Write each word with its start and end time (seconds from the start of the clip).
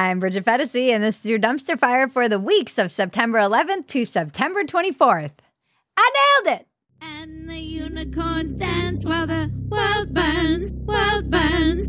I'm 0.00 0.20
Bridget 0.20 0.44
Phetasy, 0.44 0.90
and 0.90 1.02
this 1.02 1.24
is 1.24 1.28
your 1.28 1.40
dumpster 1.40 1.76
fire 1.76 2.06
for 2.06 2.28
the 2.28 2.38
weeks 2.38 2.78
of 2.78 2.92
September 2.92 3.40
11th 3.40 3.88
to 3.88 4.04
September 4.04 4.62
24th. 4.62 5.32
I 5.96 6.38
nailed 6.44 6.60
it. 6.60 6.66
And 7.00 7.50
the 7.50 7.58
unicorns 7.58 8.54
dance 8.54 9.04
while 9.04 9.26
the 9.26 9.50
world 9.68 10.14
burns, 10.14 10.70
world 10.70 11.28
burns. 11.28 11.88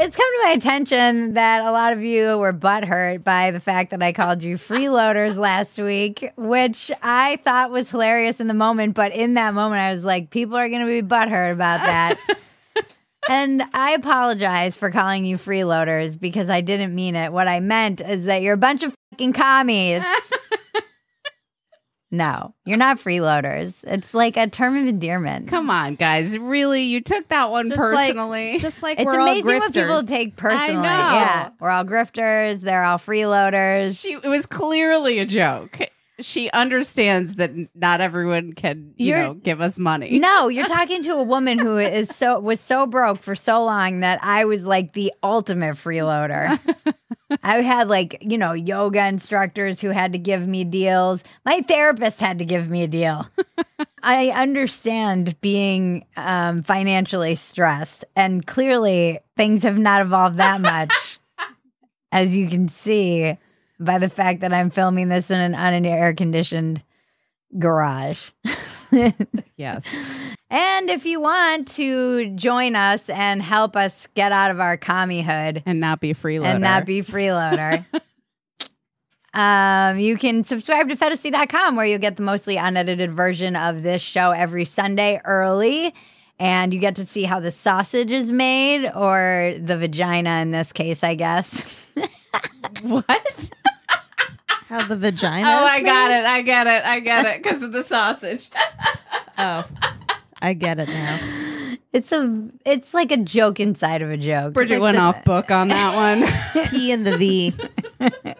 It's 0.00 0.14
come 0.14 0.28
to 0.32 0.44
my 0.44 0.50
attention 0.52 1.34
that 1.34 1.66
a 1.66 1.72
lot 1.72 1.92
of 1.92 2.04
you 2.04 2.38
were 2.38 2.52
butthurt 2.52 3.24
by 3.24 3.50
the 3.50 3.58
fact 3.58 3.90
that 3.90 4.00
I 4.00 4.12
called 4.12 4.44
you 4.44 4.56
freeloaders 4.56 5.36
last 5.38 5.76
week, 5.76 6.30
which 6.36 6.92
I 7.02 7.34
thought 7.42 7.72
was 7.72 7.90
hilarious 7.90 8.38
in 8.38 8.46
the 8.46 8.54
moment. 8.54 8.94
But 8.94 9.12
in 9.12 9.34
that 9.34 9.54
moment, 9.54 9.80
I 9.80 9.92
was 9.92 10.04
like, 10.04 10.30
people 10.30 10.56
are 10.56 10.68
going 10.68 10.86
to 10.86 10.86
be 10.86 11.02
butthurt 11.02 11.52
about 11.52 11.80
that. 11.80 12.16
and 13.28 13.60
I 13.74 13.90
apologize 13.94 14.76
for 14.76 14.92
calling 14.92 15.24
you 15.24 15.36
freeloaders 15.36 16.18
because 16.18 16.48
I 16.48 16.60
didn't 16.60 16.94
mean 16.94 17.16
it. 17.16 17.32
What 17.32 17.48
I 17.48 17.58
meant 17.58 18.00
is 18.00 18.26
that 18.26 18.40
you're 18.42 18.54
a 18.54 18.56
bunch 18.56 18.84
of 18.84 18.94
fucking 19.10 19.32
commies. 19.32 20.04
no, 22.10 22.54
you're 22.64 22.76
not 22.78 22.96
freeloaders. 22.98 23.84
It's 23.86 24.14
like 24.14 24.36
a 24.36 24.48
term 24.48 24.76
of 24.76 24.86
endearment. 24.86 25.48
Come 25.48 25.68
on, 25.70 25.94
guys. 25.94 26.38
Really? 26.38 26.82
You 26.84 27.00
took 27.02 27.28
that 27.28 27.50
one 27.50 27.68
Just 27.68 27.78
like- 27.80 28.08
personally. 28.08 28.58
Just 28.60 28.82
like 28.82 28.98
It's 28.98 29.06
we're 29.06 29.20
amazing 29.20 29.54
all 29.54 29.60
what 29.60 29.74
people 29.74 29.88
grifters. 30.02 30.08
take 30.08 30.36
personally. 30.36 30.74
know. 30.74 30.82
Yeah, 30.82 31.50
we're 31.60 31.70
all 31.70 31.84
grifters. 31.84 32.60
They're 32.62 32.82
all 32.84 32.98
freeloaders. 32.98 34.00
she, 34.00 34.12
it 34.14 34.24
was 34.28 34.46
clearly 34.46 35.18
a 35.18 35.26
joke. 35.26 35.78
She 36.20 36.50
understands 36.50 37.34
that 37.36 37.50
n- 37.50 37.68
not 37.76 38.00
everyone 38.00 38.52
can, 38.52 38.92
you 38.96 39.08
You're- 39.10 39.20
know, 39.22 39.34
give 39.34 39.60
us 39.60 39.78
money. 39.78 40.18
No, 40.18 40.48
you're 40.48 40.66
talking 40.66 41.02
to 41.04 41.10
a 41.12 41.22
woman 41.22 41.58
who 41.58 41.76
is 41.78 42.08
so 42.08 42.40
was 42.40 42.58
so 42.58 42.86
broke 42.86 43.18
for 43.18 43.34
so 43.36 43.64
long 43.64 44.00
that 44.00 44.18
I 44.24 44.44
was 44.46 44.66
like 44.66 44.94
the 44.94 45.12
ultimate 45.22 45.76
freeloader. 45.76 46.58
I 47.42 47.62
had 47.62 47.88
like, 47.88 48.18
you 48.20 48.38
know, 48.38 48.52
yoga 48.52 49.06
instructors 49.06 49.80
who 49.80 49.90
had 49.90 50.12
to 50.12 50.18
give 50.18 50.46
me 50.46 50.64
deals. 50.64 51.24
My 51.44 51.60
therapist 51.60 52.20
had 52.20 52.38
to 52.38 52.44
give 52.44 52.68
me 52.68 52.82
a 52.82 52.88
deal. 52.88 53.26
I 54.02 54.28
understand 54.30 55.40
being 55.40 56.06
um, 56.16 56.62
financially 56.62 57.34
stressed, 57.34 58.04
and 58.16 58.46
clearly 58.46 59.18
things 59.36 59.64
have 59.64 59.78
not 59.78 60.02
evolved 60.02 60.38
that 60.38 60.60
much, 60.60 61.18
as 62.12 62.36
you 62.36 62.48
can 62.48 62.68
see 62.68 63.36
by 63.80 63.98
the 63.98 64.08
fact 64.08 64.40
that 64.40 64.52
I'm 64.52 64.70
filming 64.70 65.08
this 65.08 65.30
in 65.30 65.40
an 65.40 65.52
unair 65.52 66.16
conditioned 66.16 66.82
garage. 67.58 68.30
Yes. 69.56 69.84
And 70.50 70.88
if 70.88 71.04
you 71.04 71.20
want 71.20 71.68
to 71.74 72.30
join 72.34 72.74
us 72.74 73.10
and 73.10 73.42
help 73.42 73.76
us 73.76 74.06
get 74.14 74.32
out 74.32 74.50
of 74.50 74.60
our 74.60 74.76
commie 74.78 75.22
hood 75.22 75.62
And 75.66 75.78
not 75.80 76.00
be 76.00 76.14
freeloader. 76.14 76.44
and 76.46 76.62
not 76.62 76.86
be 76.86 77.02
freeloader, 77.02 77.84
um, 79.34 79.98
you 79.98 80.16
can 80.16 80.44
subscribe 80.44 80.88
to 80.88 80.96
Phetasy.com 80.96 81.76
where 81.76 81.84
you'll 81.84 81.98
get 81.98 82.16
the 82.16 82.22
mostly 82.22 82.56
unedited 82.56 83.12
version 83.12 83.56
of 83.56 83.82
this 83.82 84.00
show 84.00 84.30
every 84.30 84.64
Sunday 84.64 85.20
early. 85.24 85.94
And 86.40 86.72
you 86.72 86.78
get 86.80 86.96
to 86.96 87.04
see 87.04 87.24
how 87.24 87.40
the 87.40 87.50
sausage 87.50 88.12
is 88.12 88.30
made, 88.30 88.88
or 88.94 89.54
the 89.58 89.76
vagina 89.76 90.40
in 90.40 90.52
this 90.52 90.72
case, 90.72 91.02
I 91.04 91.14
guess. 91.14 91.92
What? 92.82 93.50
How 94.68 94.86
the 94.86 94.96
vagina. 94.96 95.48
Oh, 95.48 95.64
I 95.64 95.82
got 95.82 96.10
it. 96.12 96.24
I 96.24 96.42
get 96.42 96.66
it. 96.68 96.84
I 96.84 97.00
get 97.00 97.24
it 97.26 97.42
because 97.42 97.62
of 97.62 97.72
the 97.72 97.82
sausage. 97.82 98.50
Oh, 99.40 99.64
I 100.40 100.54
get 100.54 100.78
it 100.78 100.88
now. 100.88 101.18
It's 101.90 102.12
a, 102.12 102.50
it's 102.66 102.92
like 102.92 103.10
a 103.12 103.16
joke 103.16 103.58
inside 103.60 104.02
of 104.02 104.10
a 104.10 104.18
joke. 104.18 104.52
Bridget 104.52 104.74
It's 104.74 104.80
like 104.82 104.82
went 104.82 104.96
the- 104.98 105.02
off 105.02 105.24
book 105.24 105.50
on 105.50 105.68
that 105.68 105.94
one. 106.54 106.66
P 106.68 106.92
and 106.92 107.06
the 107.06 107.16
V. 107.16 107.54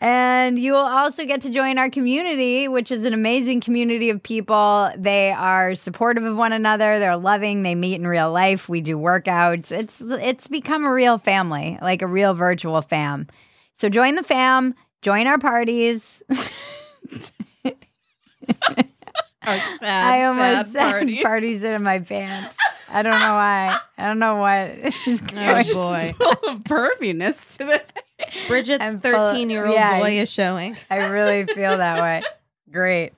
And 0.00 0.58
you 0.58 0.72
will 0.72 0.80
also 0.80 1.24
get 1.24 1.42
to 1.42 1.50
join 1.50 1.78
our 1.78 1.88
community, 1.88 2.66
which 2.66 2.90
is 2.90 3.04
an 3.04 3.14
amazing 3.14 3.60
community 3.60 4.10
of 4.10 4.20
people. 4.20 4.90
They 4.98 5.30
are 5.30 5.76
supportive 5.76 6.24
of 6.24 6.36
one 6.36 6.52
another. 6.52 6.98
They're 6.98 7.16
loving. 7.16 7.62
They 7.62 7.76
meet 7.76 7.94
in 8.00 8.06
real 8.08 8.32
life. 8.32 8.68
We 8.68 8.80
do 8.80 8.98
workouts. 8.98 9.70
It's 9.70 10.00
it's 10.00 10.48
become 10.48 10.84
a 10.84 10.92
real 10.92 11.18
family, 11.18 11.78
like 11.80 12.02
a 12.02 12.08
real 12.08 12.34
virtual 12.34 12.82
fam. 12.82 13.28
So 13.74 13.88
join 13.88 14.16
the 14.16 14.24
fam. 14.24 14.74
Join 15.02 15.28
our 15.28 15.38
parties. 15.38 16.24
Our 19.44 19.56
sad, 19.78 20.04
I 20.04 20.24
almost 20.24 20.72
sad 20.72 20.84
said 20.84 20.92
party. 20.92 21.22
parties 21.22 21.64
in 21.64 21.82
my 21.82 21.98
pants. 22.00 22.56
I 22.88 23.02
don't 23.02 23.12
know 23.12 23.34
why. 23.34 23.76
I 23.98 24.06
don't 24.06 24.18
know 24.18 24.36
what 24.36 24.70
is 25.06 25.22
oh, 25.22 25.34
going. 25.34 25.48
Oh 25.48 25.62
Just 25.62 25.72
boy. 25.72 26.14
full 26.18 26.50
of 26.50 26.58
perviness 26.64 27.56
today. 27.56 27.80
Bridget's 28.48 28.84
I'm 28.84 29.00
full 29.00 29.26
13 29.26 29.50
year 29.50 29.66
old 29.66 29.74
yeah. 29.74 29.98
boy 29.98 30.18
is 30.20 30.30
showing. 30.30 30.76
I 30.90 31.08
really 31.08 31.44
feel 31.46 31.78
that 31.78 32.00
way. 32.00 32.22
Great. 32.70 33.12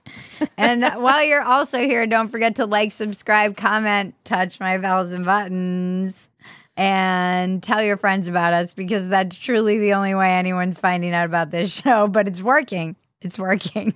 And 0.57 0.83
while 0.83 1.23
you're 1.25 1.43
also 1.43 1.79
here, 1.79 2.07
don't 2.07 2.29
forget 2.29 2.57
to 2.57 2.67
like, 2.67 2.91
subscribe, 2.91 3.57
comment, 3.57 4.15
touch 4.25 4.59
my 4.59 4.79
bells 4.79 5.13
and 5.13 5.25
buttons, 5.25 6.29
and 6.77 7.63
tell 7.63 7.81
your 7.81 7.97
friends 7.97 8.27
about 8.27 8.53
us 8.53 8.75
because 8.75 9.09
that's 9.09 9.39
truly 9.39 9.79
the 9.79 9.95
only 9.95 10.15
way 10.15 10.33
anyone's 10.33 10.79
finding 10.81 11.13
out 11.13 11.27
about 11.27 11.51
this 11.53 11.73
show. 11.73 12.09
But 12.09 12.27
it's 12.27 12.43
working. 12.43 12.97
It's 13.21 13.39
working. 13.39 13.95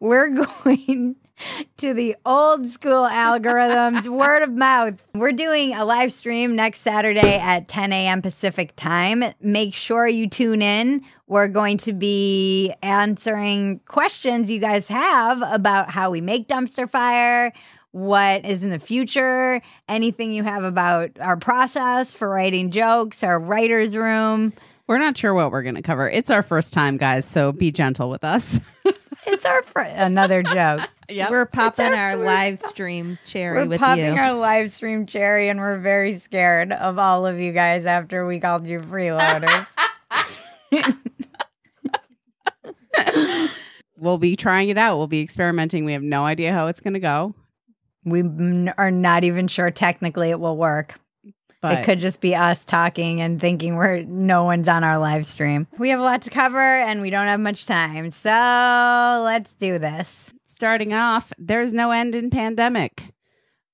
We're 0.00 0.30
going 0.30 1.16
to 1.78 1.94
the 1.94 2.16
old 2.24 2.66
school 2.66 3.04
algorithms, 3.04 4.06
word 4.08 4.42
of 4.42 4.52
mouth. 4.52 5.02
We're 5.14 5.32
doing 5.32 5.74
a 5.74 5.84
live 5.84 6.12
stream 6.12 6.56
next 6.56 6.80
Saturday 6.80 7.36
at 7.36 7.68
10 7.68 7.92
a.m. 7.92 8.22
Pacific 8.22 8.74
time. 8.76 9.24
Make 9.40 9.74
sure 9.74 10.06
you 10.06 10.28
tune 10.28 10.62
in. 10.62 11.02
We're 11.26 11.48
going 11.48 11.78
to 11.78 11.92
be 11.92 12.74
answering 12.82 13.80
questions 13.86 14.50
you 14.50 14.60
guys 14.60 14.88
have 14.88 15.42
about 15.42 15.90
how 15.90 16.10
we 16.10 16.20
make 16.20 16.48
dumpster 16.48 16.90
fire. 16.90 17.52
What 17.92 18.44
is 18.44 18.64
in 18.64 18.70
the 18.70 18.78
future? 18.78 19.62
Anything 19.88 20.32
you 20.32 20.42
have 20.42 20.64
about 20.64 21.12
our 21.20 21.36
process 21.36 22.12
for 22.12 22.28
writing 22.28 22.70
jokes, 22.70 23.22
our 23.22 23.38
writer's 23.38 23.96
room. 23.96 24.52
We're 24.86 24.98
not 24.98 25.16
sure 25.16 25.32
what 25.32 25.50
we're 25.50 25.62
going 25.62 25.76
to 25.76 25.82
cover. 25.82 26.10
It's 26.10 26.30
our 26.30 26.42
first 26.42 26.74
time, 26.74 26.98
guys, 26.98 27.24
so 27.24 27.52
be 27.52 27.70
gentle 27.70 28.10
with 28.10 28.24
us. 28.24 28.60
It's 29.26 29.44
our 29.44 29.62
friend. 29.62 30.00
another 30.00 30.42
joke. 30.42 30.80
Yep. 31.06 31.30
We're 31.30 31.44
popping 31.44 31.84
our 31.92 32.12
our 32.12 32.16
live 32.16 32.58
stream 32.60 33.18
cherry 33.26 33.58
We're 33.60 33.66
with 33.66 33.78
popping 33.78 34.06
you. 34.06 34.18
our 34.18 34.32
live 34.32 34.70
stream 34.70 35.04
cherry, 35.04 35.50
and 35.50 35.60
we're 35.60 35.76
very 35.76 36.14
scared 36.14 36.72
of 36.72 36.98
all 36.98 37.26
of 37.26 37.38
you 37.38 37.52
guys 37.52 37.84
after 37.84 38.26
we 38.26 38.40
called 38.40 38.66
you 38.66 38.80
freeloaders. 38.80 39.66
we'll 43.98 44.16
be 44.16 44.34
trying 44.34 44.70
it 44.70 44.78
out. 44.78 44.96
We'll 44.96 45.06
be 45.06 45.20
experimenting. 45.20 45.84
We 45.84 45.92
have 45.92 46.02
no 46.02 46.24
idea 46.24 46.54
how 46.54 46.68
it's 46.68 46.80
going 46.80 46.94
to 46.94 47.00
go. 47.00 47.34
we 48.04 48.22
are 48.78 48.90
not 48.90 49.24
even 49.24 49.46
sure 49.46 49.70
technically 49.70 50.30
it 50.30 50.40
will 50.40 50.56
work. 50.56 50.98
But 51.70 51.78
it 51.78 51.84
could 51.84 51.98
just 52.00 52.20
be 52.20 52.34
us 52.34 52.64
talking 52.64 53.20
and 53.20 53.40
thinking 53.40 53.76
we're 53.76 54.02
no 54.02 54.44
one's 54.44 54.68
on 54.68 54.84
our 54.84 54.98
live 54.98 55.24
stream. 55.24 55.66
We 55.78 55.88
have 55.90 56.00
a 56.00 56.02
lot 56.02 56.22
to 56.22 56.30
cover, 56.30 56.58
and 56.58 57.00
we 57.00 57.08
don't 57.10 57.26
have 57.26 57.40
much 57.40 57.64
time, 57.66 58.10
so 58.10 58.30
let's 59.24 59.54
do 59.54 59.78
this. 59.78 60.34
starting 60.44 60.92
off, 60.92 61.32
there's 61.38 61.72
no 61.72 61.90
end 61.90 62.14
in 62.14 62.30
pandemic. 62.30 63.04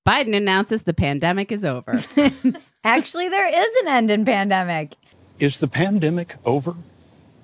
Biden 0.07 0.35
announces 0.35 0.83
the 0.83 0.93
pandemic 0.93 1.51
is 1.51 1.63
over. 1.65 1.99
Actually, 2.83 3.29
there 3.29 3.47
is 3.47 3.75
an 3.83 3.87
end 3.89 4.09
in 4.09 4.25
pandemic. 4.25 4.95
Is 5.39 5.59
the 5.59 5.67
pandemic 5.67 6.35
over? 6.45 6.75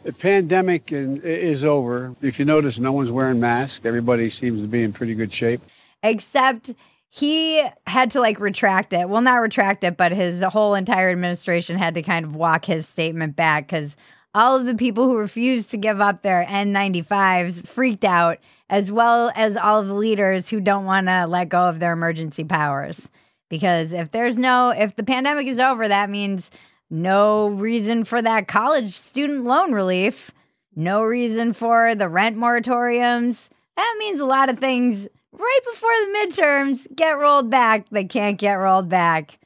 The 0.03 0.13
pandemic 0.13 0.91
is 0.91 1.63
over. 1.65 2.15
If 2.21 2.39
you 2.39 2.45
notice, 2.45 2.79
no 2.79 2.93
one's 2.93 3.11
wearing 3.11 3.39
masks. 3.39 3.85
Everybody 3.85 4.29
seems 4.29 4.61
to 4.61 4.67
be 4.67 4.81
in 4.81 4.93
pretty 4.93 5.13
good 5.13 5.33
shape. 5.33 5.61
except 6.01 6.71
he 7.09 7.63
had 7.85 8.11
to 8.11 8.19
like 8.19 8.39
retract 8.39 8.93
it. 8.93 9.09
Well, 9.09 9.21
not 9.21 9.41
retract 9.41 9.83
it, 9.83 9.97
but 9.97 10.11
his 10.11 10.43
whole 10.43 10.75
entire 10.75 11.09
administration 11.09 11.77
had 11.77 11.93
to 11.95 12.01
kind 12.01 12.25
of 12.25 12.35
walk 12.35 12.65
his 12.65 12.87
statement 12.87 13.35
back 13.35 13.67
because 13.67 13.95
all 14.33 14.57
of 14.57 14.65
the 14.65 14.75
people 14.75 15.05
who 15.05 15.17
refused 15.17 15.71
to 15.71 15.77
give 15.77 15.99
up 16.01 16.21
their 16.21 16.45
N95s 16.45 17.65
freaked 17.67 18.05
out, 18.05 18.37
as 18.69 18.91
well 18.91 19.31
as 19.35 19.57
all 19.57 19.81
of 19.81 19.87
the 19.87 19.95
leaders 19.95 20.49
who 20.49 20.59
don't 20.59 20.85
want 20.85 21.07
to 21.07 21.25
let 21.25 21.49
go 21.49 21.61
of 21.61 21.79
their 21.79 21.93
emergency 21.93 22.43
powers. 22.43 23.09
Because 23.49 23.93
if 23.93 24.11
there's 24.11 24.37
no, 24.37 24.69
if 24.69 24.95
the 24.95 25.03
pandemic 25.03 25.47
is 25.47 25.57
over, 25.57 25.87
that 25.87 26.09
means 26.09 26.51
no 26.89 27.47
reason 27.47 28.03
for 28.03 28.21
that 28.21 28.47
college 28.47 28.91
student 28.91 29.45
loan 29.45 29.71
relief, 29.73 30.31
no 30.75 31.01
reason 31.01 31.53
for 31.53 31.95
the 31.95 32.09
rent 32.09 32.37
moratoriums. 32.37 33.49
That 33.75 33.95
means 33.97 34.19
a 34.19 34.25
lot 34.25 34.49
of 34.49 34.59
things 34.59 35.07
right 35.37 35.59
before 35.71 35.91
the 35.91 36.17
midterms 36.19 36.95
get 36.95 37.17
rolled 37.17 37.49
back 37.49 37.89
They 37.89 38.05
can't 38.05 38.37
get 38.37 38.53
rolled 38.53 38.89
back 38.89 39.39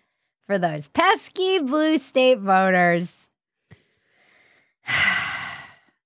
for 0.45 0.57
those 0.57 0.88
pesky 0.89 1.59
blue 1.59 1.97
state 1.97 2.39
voters. 2.39 3.29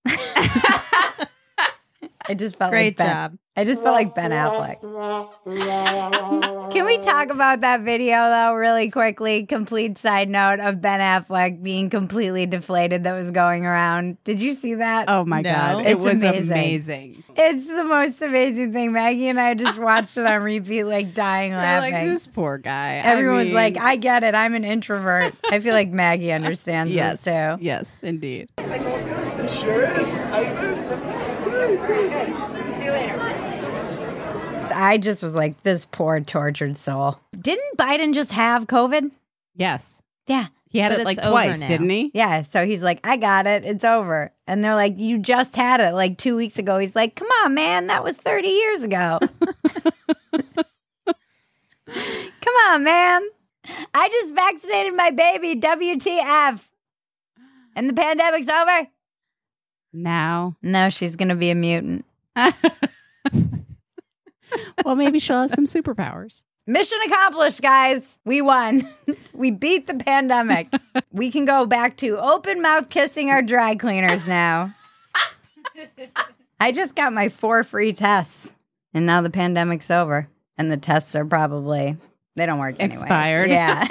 I 2.28 2.34
just 2.34 2.58
felt 2.58 2.72
Great 2.72 2.98
like 2.98 3.08
Ben, 3.08 3.08
job. 3.16 3.38
I 3.58 3.64
just 3.64 3.84
felt 3.84 3.96
like 3.96 4.14
Ben 4.14 4.32
Affleck. 4.32 4.82
Can 6.72 6.86
we 6.86 6.98
talk 6.98 7.30
about 7.30 7.62
that 7.62 7.82
video 7.82 8.16
though, 8.30 8.54
really 8.54 8.90
quickly? 8.90 9.46
Complete 9.46 9.98
side 9.98 10.28
note 10.30 10.60
of 10.60 10.82
Ben 10.82 11.00
Affleck 11.00 11.64
being 11.64 11.90
completely 11.90 12.46
deflated 12.46 13.04
that 13.06 13.14
was 13.14 13.32
going 13.32 13.66
around. 13.66 14.22
Did 14.26 14.42
you 14.42 14.54
see 14.54 14.76
that? 14.76 15.06
Oh 15.08 15.24
my 15.24 15.42
No. 15.42 15.52
god, 15.54 15.86
it 15.86 15.92
It's 15.94 16.04
was 16.04 16.16
amazing. 16.22 16.52
amazing. 16.52 17.24
It's 17.38 17.68
the 17.68 17.84
most 17.86 18.22
amazing 18.22 18.74
thing. 18.74 18.92
Maggie 18.92 19.28
and 19.30 19.40
I 19.40 19.54
just 19.54 19.80
watched 19.80 20.18
it 20.18 20.26
on 20.26 20.42
repeat, 20.44 20.84
like 20.84 21.14
dying 21.14 21.52
You're 21.52 21.62
laughing. 21.62 21.94
like 21.94 22.06
this 22.08 22.28
poor 22.28 22.58
guy. 22.58 22.96
Everyone's 22.96 23.42
I 23.42 23.46
mean, 23.46 23.54
like, 23.54 23.78
I 23.78 23.96
get 23.96 24.24
it. 24.24 24.36
I'm 24.36 24.54
an 24.56 24.66
introvert. 24.66 25.34
I 25.52 25.60
feel 25.60 25.74
like 25.74 25.90
Maggie 25.90 26.32
understands 26.34 26.94
yes, 26.94 27.22
this 27.22 27.34
too. 27.34 27.58
yes, 27.64 28.00
indeed. 28.04 28.50
I 28.58 28.64
just 34.98 35.24
was 35.24 35.36
like, 35.36 35.62
this 35.64 35.86
poor 35.86 36.20
tortured 36.22 36.78
soul. 36.78 37.20
Didn't 37.40 37.78
Biden 37.78 38.14
just 38.14 38.32
have 38.32 38.68
COVID? 38.68 39.12
Yes, 39.56 40.02
Yeah. 40.28 40.48
he 40.70 40.80
had 40.80 40.92
But 40.92 41.02
it 41.02 41.06
like 41.06 41.22
twice, 41.22 41.60
didn't 41.60 41.90
he? 41.90 42.12
Yeah. 42.14 42.42
So 42.42 42.66
he's 42.66 42.84
like, 42.84 43.00
I 43.06 43.18
got 43.18 43.48
it. 43.48 43.66
It's 43.66 43.84
over. 43.84 44.32
And 44.48 44.64
they're 44.64 44.76
like, 44.76 44.98
You 44.98 45.18
just 45.18 45.56
had 45.56 45.80
it 45.80 45.94
like 45.94 46.18
two 46.18 46.36
weeks 46.36 46.58
ago. 46.60 46.78
He's 46.78 46.96
like, 46.96 47.16
Come 47.16 47.30
on, 47.44 47.54
man. 47.54 47.88
That 47.88 48.04
was 48.04 48.18
30 48.18 48.48
years 48.48 48.84
ago. 48.84 49.20
Come 51.88 52.56
on, 52.70 52.84
man. 52.84 53.22
I 53.94 54.10
just 54.10 54.34
vaccinated 54.36 54.94
my 54.96 55.12
baby. 55.12 55.56
WTF. 55.60 56.68
And 57.76 57.90
the 57.90 57.94
pandemic's 57.94 58.50
over? 58.50 58.88
Now, 59.96 60.56
No, 60.62 60.90
she's 60.90 61.16
going 61.16 61.30
to 61.30 61.36
be 61.36 61.50
a 61.50 61.56
mutant. 61.56 62.06
well, 64.84 64.96
maybe 64.96 65.20
she'll 65.20 65.42
have 65.42 65.52
some 65.52 65.66
superpowers. 65.66 66.44
Mission 66.68 66.98
accomplished, 67.06 67.62
guys. 67.62 68.20
We 68.26 68.42
won. 68.42 68.90
we 69.34 69.52
beat 69.52 69.88
the 69.88 69.94
pandemic. 69.94 70.74
we 71.12 71.32
can 71.32 71.46
go 71.46 71.66
back 71.66 71.96
to 71.98 72.18
open 72.18 72.62
mouth 72.62 72.90
kissing 72.90 73.30
our 73.30 73.42
dry 73.42 73.76
cleaners 73.76 74.28
now. 74.28 74.74
I 76.60 76.72
just 76.72 76.96
got 76.96 77.14
my 77.14 77.30
four 77.30 77.64
free 77.64 77.94
tests, 77.94 78.56
and 78.94 79.06
now 79.06 79.22
the 79.22 79.30
pandemic's 79.30 79.92
over, 79.92 80.28
and 80.58 80.72
the 80.72 80.78
tests 80.78 81.16
are 81.16 81.26
probably 81.26 81.98
they 82.36 82.46
don't 82.46 82.60
work 82.60 82.76
anyways. 82.80 83.02
Expired. 83.02 83.50
Yeah. 83.50 83.86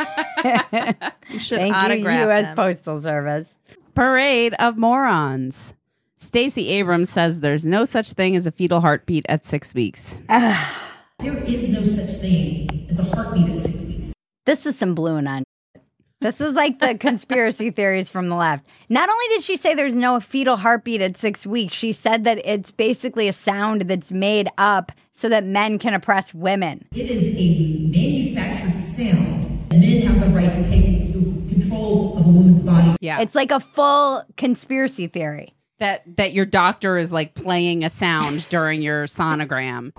You 1.30 1.38
should 1.38 1.58
Thank 1.58 2.00
you, 2.00 2.10
U.S. 2.10 2.46
them. 2.48 2.56
Postal 2.56 2.98
Service. 2.98 3.56
Parade 3.94 4.54
of 4.58 4.76
morons. 4.76 5.74
Stacey 6.18 6.68
Abrams 6.70 7.10
says 7.10 7.40
there's 7.40 7.66
no 7.66 7.84
such 7.84 8.12
thing 8.12 8.36
as 8.36 8.46
a 8.46 8.52
fetal 8.52 8.80
heartbeat 8.80 9.26
at 9.28 9.44
six 9.44 9.74
weeks. 9.74 10.16
There 10.28 11.36
is 11.44 11.68
no 11.72 11.80
such 11.80 12.20
thing 12.20 12.86
as 12.88 12.98
a 12.98 13.14
heartbeat 13.14 13.48
at 13.48 13.60
six 13.60 13.84
weeks. 13.84 14.12
This 14.46 14.66
is 14.66 14.78
some 14.78 14.94
BlueAnon. 14.94 15.42
This 16.20 16.40
is 16.40 16.54
like 16.54 16.78
the 16.78 16.96
conspiracy 16.96 17.70
theories 17.78 18.10
from 18.10 18.28
the 18.28 18.36
left. 18.36 18.66
Not 18.88 19.08
only 19.10 19.24
did 19.28 19.42
she 19.42 19.56
say 19.56 19.74
there's 19.74 19.94
no 19.96 20.20
fetal 20.20 20.56
heartbeat 20.56 21.02
at 21.02 21.16
six 21.16 21.46
weeks, 21.46 21.74
she 21.74 21.92
said 21.92 22.24
that 22.24 22.40
it's 22.44 22.70
basically 22.70 23.28
a 23.28 23.32
sound 23.32 23.82
that's 23.82 24.10
made 24.12 24.48
up 24.56 24.92
so 25.12 25.28
that 25.28 25.44
men 25.44 25.78
can 25.78 25.94
oppress 25.94 26.32
women. 26.32 26.86
It 26.92 27.10
is 27.10 27.34
a 27.36 27.90
manufactured 27.90 28.78
sound. 28.78 29.60
And 29.70 29.80
men 29.80 30.02
have 30.06 30.20
the 30.20 30.28
right 30.34 30.54
to 30.54 30.64
take 30.70 31.12
control 31.50 32.18
of 32.18 32.26
a 32.26 32.30
woman's 32.30 32.62
body. 32.62 32.96
Yeah, 33.00 33.20
It's 33.20 33.34
like 33.34 33.50
a 33.50 33.60
full 33.60 34.24
conspiracy 34.36 35.06
theory. 35.06 35.52
That 35.78 36.02
that 36.16 36.32
your 36.32 36.46
doctor 36.46 36.96
is 36.96 37.12
like 37.12 37.34
playing 37.34 37.84
a 37.84 37.90
sound 37.90 38.48
during 38.48 38.82
your 38.82 39.04
sonogram. 39.04 39.92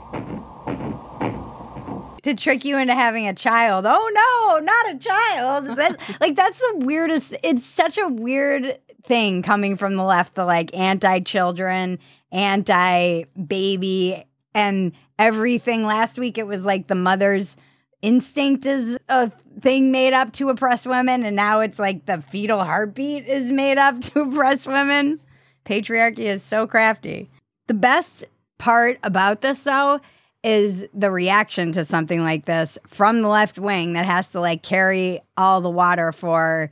to 2.26 2.34
trick 2.34 2.66
you 2.66 2.78
into 2.78 2.96
having 2.96 3.28
a 3.28 3.34
child. 3.34 3.86
Oh 3.88 4.12
no, 4.14 4.60
not 4.66 4.96
a 4.96 4.98
child. 4.98 5.78
That, 5.78 6.00
like 6.20 6.36
that's 6.36 6.60
the 6.60 6.78
weirdest. 6.80 7.36
It's 7.44 7.66
such 7.66 7.98
a 8.00 8.08
weird 8.08 8.80
thing 9.04 9.44
coming 9.44 9.78
from 9.78 9.96
the 9.96 10.04
left. 10.04 10.34
The 10.34 10.44
like 10.44 10.76
anti-children, 10.76 12.00
anti-baby, 12.32 14.24
and 14.56 14.92
everything. 15.20 15.84
Last 15.86 16.18
week 16.18 16.40
it 16.40 16.48
was 16.48 16.66
like 16.66 16.88
the 16.88 16.96
mother's 16.96 17.56
instinct 18.02 18.66
is 18.66 18.98
a 19.08 19.32
thing 19.60 19.92
made 19.92 20.14
up 20.14 20.34
to 20.34 20.50
oppress 20.50 20.88
women, 20.88 21.24
and 21.24 21.36
now 21.36 21.60
it's 21.60 21.78
like 21.78 22.08
the 22.08 22.22
fetal 22.22 22.64
heartbeat 22.64 23.28
is 23.28 23.52
made 23.52 23.78
up 23.78 24.02
to 24.02 24.22
oppress 24.22 24.66
women. 24.66 25.20
Patriarchy 25.66 26.20
is 26.20 26.44
so 26.44 26.68
crafty. 26.68 27.30
The 27.68 27.74
best 27.74 28.26
part 28.58 29.00
about 29.04 29.42
this, 29.42 29.64
though, 29.64 30.00
is 30.44 30.88
the 30.94 31.10
reaction 31.10 31.72
to 31.72 31.84
something 31.84 32.22
like 32.22 32.46
this 32.46 32.78
from 32.86 33.22
the 33.22 33.28
left 33.28 33.58
wing 33.58 33.94
that 33.94 34.06
has 34.06 34.32
to 34.32 34.40
like 34.40 34.62
carry 34.62 35.20
all 35.36 35.60
the 35.60 35.70
water 35.70 36.12
for 36.12 36.70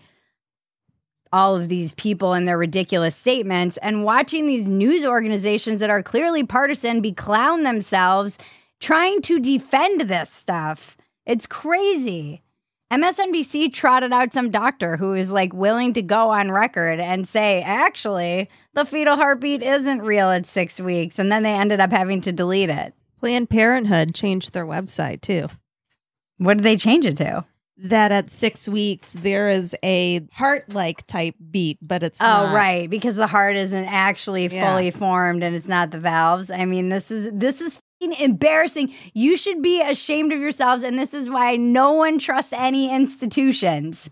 all 1.32 1.56
of 1.56 1.68
these 1.68 1.96
people 1.96 2.34
and 2.34 2.48
their 2.48 2.58
ridiculous 2.60 3.16
statements 3.16 3.78
and 3.78 4.04
watching 4.04 4.46
these 4.46 4.68
news 4.68 5.04
organizations 5.04 5.80
that 5.80 5.90
are 5.90 6.04
clearly 6.04 6.44
partisan 6.44 7.02
be 7.02 7.12
clown 7.12 7.64
themselves 7.64 8.38
trying 8.80 9.20
to 9.24 9.40
defend 9.40 10.02
this 10.02 10.30
stuff. 10.30 10.96
It's 11.26 11.48
crazy. 11.48 12.43
MSNBC 13.02 13.74
trotted 13.74 14.14
out 14.14 14.34
some 14.34 14.52
doctor 14.52 14.98
who 14.98 15.14
is 15.14 15.32
like 15.32 15.52
willing 15.54 15.94
to 15.94 16.02
go 16.02 16.30
on 16.30 16.52
record 16.52 17.00
and 17.00 17.28
say, 17.28 17.62
actually, 17.64 18.50
the 18.74 18.86
fetal 18.86 19.16
heartbeat 19.16 19.64
isn't 19.64 20.02
real 20.04 20.30
at 20.30 20.46
six 20.46 20.80
weeks. 20.80 21.18
And 21.18 21.32
then 21.32 21.42
they 21.44 21.54
ended 21.54 21.80
up 21.80 21.92
having 21.92 22.22
to 22.22 22.32
delete 22.32 22.70
it. 22.70 22.94
Planned 23.20 23.50
Parenthood 23.50 24.14
changed 24.14 24.54
their 24.54 24.66
website 24.66 25.22
too. 25.22 25.48
What 26.38 26.58
did 26.58 26.64
they 26.64 26.78
change 26.78 27.06
it 27.06 27.18
to? 27.18 27.46
That 27.78 28.12
at 28.12 28.30
six 28.30 28.70
weeks 28.70 29.14
there 29.14 29.50
is 29.50 29.76
a 29.84 30.28
heart-like 30.34 31.08
type 31.08 31.36
beat, 31.50 31.80
but 31.82 32.04
it's 32.04 32.22
Oh, 32.22 32.26
not. 32.26 32.54
right, 32.56 32.88
because 32.90 33.16
the 33.16 33.26
heart 33.28 33.56
isn't 33.56 33.86
actually 33.86 34.48
Yeah. 34.48 34.70
fully 34.70 34.92
formed 34.92 35.42
and 35.44 35.56
it's 35.56 35.68
not 35.68 35.90
the 35.90 36.00
valves. 36.00 36.52
I 36.52 36.66
mean, 36.66 36.90
this 36.90 37.10
is 37.10 37.30
this 37.34 37.60
is 37.62 37.80
embarrassing. 38.12 38.94
You 39.14 39.38
should 39.38 39.62
be 39.62 39.82
ashamed 39.82 40.34
of 40.34 40.40
yourselves, 40.42 40.84
and 40.84 41.00
this 41.00 41.14
is 41.14 41.30
why 41.30 41.56
no 41.56 41.94
one 41.94 42.20
trusts 42.20 42.52
any 42.52 42.94
institutions. 42.94 44.10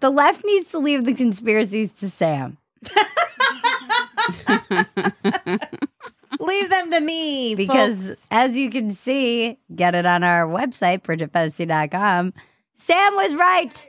The 0.00 0.10
left 0.10 0.44
needs 0.44 0.70
to 0.72 0.78
leave 0.78 1.04
the 1.04 1.14
conspiracies 1.14 1.92
to 1.94 2.08
Sam. 2.10 2.58
Leave 6.40 6.70
them 6.70 6.90
to 6.90 7.00
me 7.00 7.54
Because 7.54 8.08
folks. 8.08 8.28
as 8.30 8.56
you 8.56 8.68
can 8.70 8.90
see, 8.90 9.58
get 9.74 9.94
it 9.94 10.04
on 10.06 10.24
our 10.24 10.46
website, 10.46 11.02
bridgetphetasy.com. 11.02 12.34
Sam 12.74 13.14
was 13.14 13.34
right. 13.36 13.88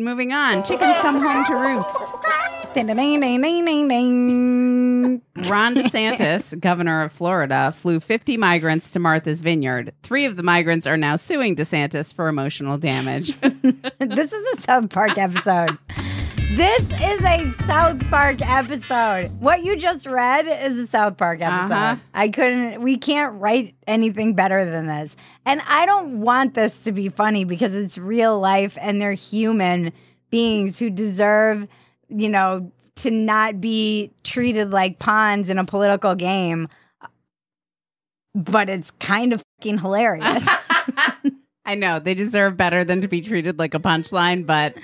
Moving 0.00 0.32
on, 0.32 0.62
chickens 0.62 0.96
come 0.98 1.20
home 1.20 1.44
to 1.46 1.56
roost. 1.56 2.14
Ding, 2.72 2.86
ding, 2.86 2.96
ding, 2.96 3.20
ding, 3.20 3.40
ding, 3.42 3.64
ding, 3.64 3.88
ding. 3.88 5.22
Ron 5.50 5.74
DeSantis, 5.74 6.58
governor 6.60 7.02
of 7.02 7.10
Florida, 7.10 7.72
flew 7.72 7.98
50 7.98 8.36
migrants 8.36 8.92
to 8.92 9.00
Martha's 9.00 9.40
Vineyard. 9.40 9.92
Three 10.04 10.24
of 10.24 10.36
the 10.36 10.44
migrants 10.44 10.86
are 10.86 10.96
now 10.96 11.16
suing 11.16 11.56
DeSantis 11.56 12.14
for 12.14 12.28
emotional 12.28 12.78
damage. 12.78 13.36
this 13.98 14.32
is 14.32 14.58
a 14.58 14.62
South 14.62 14.88
Park 14.90 15.18
episode. 15.18 15.76
This 16.52 16.90
is 16.92 17.22
a 17.22 17.52
South 17.66 18.00
Park 18.08 18.40
episode. 18.40 19.30
What 19.38 19.62
you 19.62 19.76
just 19.76 20.06
read 20.06 20.48
is 20.48 20.78
a 20.78 20.86
South 20.86 21.18
Park 21.18 21.42
episode. 21.42 21.74
Uh-huh. 21.74 21.96
I 22.14 22.30
couldn't, 22.30 22.80
we 22.80 22.96
can't 22.96 23.38
write 23.38 23.74
anything 23.86 24.34
better 24.34 24.64
than 24.64 24.86
this. 24.86 25.14
And 25.44 25.60
I 25.68 25.84
don't 25.84 26.22
want 26.22 26.54
this 26.54 26.80
to 26.80 26.92
be 26.92 27.10
funny 27.10 27.44
because 27.44 27.74
it's 27.74 27.98
real 27.98 28.40
life 28.40 28.78
and 28.80 28.98
they're 28.98 29.12
human 29.12 29.92
beings 30.30 30.78
who 30.78 30.88
deserve, 30.88 31.68
you 32.08 32.30
know, 32.30 32.72
to 32.96 33.10
not 33.10 33.60
be 33.60 34.10
treated 34.24 34.70
like 34.70 34.98
pawns 34.98 35.50
in 35.50 35.58
a 35.58 35.66
political 35.66 36.14
game. 36.14 36.68
But 38.34 38.70
it's 38.70 38.90
kind 38.92 39.34
of 39.34 39.42
fucking 39.60 39.78
hilarious. 39.78 40.48
I 41.66 41.74
know 41.74 41.98
they 41.98 42.14
deserve 42.14 42.56
better 42.56 42.84
than 42.84 43.02
to 43.02 43.08
be 43.08 43.20
treated 43.20 43.58
like 43.58 43.74
a 43.74 43.78
punchline, 43.78 44.46
but 44.46 44.74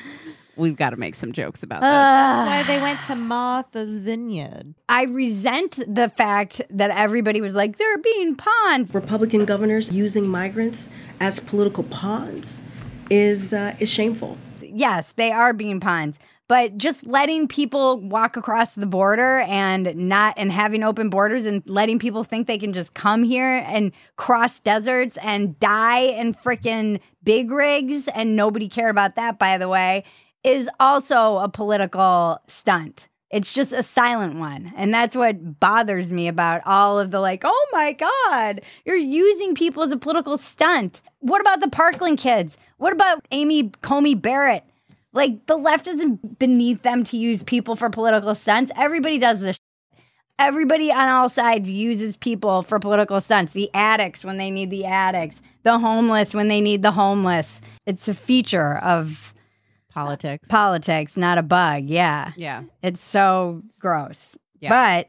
we've 0.56 0.76
got 0.76 0.90
to 0.90 0.96
make 0.96 1.14
some 1.14 1.32
jokes 1.32 1.62
about 1.62 1.80
this. 1.80 1.90
That's 1.90 2.68
why 2.68 2.74
they 2.74 2.82
went 2.82 2.98
to 3.06 3.14
Martha's 3.14 3.98
Vineyard. 3.98 4.74
I 4.88 5.04
resent 5.04 5.80
the 5.86 6.08
fact 6.10 6.60
that 6.70 6.90
everybody 6.90 7.40
was 7.40 7.54
like, 7.54 7.76
they're 7.78 7.98
being 7.98 8.36
pawns. 8.36 8.94
Republican 8.94 9.44
governors 9.44 9.90
using 9.90 10.26
migrants 10.26 10.88
as 11.20 11.40
political 11.40 11.84
pawns 11.84 12.60
is 13.10 13.52
uh, 13.52 13.76
is 13.80 13.88
shameful. 13.88 14.38
Yes, 14.60 15.12
they 15.12 15.30
are 15.30 15.52
being 15.52 15.80
pawns. 15.80 16.18
But 16.46 16.76
just 16.76 17.06
letting 17.06 17.48
people 17.48 18.00
walk 18.00 18.36
across 18.36 18.74
the 18.74 18.86
border 18.86 19.38
and 19.40 19.94
not 19.96 20.34
and 20.36 20.52
having 20.52 20.82
open 20.82 21.08
borders 21.08 21.46
and 21.46 21.62
letting 21.66 21.98
people 21.98 22.22
think 22.22 22.46
they 22.46 22.58
can 22.58 22.74
just 22.74 22.92
come 22.92 23.22
here 23.22 23.64
and 23.66 23.92
cross 24.16 24.60
deserts 24.60 25.16
and 25.22 25.58
die 25.58 26.00
in 26.00 26.34
freaking 26.34 27.00
big 27.22 27.50
rigs 27.50 28.08
and 28.08 28.36
nobody 28.36 28.68
cared 28.68 28.90
about 28.90 29.16
that 29.16 29.38
by 29.38 29.56
the 29.56 29.70
way 29.70 30.04
is 30.44 30.68
also 30.78 31.38
a 31.38 31.48
political 31.48 32.38
stunt. 32.46 33.08
It's 33.30 33.52
just 33.52 33.72
a 33.72 33.82
silent 33.82 34.36
one. 34.36 34.72
And 34.76 34.94
that's 34.94 35.16
what 35.16 35.58
bothers 35.58 36.12
me 36.12 36.28
about 36.28 36.62
all 36.64 37.00
of 37.00 37.10
the 37.10 37.18
like, 37.18 37.42
oh 37.44 37.66
my 37.72 37.92
God, 37.92 38.60
you're 38.84 38.94
using 38.94 39.56
people 39.56 39.82
as 39.82 39.90
a 39.90 39.96
political 39.96 40.38
stunt. 40.38 41.02
What 41.18 41.40
about 41.40 41.58
the 41.58 41.68
Parkland 41.68 42.18
kids? 42.18 42.56
What 42.76 42.92
about 42.92 43.26
Amy 43.32 43.70
Coney 43.82 44.14
Barrett? 44.14 44.62
Like, 45.12 45.46
the 45.46 45.56
left 45.56 45.86
isn't 45.86 46.38
beneath 46.38 46.82
them 46.82 47.04
to 47.04 47.16
use 47.16 47.42
people 47.42 47.76
for 47.76 47.90
political 47.90 48.34
stunts. 48.34 48.70
Everybody 48.76 49.18
does 49.18 49.40
this. 49.40 49.58
Everybody 50.38 50.92
on 50.92 51.08
all 51.08 51.28
sides 51.28 51.70
uses 51.70 52.16
people 52.16 52.62
for 52.62 52.78
political 52.80 53.20
stunts. 53.20 53.52
The 53.52 53.70
addicts 53.74 54.24
when 54.24 54.36
they 54.36 54.50
need 54.50 54.70
the 54.70 54.84
addicts, 54.84 55.40
the 55.62 55.78
homeless 55.78 56.34
when 56.34 56.48
they 56.48 56.60
need 56.60 56.82
the 56.82 56.90
homeless. 56.92 57.60
It's 57.86 58.08
a 58.08 58.14
feature 58.14 58.78
of 58.78 59.33
Politics. 59.94 60.48
politics, 60.48 61.16
not 61.16 61.38
a 61.38 61.42
bug. 61.42 61.84
Yeah. 61.84 62.32
yeah. 62.36 62.64
It's 62.82 63.00
so 63.00 63.62
gross, 63.78 64.36
Yeah. 64.60 64.70
but 64.70 65.08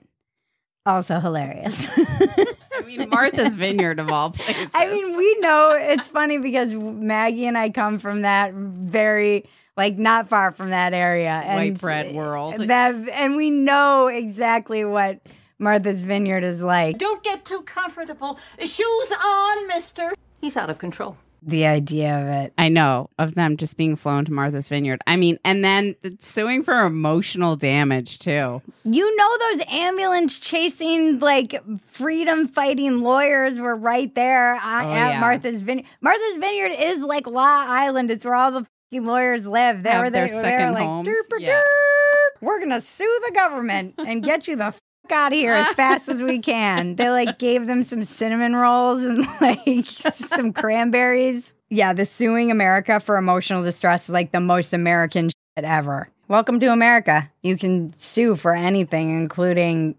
also 0.86 1.20
hilarious. 1.20 1.88
I 1.98 2.82
mean, 2.86 3.10
Martha's 3.10 3.56
Vineyard 3.56 4.00
of 4.00 4.12
all 4.12 4.30
places. 4.32 4.70
I 4.76 4.88
mean, 4.88 5.18
we 5.18 5.38
know 5.40 5.72
it's 5.72 6.08
funny 6.08 6.38
because 6.38 6.76
Maggie 6.76 7.48
and 7.48 7.58
I 7.58 7.72
come 7.72 7.98
from 7.98 8.22
that 8.22 8.54
very, 8.54 9.46
like, 9.76 9.98
not 9.98 10.30
far 10.30 10.52
from 10.52 10.70
that 10.70 10.94
area. 10.94 11.32
And 11.32 11.56
White 11.58 11.80
bread 11.82 12.14
world. 12.14 12.58
That, 12.60 12.94
and 13.10 13.36
we 13.36 13.50
know 13.50 14.08
exactly 14.08 14.86
what 14.86 15.20
Martha's 15.58 16.04
Vineyard 16.04 16.44
is 16.44 16.62
like. 16.62 17.00
Don't 17.00 17.24
get 17.24 17.44
too 17.46 17.62
comfortable. 17.62 18.38
Shoes 18.60 19.12
on, 19.26 19.68
mister. 19.70 20.14
He's 20.42 20.56
out 20.56 20.70
of 20.70 20.78
control. 20.78 21.18
The 21.48 21.68
idea 21.68 22.20
of 22.22 22.28
it. 22.28 22.54
I 22.58 22.70
know 22.70 23.12
of 23.20 23.36
them 23.36 23.56
just 23.58 23.78
being 23.78 23.96
flown 23.96 24.26
to 24.26 24.34
Martha's 24.34 24.68
Vineyard. 24.68 25.02
I 25.06 25.16
mean, 25.16 25.38
and 25.46 25.64
then 25.64 25.96
suing 26.18 26.64
for 26.64 26.82
emotional 26.86 27.56
damage 27.56 28.18
too. 28.18 28.64
You 28.84 29.16
know, 29.16 29.38
those 29.38 29.62
ambulance 29.70 30.40
chasing, 30.40 31.20
like, 31.20 31.62
freedom 31.86 32.48
fighting 32.48 33.02
lawyers 33.02 33.60
were 33.60 33.76
right 33.76 34.14
there 34.16 34.56
on, 34.56 34.86
Oh, 34.86 34.92
at 34.92 35.10
yeah. 35.14 35.20
Martha's 35.20 35.62
Vineyard. 35.62 35.86
Martha's 36.02 36.38
Vineyard 36.40 36.72
is 36.80 37.04
like 37.04 37.28
Law 37.28 37.44
Island. 37.68 38.10
It's 38.10 38.26
where 38.26 38.34
all 38.36 38.52
the 38.52 38.66
fucking 38.92 39.06
lawyers 39.06 39.46
live. 39.46 39.84
They 39.84 39.92
Have 39.92 40.02
were 40.06 40.10
their 40.10 40.28
there. 40.28 40.42
second 40.42 40.74
like, 40.74 40.84
homes. 40.86 41.08
"Derp, 41.08 41.40
Yeah. 41.40 41.62
derp. 41.62 42.42
We're 42.42 42.58
going 42.60 42.72
to 42.72 42.82
sue 42.82 43.20
the 43.28 43.34
government 43.34 43.94
and 44.00 44.24
get 44.24 44.48
you 44.48 44.56
the 44.56 44.74
out 45.12 45.34
of 45.34 45.38
here 45.38 45.54
as 45.54 45.70
fast 45.76 46.10
as 46.10 46.24
we 46.24 46.40
can. 46.40 46.96
They 46.96 47.10
like 47.10 47.40
gave 47.40 47.68
them 47.68 47.84
some 47.84 48.04
cinnamon 48.04 48.56
rolls 48.56 49.04
and 49.04 49.26
like 49.42 49.86
some 49.88 50.54
cranberries. 50.54 51.54
Yeah, 51.70 51.94
the 51.94 52.06
suing 52.06 52.52
America 52.52 53.00
for 53.00 53.18
emotional 53.18 53.64
distress 53.64 54.10
is 54.10 54.14
like 54.14 54.32
the 54.32 54.40
most 54.40 54.74
American 54.74 55.30
shit 55.30 55.66
ever. 55.66 56.10
Welcome 56.28 56.60
to 56.60 56.68
America. 56.68 57.32
You 57.44 57.58
can 57.58 57.94
sue 57.94 58.36
for 58.36 58.54
anything, 58.56 59.16
including 59.18 59.96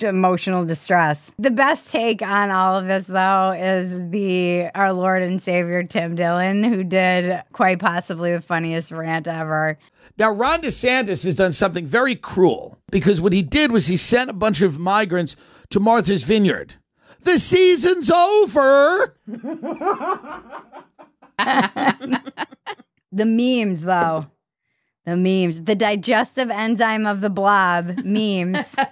emotional 0.00 0.64
distress. 0.64 1.32
The 1.38 1.50
best 1.50 1.90
take 1.90 2.22
on 2.22 2.50
all 2.50 2.78
of 2.78 2.86
this 2.86 3.06
though 3.06 3.52
is 3.52 4.10
the 4.10 4.70
our 4.74 4.92
Lord 4.92 5.22
and 5.22 5.40
Savior 5.40 5.82
Tim 5.84 6.16
Dillon 6.16 6.64
who 6.64 6.84
did 6.84 7.42
quite 7.52 7.78
possibly 7.78 8.32
the 8.32 8.40
funniest 8.40 8.92
rant 8.92 9.28
ever. 9.28 9.78
Now, 10.16 10.30
Ron 10.30 10.62
DeSantis 10.62 11.24
has 11.24 11.34
done 11.34 11.52
something 11.52 11.86
very 11.86 12.14
cruel 12.14 12.78
because 12.90 13.20
what 13.20 13.32
he 13.32 13.42
did 13.42 13.72
was 13.72 13.88
he 13.88 13.96
sent 13.96 14.30
a 14.30 14.34
bunch 14.34 14.62
of 14.62 14.78
migrants 14.78 15.34
to 15.70 15.80
Martha's 15.80 16.22
Vineyard. 16.22 16.76
The 17.20 17.38
season's 17.38 18.10
over. 18.10 19.16
The 23.14 23.24
memes 23.24 23.82
though. 23.82 24.26
The 25.06 25.16
memes, 25.16 25.62
the 25.62 25.76
digestive 25.76 26.50
enzyme 26.50 27.06
of 27.06 27.20
the 27.20 27.30
blob 27.30 28.04
memes. 28.04 28.74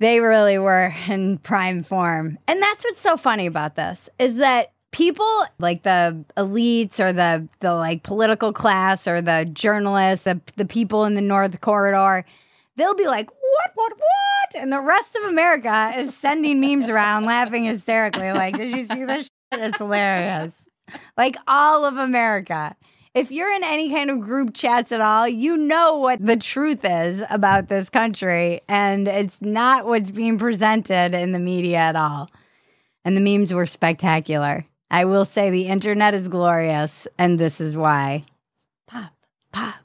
they 0.00 0.20
really 0.20 0.58
were 0.58 0.92
in 1.08 1.38
prime 1.38 1.82
form. 1.82 2.38
And 2.46 2.62
that's 2.62 2.84
what's 2.84 3.00
so 3.00 3.16
funny 3.16 3.46
about 3.46 3.76
this 3.76 4.08
is 4.18 4.36
that 4.36 4.72
people 4.92 5.44
like 5.58 5.82
the 5.82 6.24
elites 6.36 7.00
or 7.00 7.12
the 7.12 7.48
the 7.58 7.74
like 7.74 8.04
political 8.04 8.52
class 8.52 9.08
or 9.08 9.20
the 9.20 9.48
journalists, 9.52 10.24
the, 10.24 10.40
the 10.56 10.64
people 10.64 11.04
in 11.04 11.14
the 11.14 11.20
North 11.20 11.60
Corridor, 11.60 12.24
they'll 12.76 12.94
be 12.94 13.06
like, 13.06 13.30
"What 13.30 13.70
what 13.74 13.92
what?" 13.92 14.62
And 14.62 14.72
the 14.72 14.80
rest 14.80 15.16
of 15.16 15.24
America 15.24 15.92
is 15.96 16.16
sending 16.16 16.60
memes 16.60 16.88
around 16.88 17.24
laughing 17.26 17.64
hysterically 17.64 18.32
like, 18.32 18.56
"Did 18.56 18.74
you 18.74 18.86
see 18.86 19.04
this 19.04 19.24
shit? 19.24 19.62
It's 19.62 19.78
hilarious." 19.78 20.64
Like 21.16 21.36
all 21.48 21.84
of 21.84 21.96
America. 21.96 22.76
If 23.14 23.30
you're 23.30 23.54
in 23.54 23.62
any 23.62 23.90
kind 23.90 24.10
of 24.10 24.20
group 24.20 24.54
chats 24.54 24.90
at 24.90 25.00
all, 25.00 25.28
you 25.28 25.56
know 25.56 25.98
what 25.98 26.24
the 26.24 26.36
truth 26.36 26.80
is 26.84 27.22
about 27.30 27.68
this 27.68 27.88
country, 27.88 28.60
and 28.68 29.06
it's 29.06 29.40
not 29.40 29.86
what's 29.86 30.10
being 30.10 30.36
presented 30.36 31.14
in 31.14 31.30
the 31.30 31.38
media 31.38 31.76
at 31.76 31.94
all. 31.94 32.28
And 33.04 33.16
the 33.16 33.20
memes 33.20 33.52
were 33.52 33.66
spectacular. 33.66 34.66
I 34.90 35.04
will 35.04 35.24
say 35.24 35.50
the 35.50 35.68
internet 35.68 36.14
is 36.14 36.26
glorious, 36.26 37.06
and 37.16 37.38
this 37.38 37.60
is 37.60 37.76
why. 37.76 38.24
Pop, 38.88 39.12
pop, 39.52 39.76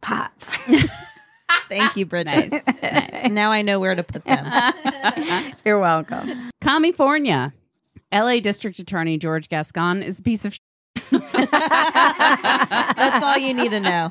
pop. 0.00 0.32
Thank 1.68 1.96
you, 1.96 2.06
Bridget. 2.06 2.62
Now 3.30 3.52
I 3.52 3.62
know 3.62 3.78
where 3.78 3.94
to 3.94 4.02
put 4.02 4.24
them. 4.24 4.74
You're 5.64 5.78
welcome. 5.78 6.50
California. 6.60 7.52
LA 8.12 8.40
District 8.40 8.78
Attorney 8.78 9.18
George 9.18 9.48
Gascon 9.48 10.02
is 10.02 10.18
a 10.18 10.22
piece 10.22 10.44
of 10.44 10.58
That's 11.10 13.22
all 13.22 13.38
you 13.38 13.54
need 13.54 13.70
to 13.72 13.80
know. 13.80 14.08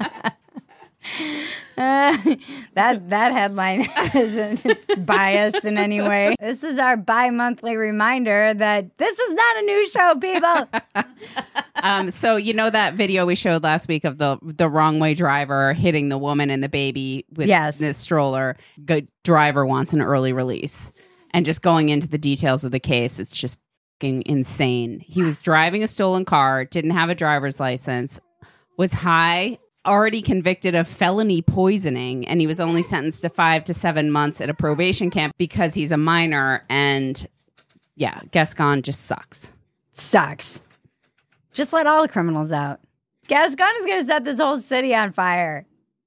Uh, 1.77 2.18
that 2.74 3.10
that 3.10 3.32
headline 3.32 3.86
isn't 4.13 5.06
biased 5.06 5.63
in 5.63 5.77
any 5.77 6.01
way. 6.01 6.36
This 6.39 6.63
is 6.63 6.77
our 6.77 6.98
bi-monthly 6.98 7.77
reminder 7.77 8.53
that 8.53 8.98
this 8.98 9.18
is 9.18 9.34
not 9.34 9.58
a 9.58 9.62
news 9.62 9.91
show, 9.91 10.15
people. 10.15 10.70
um, 11.82 12.12
so 12.12 12.36
you 12.36 12.53
know 12.53 12.70
that 12.70 12.96
video 12.96 13.25
we 13.25 13.36
showed 13.36 13.63
last 13.63 13.88
week 13.88 14.03
of 14.03 14.18
the 14.18 14.38
the 14.41 14.68
wrong 14.68 15.00
way 15.00 15.13
driver 15.13 15.74
hitting 15.74 16.10
the 16.10 16.18
woman 16.18 16.51
and 16.51 16.62
the 16.62 16.70
baby 16.70 17.25
with 17.34 17.48
Yes. 17.48 17.79
the 17.79 17.94
stroller. 17.94 18.58
Good 18.84 19.08
driver 19.24 19.65
wants 19.65 19.94
an 19.94 20.01
early 20.01 20.34
release, 20.34 20.91
and 21.32 21.46
just 21.46 21.62
going 21.62 21.88
into 21.88 22.10
the 22.10 22.18
details 22.18 22.65
of 22.65 22.72
the 22.72 22.79
case, 22.82 23.20
it's 23.20 23.36
just 23.36 23.58
fucking 24.00 24.24
insane. 24.25 25.01
He 25.01 25.24
was 25.24 25.39
driving 25.39 25.84
a 25.84 25.88
stolen 25.88 26.24
car, 26.24 26.63
didn't 26.63 26.91
have 26.91 27.10
a 27.10 27.15
driver's 27.15 27.60
license, 27.60 28.20
was 28.77 28.94
high. 28.94 29.58
Already 29.86 30.22
convicted 30.22 30.75
of 30.75 30.88
felony 30.88 31.41
poisoning, 31.41 32.27
and 32.27 32.39
he 32.41 32.48
was 32.48 32.60
only 32.60 32.82
sentenced 32.82 33.22
to 33.22 33.29
five 33.29 33.63
to 33.63 33.74
seven 33.74 34.12
months 34.12 34.41
at 34.41 34.50
a 34.50 34.53
probation 34.53 35.10
camp 35.10 35.34
because 35.38 35.74
he's 35.74 35.91
a 35.91 35.98
minor. 35.98 36.63
And 36.70 37.25
yeah, 37.96 38.22
Gascon 38.32 38.82
just 38.84 39.06
sucks. 39.06 39.51
Sucks. 39.91 40.60
Just 41.53 41.72
let 41.74 41.88
all 41.88 42.01
the 42.01 42.10
criminals 42.10 42.51
out. 42.51 42.82
Gascon 43.27 43.70
is 43.79 43.86
going 43.86 44.01
to 44.01 44.06
set 44.06 44.25
this 44.25 44.39
whole 44.39 44.58
city 44.58 44.94
on 44.94 45.13
fire. 45.13 45.65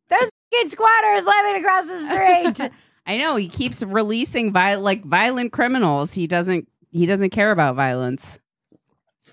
There's 0.08 0.30
fucking 0.52 0.70
squatters 0.70 1.24
living 1.24 1.62
across 1.62 1.86
the 1.86 2.54
street. 2.58 2.70
I 3.06 3.16
know 3.16 3.36
he 3.36 3.48
keeps 3.48 3.82
releasing 3.82 4.52
vi- 4.52 4.76
like 4.76 5.02
violent 5.02 5.52
criminals. 5.52 6.12
He 6.12 6.26
doesn't 6.26 6.68
he 6.92 7.06
doesn't 7.06 7.30
care 7.30 7.50
about 7.50 7.74
violence. 7.74 8.38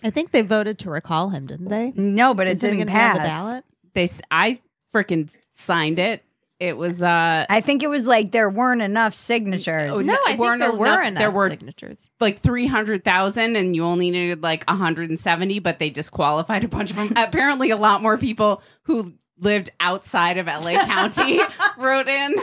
I 0.04 0.10
think 0.10 0.32
they 0.32 0.42
voted 0.42 0.80
to 0.80 0.90
recall 0.90 1.30
him, 1.30 1.46
didn't 1.46 1.70
they? 1.70 1.92
no, 1.96 2.34
but 2.34 2.48
it 2.48 2.52
Isn't 2.52 2.68
it 2.70 2.72
didn't 2.78 2.88
gonna 2.88 2.98
be 3.00 3.04
on 3.04 3.16
pass. 3.16 3.18
the 3.18 3.30
ballot? 3.30 3.64
They 3.94 4.04
s- 4.06 4.22
I 4.32 4.60
freaking 4.94 5.30
signed 5.54 6.00
it. 6.00 6.24
It 6.60 6.78
was 6.78 7.02
uh 7.04 7.46
I 7.50 7.62
think 7.62 7.84
it 7.84 7.88
was 7.88 8.06
like 8.06 8.32
there 8.32 8.50
weren't 8.50 8.82
enough 8.82 9.14
signatures. 9.14 9.92
Oh, 9.94 10.00
No, 10.02 10.14
I 10.14 10.18
think 10.28 10.40
weren't 10.40 10.60
there 10.60 10.74
were 10.74 10.88
enough- 10.88 11.08
enough 11.08 11.20
there 11.20 11.32
were- 11.32 11.50
signatures. 11.50 12.10
like 12.20 12.40
300,000 12.40 13.56
and 13.56 13.76
you 13.76 13.84
only 13.86 14.12
needed 14.12 14.44
like 14.44 14.64
170 14.70 15.60
but 15.60 15.80
they 15.80 15.90
disqualified 15.90 16.64
a 16.64 16.68
bunch 16.68 16.92
of 16.92 16.98
them. 16.98 17.12
Apparently 17.16 17.70
a 17.72 17.78
lot 17.78 18.02
more 18.02 18.18
people 18.18 18.62
who 18.84 19.14
lived 19.38 19.70
outside 19.80 20.38
of 20.38 20.48
LA 20.48 20.84
County 20.86 21.40
wrote 21.78 22.08
in 22.10 22.36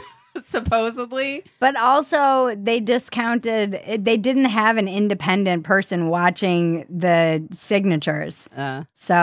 supposedly. 0.45 1.45
But 1.61 1.77
also, 1.77 2.55
they 2.57 2.81
discounted, 2.81 3.81
they 4.05 4.17
didn't 4.17 4.47
have 4.47 4.77
an 4.77 4.89
independent 4.89 5.65
person 5.65 6.09
watching 6.09 6.85
the 6.91 7.47
signatures. 7.53 8.49
Uh 8.57 8.85
So 8.95 9.15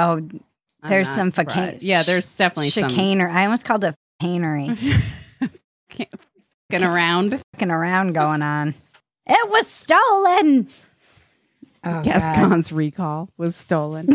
I'm 0.82 0.90
there's 0.90 1.10
some 1.10 1.32
surprised. 1.32 1.56
chicane. 1.74 1.80
Yeah, 1.82 2.04
there's 2.04 2.34
definitely 2.36 2.70
some 2.70 2.90
chicanery. 2.90 3.32
I 3.32 3.46
almost 3.46 3.66
called 3.66 3.84
it 3.84 3.96
chicanery. 4.22 4.70
fucking 5.90 6.08
around. 6.88 7.42
fucking 7.54 7.72
around 7.72 8.14
going 8.14 8.42
on. 8.42 8.74
It 9.26 9.50
was 9.50 9.68
stolen. 9.68 10.68
Oh, 11.86 11.92
God. 11.92 12.04
Gascon's 12.04 12.72
recall 12.72 13.30
was 13.38 13.56
stolen. 13.56 14.08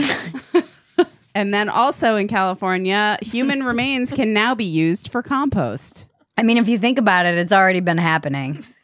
and 1.34 1.52
then 1.52 1.68
also 1.68 2.16
in 2.16 2.28
California, 2.28 3.18
human 3.22 3.62
remains 3.62 4.10
can 4.10 4.32
now 4.32 4.54
be 4.54 4.64
used 4.64 5.08
for 5.10 5.22
compost. 5.22 6.06
I 6.38 6.42
mean, 6.42 6.56
if 6.56 6.68
you 6.68 6.78
think 6.78 6.98
about 6.98 7.26
it, 7.26 7.36
it's 7.36 7.52
already 7.52 7.80
been 7.80 7.98
happening. 7.98 8.64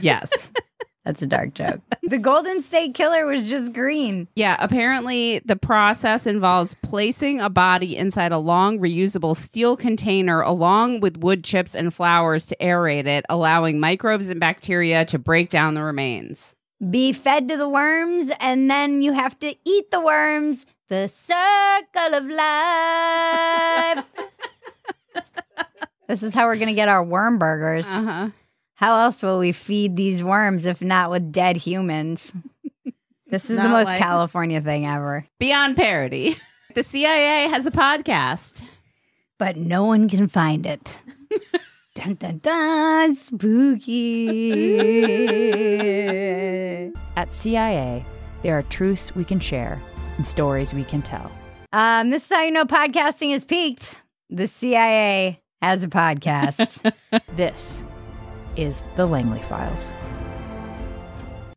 Yes. 0.00 0.50
That's 1.04 1.22
a 1.22 1.26
dark 1.26 1.54
joke. 1.54 1.80
the 2.02 2.18
Golden 2.18 2.62
State 2.62 2.94
Killer 2.94 3.26
was 3.26 3.48
just 3.48 3.72
green. 3.72 4.28
Yeah, 4.34 4.56
apparently 4.58 5.40
the 5.44 5.56
process 5.56 6.26
involves 6.26 6.74
placing 6.82 7.40
a 7.40 7.50
body 7.50 7.96
inside 7.96 8.32
a 8.32 8.38
long 8.38 8.78
reusable 8.78 9.36
steel 9.36 9.76
container 9.76 10.40
along 10.40 11.00
with 11.00 11.18
wood 11.18 11.44
chips 11.44 11.76
and 11.76 11.92
flowers 11.92 12.46
to 12.46 12.56
aerate 12.56 13.06
it, 13.06 13.24
allowing 13.28 13.78
microbes 13.78 14.30
and 14.30 14.40
bacteria 14.40 15.04
to 15.06 15.18
break 15.18 15.50
down 15.50 15.74
the 15.74 15.82
remains. 15.82 16.54
Be 16.90 17.12
fed 17.12 17.48
to 17.48 17.56
the 17.56 17.68
worms, 17.68 18.32
and 18.40 18.70
then 18.70 19.02
you 19.02 19.12
have 19.12 19.38
to 19.40 19.54
eat 19.64 19.90
the 19.90 20.00
worms. 20.00 20.66
The 20.88 21.08
circle 21.08 22.14
of 22.14 22.26
life. 22.26 24.06
this 26.08 26.22
is 26.22 26.34
how 26.34 26.46
we're 26.46 26.56
going 26.56 26.68
to 26.68 26.74
get 26.74 26.88
our 26.88 27.02
worm 27.02 27.38
burgers. 27.38 27.86
Uh-huh. 27.86 28.30
How 28.74 29.02
else 29.02 29.22
will 29.22 29.38
we 29.38 29.52
feed 29.52 29.96
these 29.96 30.24
worms 30.24 30.66
if 30.66 30.82
not 30.82 31.10
with 31.10 31.30
dead 31.32 31.56
humans? 31.56 32.32
This 33.28 33.48
is 33.48 33.56
the 33.56 33.68
most 33.68 33.86
like- 33.86 33.98
California 33.98 34.60
thing 34.60 34.86
ever. 34.86 35.26
Beyond 35.38 35.76
parody. 35.76 36.36
The 36.74 36.82
CIA 36.82 37.48
has 37.50 37.66
a 37.66 37.70
podcast. 37.70 38.62
But 39.38 39.56
no 39.56 39.84
one 39.84 40.08
can 40.08 40.26
find 40.26 40.64
it. 40.64 40.98
dun 41.94 42.14
dun 42.14 42.38
dun, 42.38 43.14
spooky. 43.14 44.28
At 47.16 47.34
CIA, 47.34 48.06
there 48.42 48.56
are 48.56 48.62
truths 48.62 49.14
we 49.14 49.22
can 49.22 49.38
share 49.38 49.78
and 50.16 50.26
stories 50.26 50.72
we 50.72 50.82
can 50.84 51.02
tell. 51.02 51.30
Um, 51.74 52.08
this 52.08 52.24
is 52.24 52.34
how 52.34 52.40
you 52.42 52.52
know 52.52 52.64
podcasting 52.64 53.32
has 53.32 53.44
peaked. 53.44 54.02
The 54.30 54.46
CIA 54.46 55.41
has 55.62 55.84
a 55.84 55.88
podcast. 55.88 56.92
This 57.36 57.82
is 58.56 58.82
the 58.96 59.06
Langley 59.06 59.40
Files. 59.42 59.88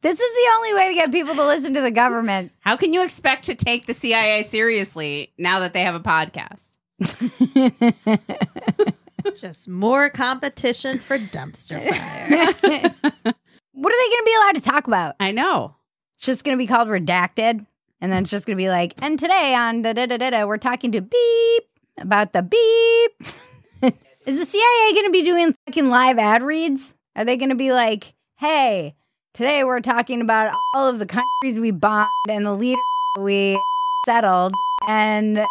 this 0.02 0.20
is 0.20 0.36
the 0.36 0.52
only 0.56 0.74
way 0.74 0.90
to 0.90 0.96
get 0.96 1.12
people 1.12 1.36
to 1.36 1.46
listen 1.46 1.74
to 1.74 1.82
the 1.82 1.92
government. 1.92 2.52
How 2.60 2.76
can 2.76 2.94
you 2.94 3.04
expect 3.04 3.46
to 3.46 3.56
take 3.56 3.86
the 3.86 3.94
CIA 3.94 4.44
seriously 4.44 5.34
now 5.38 5.60
that 5.60 5.74
they 5.74 5.82
have 5.82 5.96
a 5.96 6.00
podcast? 6.00 6.72
Just 9.36 9.68
more 9.68 10.10
competition 10.10 11.00
for 11.00 11.18
dumpster 11.18 11.82
fire. 11.94 13.34
What 13.78 13.94
are 13.94 13.98
they 13.98 14.10
going 14.10 14.22
to 14.22 14.26
be 14.26 14.36
allowed 14.36 14.56
to 14.56 14.62
talk 14.62 14.88
about? 14.88 15.16
I 15.20 15.32
know. 15.32 15.76
It's 16.16 16.26
just 16.26 16.46
going 16.46 16.58
to 16.58 16.62
be 16.62 16.66
called 16.66 16.88
redacted. 16.88 17.66
And 18.00 18.10
then 18.12 18.22
it's 18.24 18.32
just 18.32 18.48
going 18.48 18.58
to 18.58 18.64
be 18.64 18.70
like, 18.70 18.94
and 19.02 19.20
today 19.20 19.54
on 19.54 19.82
da 19.82 19.92
da 19.92 20.06
da 20.06 20.16
da 20.16 20.30
da, 20.30 20.46
we're 20.46 20.58
talking 20.58 20.94
to 20.94 21.02
beep 21.02 21.64
about 21.98 22.32
the 22.32 22.42
beep. 22.42 23.34
Is 24.25 24.39
the 24.39 24.46
CIA 24.46 24.94
going 24.94 25.05
to 25.05 25.12
be 25.12 25.24
doing 25.24 25.55
fucking 25.65 25.89
live 25.89 26.17
ad 26.17 26.44
reads? 26.44 26.94
Are 27.15 27.25
they 27.25 27.38
going 27.38 27.50
to 27.50 27.55
be 27.55 27.72
like, 27.72 28.13
hey, 28.38 28.96
today 29.34 29.63
we're 29.63 29.82
talking 29.82 30.22
about 30.22 30.55
all 30.74 30.88
of 30.88 31.00
the 31.00 31.05
countries 31.05 31.60
we 31.60 31.72
bombed 31.72 32.10
and 32.29 32.46
the 32.46 32.53
leaders 32.53 32.79
we 33.20 33.60
settled. 34.05 34.53
And 34.88 35.46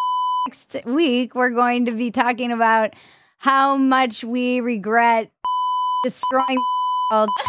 next 0.47 0.77
week, 0.85 1.35
we're 1.35 1.49
going 1.49 1.85
to 1.85 1.91
be 1.91 2.11
talking 2.11 2.51
about 2.51 2.95
how 3.37 3.75
much 3.77 4.23
we 4.23 4.59
regret 4.59 5.31
destroying 6.03 6.45
the 6.49 7.15
world. 7.15 7.29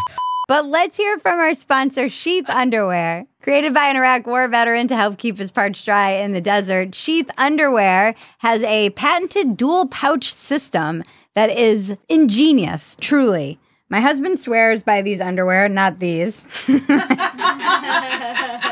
But 0.47 0.65
let's 0.65 0.95
hear 0.95 1.17
from 1.17 1.39
our 1.39 1.53
sponsor, 1.55 2.07
Sheath 2.07 2.49
Underwear. 2.49 3.25
Created 3.47 3.73
by 3.73 3.87
an 3.87 3.95
Iraq 3.95 4.27
war 4.27 4.45
veteran 4.49 4.89
to 4.89 4.95
help 4.97 5.17
keep 5.17 5.37
his 5.37 5.53
parts 5.53 5.81
dry 5.81 6.09
in 6.09 6.33
the 6.33 6.41
desert, 6.41 6.93
Sheath 6.93 7.31
Underwear 7.37 8.13
has 8.39 8.61
a 8.63 8.89
patented 8.89 9.55
dual 9.55 9.87
pouch 9.87 10.33
system 10.33 11.01
that 11.33 11.49
is 11.49 11.95
ingenious, 12.09 12.97
truly. 12.99 13.57
My 13.87 14.01
husband 14.01 14.37
swears 14.37 14.83
by 14.83 15.01
these 15.01 15.21
underwear, 15.21 15.69
not 15.69 15.99
these. 15.99 16.67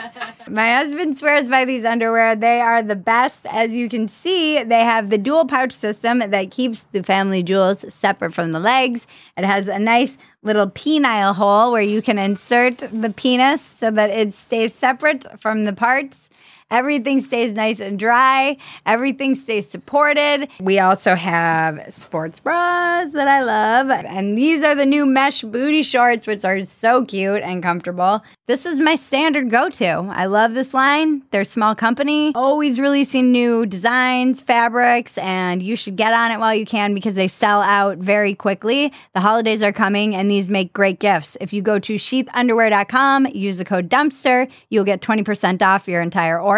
My 0.48 0.74
husband 0.74 1.18
swears 1.18 1.50
by 1.50 1.66
these 1.66 1.86
underwear. 1.86 2.36
They 2.36 2.62
are 2.62 2.84
the 2.84 2.96
best. 2.96 3.48
As 3.48 3.75
you 3.75 3.90
can 3.90 4.08
see, 4.08 4.62
they 4.64 4.82
have 4.82 5.10
the 5.10 5.18
dual 5.18 5.46
pouch 5.46 5.72
system 5.72 6.20
that 6.20 6.52
keeps 6.52 6.82
the 6.92 7.02
family 7.02 7.42
jewels 7.42 7.92
separate 7.92 8.34
from 8.34 8.52
the 8.52 8.60
legs. 8.60 9.08
It 9.38 9.44
has 9.44 9.68
a 9.68 9.80
nice 9.80 10.20
little 10.44 10.70
penile 10.70 11.34
hole 11.34 11.72
where 11.72 11.82
you 11.82 12.02
can 12.04 12.20
insert 12.20 12.78
the 12.78 13.14
penis 13.18 13.62
so 13.62 13.90
that 13.90 14.12
it 14.12 14.34
stays 14.34 14.75
separate 14.75 15.25
from 15.40 15.64
the 15.64 15.74
parts. 15.74 16.30
Everything 16.72 17.22
stays 17.22 17.53
nice 17.53 17.79
and 17.79 18.00
dry. 18.00 18.57
Everything 18.88 19.36
stays 19.36 19.69
supported. 19.69 20.50
We 20.59 20.79
also 20.79 21.13
have 21.13 21.94
sports 21.94 22.40
bras 22.40 23.13
that 23.13 23.27
I 23.27 23.44
love. 23.44 23.92
And 23.92 24.35
these 24.35 24.63
are 24.63 24.74
the 24.74 24.85
new 24.85 25.05
mesh 25.05 25.44
booty 25.44 25.83
shorts, 25.83 26.25
which 26.25 26.44
are 26.44 26.63
so 26.63 27.05
cute 27.05 27.44
and 27.44 27.61
comfortable. 27.61 28.24
This 28.48 28.66
is 28.66 28.81
my 28.81 28.96
standard 28.96 29.51
go 29.51 29.70
to. 29.70 30.09
I 30.11 30.25
love 30.25 30.55
this 30.55 30.74
line. 30.74 31.22
They're 31.29 31.44
small 31.44 31.75
company, 31.75 32.31
always 32.33 32.79
releasing 32.79 33.31
new 33.31 33.68
designs, 33.68 34.42
fabrics, 34.42 35.20
and 35.20 35.61
you 35.61 35.75
should 35.75 35.96
get 35.96 36.13
on 36.13 36.31
it 36.31 36.40
while 36.40 36.55
you 36.55 36.66
can 36.66 36.96
because 36.96 37.13
they 37.13 37.27
sell 37.27 37.61
out 37.61 38.00
very 38.00 38.33
quickly. 38.33 38.92
The 39.13 39.22
holidays 39.22 39.61
are 39.61 39.72
coming 39.72 40.16
and 40.16 40.31
these 40.31 40.50
make 40.50 40.74
great 40.74 41.00
gifts. 41.00 41.37
If 41.40 41.53
you 41.53 41.61
go 41.61 41.77
to 41.77 41.96
sheathunderwear.com, 41.96 43.27
use 43.27 43.57
the 43.57 43.66
code 43.66 43.87
dumpster, 43.87 44.50
you'll 44.70 44.83
get 44.83 45.01
20% 45.01 45.61
off 45.61 45.87
your 45.87 46.01
entire 46.01 46.40
order. 46.40 46.54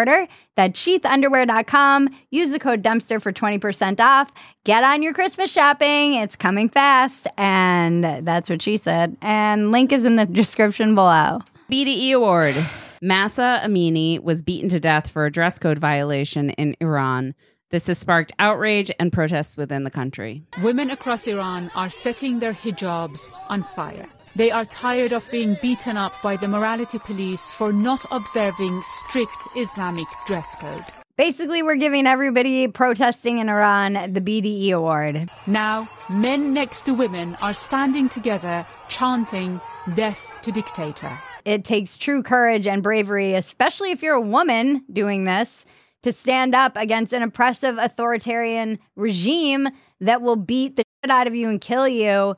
That's 0.54 0.84
sheathunderwear.com. 0.84 2.08
Use 2.30 2.50
the 2.50 2.58
code 2.58 2.82
dumpster 2.82 3.20
for 3.20 3.32
20% 3.32 4.00
off. 4.00 4.32
Get 4.64 4.84
on 4.84 5.02
your 5.02 5.12
Christmas 5.12 5.52
shopping. 5.52 6.14
It's 6.14 6.36
coming 6.36 6.68
fast. 6.68 7.26
And 7.36 8.04
that's 8.26 8.50
what 8.50 8.62
she 8.62 8.76
said. 8.76 9.16
And 9.22 9.70
link 9.72 9.92
is 9.92 10.04
in 10.04 10.16
the 10.16 10.26
description 10.42 10.94
below. 10.94 11.40
BDE 11.70 12.12
Award. 12.12 12.54
Mahsa 13.02 13.60
Amini 13.64 14.20
was 14.20 14.42
beaten 14.42 14.68
to 14.70 14.80
death 14.80 15.08
for 15.08 15.26
a 15.26 15.30
dress 15.30 15.58
code 15.58 15.78
violation 15.78 16.50
in 16.50 16.76
Iran. 16.80 17.34
This 17.70 17.86
has 17.86 17.98
sparked 17.98 18.32
outrage 18.38 18.90
and 18.98 19.12
protests 19.12 19.56
within 19.56 19.84
the 19.84 19.90
country. 19.90 20.42
Women 20.62 20.90
across 20.90 21.26
Iran 21.26 21.70
are 21.74 21.90
setting 21.90 22.38
their 22.38 22.54
hijabs 22.54 23.30
on 23.48 23.62
fire. 23.62 24.08
They 24.38 24.52
are 24.52 24.64
tired 24.64 25.12
of 25.12 25.28
being 25.32 25.56
beaten 25.60 25.96
up 25.96 26.12
by 26.22 26.36
the 26.36 26.46
morality 26.46 27.00
police 27.00 27.50
for 27.50 27.72
not 27.72 28.04
observing 28.12 28.84
strict 28.84 29.36
Islamic 29.56 30.06
dress 30.26 30.54
code. 30.54 30.84
Basically, 31.16 31.60
we're 31.60 31.74
giving 31.74 32.06
everybody 32.06 32.68
protesting 32.68 33.38
in 33.38 33.48
Iran 33.48 33.94
the 34.12 34.20
BDE 34.20 34.70
award. 34.70 35.28
Now, 35.48 35.88
men 36.08 36.54
next 36.54 36.82
to 36.82 36.94
women 36.94 37.36
are 37.42 37.52
standing 37.52 38.08
together 38.08 38.64
chanting, 38.88 39.60
Death 39.96 40.32
to 40.42 40.52
Dictator. 40.52 41.18
It 41.44 41.64
takes 41.64 41.96
true 41.96 42.22
courage 42.22 42.68
and 42.68 42.80
bravery, 42.80 43.34
especially 43.34 43.90
if 43.90 44.04
you're 44.04 44.14
a 44.14 44.20
woman 44.20 44.84
doing 44.92 45.24
this, 45.24 45.66
to 46.02 46.12
stand 46.12 46.54
up 46.54 46.76
against 46.76 47.12
an 47.12 47.24
oppressive 47.24 47.76
authoritarian 47.76 48.78
regime 48.94 49.68
that 50.01 50.21
will 50.21 50.35
beat 50.35 50.75
the 50.75 50.83
shit 51.03 51.11
out 51.11 51.27
of 51.27 51.35
you 51.35 51.49
and 51.49 51.59
kill 51.61 51.87
you. 51.87 52.35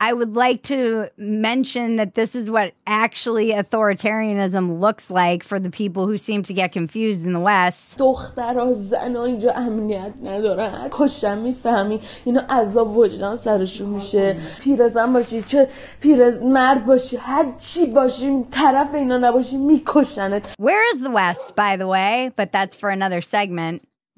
I 0.00 0.12
would 0.12 0.34
like 0.36 0.62
to 0.64 1.08
mention 1.16 1.96
that 1.96 2.14
this 2.14 2.34
is 2.34 2.50
what 2.50 2.74
actually 2.86 3.50
authoritarianism 3.52 4.80
looks 4.80 5.10
like 5.10 5.42
for 5.42 5.58
the 5.58 5.70
people 5.70 6.06
who 6.06 6.18
seem 6.18 6.42
to 6.44 6.52
get 6.52 6.72
confused 6.72 7.24
in 7.26 7.32
the 7.32 7.40
West. 7.40 7.98
دخترها 7.98 8.72
زنا 8.74 9.24
اینجا 9.24 9.52
امنیت 9.52 10.12
ندارن 10.22 10.88
کشتن 10.90 11.38
میفهمی 11.38 12.00
اینا 12.24 12.40
عذاب 12.50 12.96
وجدان 12.96 13.36
سرشون 13.36 13.88
میشه 13.88 14.36
پیرزن 14.60 15.12
باشی 15.12 15.42
چه 15.42 15.68
پیرز 16.00 16.38
مرد 16.38 16.86
باشی 16.86 17.16
هر 17.16 17.52
چی 17.60 17.86
باشی 17.86 18.44
طرف 18.50 18.94
اینا 18.94 19.18
نباشی 19.18 19.56
میکشنت 19.56 20.44
Where 20.60 20.94
is 20.94 21.00
the 21.00 21.10
West, 21.10 21.56
by 21.56 21.76
the 21.76 21.86
way? 21.86 22.30
But 22.36 22.52
that's 22.52 22.76
for 22.76 22.90
another 22.90 23.20
segment. 23.20 23.67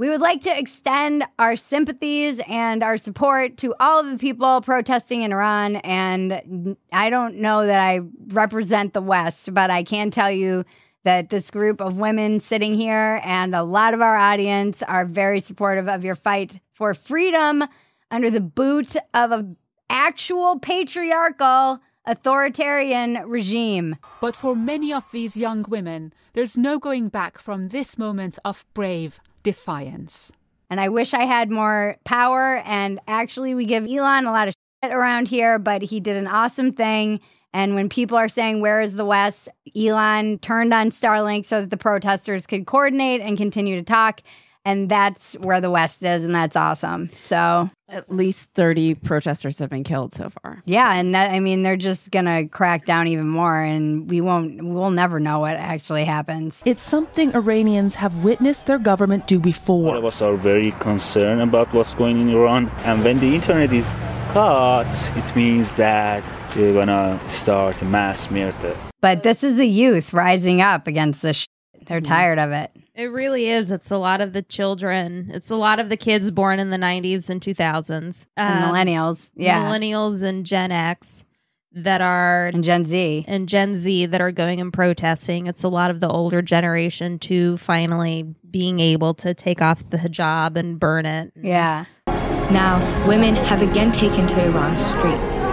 We 0.01 0.09
would 0.09 0.19
like 0.19 0.41
to 0.41 0.59
extend 0.59 1.25
our 1.37 1.55
sympathies 1.55 2.41
and 2.47 2.81
our 2.81 2.97
support 2.97 3.57
to 3.57 3.75
all 3.79 3.99
of 3.99 4.09
the 4.09 4.17
people 4.17 4.59
protesting 4.61 5.21
in 5.21 5.31
Iran. 5.31 5.75
And 5.75 6.75
I 6.91 7.11
don't 7.11 7.35
know 7.35 7.67
that 7.67 7.79
I 7.79 7.99
represent 8.29 8.95
the 8.95 9.01
West, 9.03 9.53
but 9.53 9.69
I 9.69 9.83
can 9.83 10.09
tell 10.09 10.31
you 10.31 10.65
that 11.03 11.29
this 11.29 11.51
group 11.51 11.81
of 11.81 11.99
women 11.99 12.39
sitting 12.39 12.73
here 12.73 13.21
and 13.23 13.53
a 13.53 13.61
lot 13.61 13.93
of 13.93 14.01
our 14.01 14.15
audience 14.15 14.81
are 14.81 15.05
very 15.05 15.39
supportive 15.39 15.87
of 15.87 16.03
your 16.03 16.15
fight 16.15 16.59
for 16.73 16.95
freedom 16.95 17.63
under 18.09 18.31
the 18.31 18.41
boot 18.41 18.95
of 19.13 19.31
an 19.31 19.55
actual 19.87 20.57
patriarchal 20.57 21.79
authoritarian 22.05 23.19
regime. 23.25 23.97
But 24.19 24.35
for 24.35 24.55
many 24.55 24.93
of 24.93 25.11
these 25.11 25.37
young 25.37 25.65
women, 25.67 26.13
there's 26.33 26.57
no 26.57 26.79
going 26.79 27.09
back 27.09 27.37
from 27.37 27.69
this 27.69 27.97
moment 27.97 28.39
of 28.43 28.65
brave 28.73 29.19
defiance. 29.43 30.31
And 30.69 30.79
I 30.79 30.89
wish 30.89 31.13
I 31.13 31.25
had 31.25 31.51
more 31.51 31.97
power. 32.05 32.61
And 32.65 32.99
actually, 33.07 33.53
we 33.53 33.65
give 33.65 33.85
Elon 33.85 34.25
a 34.25 34.31
lot 34.31 34.47
of 34.47 34.53
shit 34.83 34.93
around 34.93 35.27
here, 35.27 35.59
but 35.59 35.81
he 35.81 35.99
did 35.99 36.15
an 36.15 36.27
awesome 36.27 36.71
thing. 36.71 37.19
And 37.53 37.75
when 37.75 37.89
people 37.89 38.17
are 38.17 38.29
saying, 38.29 38.61
Where 38.61 38.81
is 38.81 38.95
the 38.95 39.05
West? 39.05 39.49
Elon 39.75 40.39
turned 40.39 40.73
on 40.73 40.89
Starlink 40.89 41.45
so 41.45 41.61
that 41.61 41.69
the 41.69 41.77
protesters 41.77 42.47
could 42.47 42.65
coordinate 42.65 43.21
and 43.21 43.37
continue 43.37 43.75
to 43.75 43.83
talk. 43.83 44.21
And 44.63 44.89
that's 44.89 45.33
where 45.41 45.59
the 45.59 45.71
West 45.71 46.03
is, 46.03 46.23
and 46.23 46.35
that's 46.35 46.55
awesome. 46.55 47.09
So, 47.17 47.69
At 47.89 48.11
least 48.11 48.49
30 48.51 48.93
protesters 48.95 49.57
have 49.57 49.69
been 49.71 49.83
killed 49.83 50.13
so 50.13 50.29
far. 50.29 50.61
yeah, 50.65 50.93
and 50.93 51.15
that, 51.15 51.31
I 51.31 51.39
mean, 51.39 51.63
they're 51.63 51.75
just 51.77 52.11
gonna 52.11 52.47
crack 52.47 52.85
down 52.85 53.07
even 53.07 53.27
more, 53.27 53.59
and 53.59 54.07
we 54.09 54.21
won't, 54.21 54.63
we'll 54.63 54.91
never 54.91 55.19
know 55.19 55.39
what 55.39 55.55
actually 55.55 56.05
happens. 56.05 56.61
It's 56.63 56.83
something 56.83 57.33
Iranians 57.33 57.95
have 57.95 58.19
witnessed 58.19 58.67
their 58.67 58.77
government 58.77 59.25
do 59.25 59.37
All 59.37 59.41
before. 59.41 59.95
of 59.95 60.05
us 60.05 60.21
are 60.21 60.35
very 60.37 60.71
concerned 60.73 61.41
about 61.41 61.73
what's 61.73 61.95
going 61.95 62.21
in 62.21 62.29
Iran. 62.29 62.69
And 62.85 63.03
when 63.03 63.19
the 63.19 63.33
internet 63.33 63.73
is 63.73 63.89
cut, 64.31 65.11
it 65.15 65.35
means 65.35 65.73
that 65.73 66.23
they're 66.53 66.73
gonna 66.73 67.19
start 67.27 67.81
a 67.81 67.85
mass 67.85 68.29
murder. 68.29 68.75
But 69.01 69.23
this 69.23 69.43
is 69.43 69.57
the 69.57 69.67
youth 69.67 70.13
rising 70.13 70.61
up 70.61 70.85
against 70.85 71.23
this. 71.23 71.37
Shit. 71.37 71.87
They're 71.87 71.99
mm-hmm. 71.99 72.13
tired 72.13 72.39
of 72.39 72.51
it. 72.51 72.71
It 72.93 73.05
really 73.05 73.47
is. 73.49 73.71
It's 73.71 73.89
a 73.89 73.97
lot 73.97 74.19
of 74.21 74.33
the 74.33 74.41
children. 74.41 75.31
It's 75.33 75.49
a 75.49 75.55
lot 75.55 75.79
of 75.79 75.89
the 75.89 75.95
kids 75.97 76.29
born 76.29 76.59
in 76.59 76.71
the 76.71 76.77
90s 76.77 77.29
and 77.29 77.39
2000s. 77.41 78.27
And 78.35 78.63
Um, 78.63 78.69
millennials, 78.73 79.31
yeah. 79.35 79.63
Millennials 79.63 80.23
and 80.23 80.45
Gen 80.45 80.71
X 80.71 81.23
that 81.71 82.01
are. 82.01 82.47
And 82.47 82.63
Gen 82.65 82.83
Z. 82.83 83.23
And 83.29 83.47
Gen 83.47 83.77
Z 83.77 84.07
that 84.07 84.19
are 84.19 84.31
going 84.31 84.59
and 84.59 84.73
protesting. 84.73 85.47
It's 85.47 85.63
a 85.63 85.69
lot 85.69 85.89
of 85.89 86.01
the 86.01 86.09
older 86.09 86.41
generation 86.41 87.17
too, 87.17 87.55
finally 87.57 88.35
being 88.49 88.81
able 88.81 89.13
to 89.15 89.33
take 89.33 89.61
off 89.61 89.89
the 89.89 89.97
hijab 89.97 90.57
and 90.57 90.77
burn 90.77 91.05
it. 91.05 91.31
Yeah. 91.35 91.85
Now, 92.07 93.07
women 93.07 93.35
have 93.35 93.61
again 93.61 93.93
taken 93.93 94.27
to 94.27 94.43
Iran's 94.45 94.85
streets. 94.85 95.45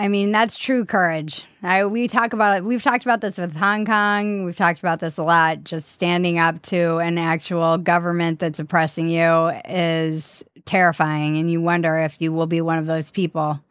I 0.00 0.08
mean, 0.08 0.32
that's 0.32 0.56
true 0.56 0.86
courage. 0.86 1.44
I, 1.62 1.84
we 1.84 2.08
talk 2.08 2.32
about 2.32 2.56
it. 2.56 2.64
We've 2.64 2.82
talked 2.82 3.04
about 3.04 3.20
this 3.20 3.36
with 3.36 3.54
Hong 3.54 3.84
Kong. 3.84 4.46
We've 4.46 4.56
talked 4.56 4.78
about 4.78 4.98
this 4.98 5.18
a 5.18 5.22
lot. 5.22 5.62
Just 5.62 5.92
standing 5.92 6.38
up 6.38 6.62
to 6.62 6.96
an 7.00 7.18
actual 7.18 7.76
government 7.76 8.38
that's 8.38 8.58
oppressing 8.58 9.10
you 9.10 9.48
is 9.68 10.42
terrifying. 10.64 11.36
And 11.36 11.50
you 11.50 11.60
wonder 11.60 11.98
if 11.98 12.18
you 12.18 12.32
will 12.32 12.46
be 12.46 12.62
one 12.62 12.78
of 12.78 12.86
those 12.86 13.10
people 13.10 13.62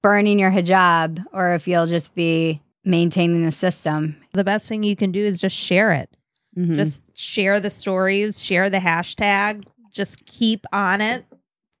burning 0.00 0.38
your 0.38 0.50
hijab 0.50 1.22
or 1.34 1.52
if 1.52 1.68
you'll 1.68 1.86
just 1.86 2.14
be 2.14 2.62
maintaining 2.86 3.44
the 3.44 3.52
system. 3.52 4.16
The 4.32 4.42
best 4.42 4.70
thing 4.70 4.84
you 4.84 4.96
can 4.96 5.12
do 5.12 5.22
is 5.22 5.38
just 5.38 5.54
share 5.54 5.92
it. 5.92 6.08
Mm-hmm. 6.56 6.76
Just 6.76 7.04
share 7.14 7.60
the 7.60 7.68
stories, 7.68 8.42
share 8.42 8.70
the 8.70 8.78
hashtag, 8.78 9.66
just 9.90 10.24
keep 10.24 10.64
on 10.72 11.02
it 11.02 11.26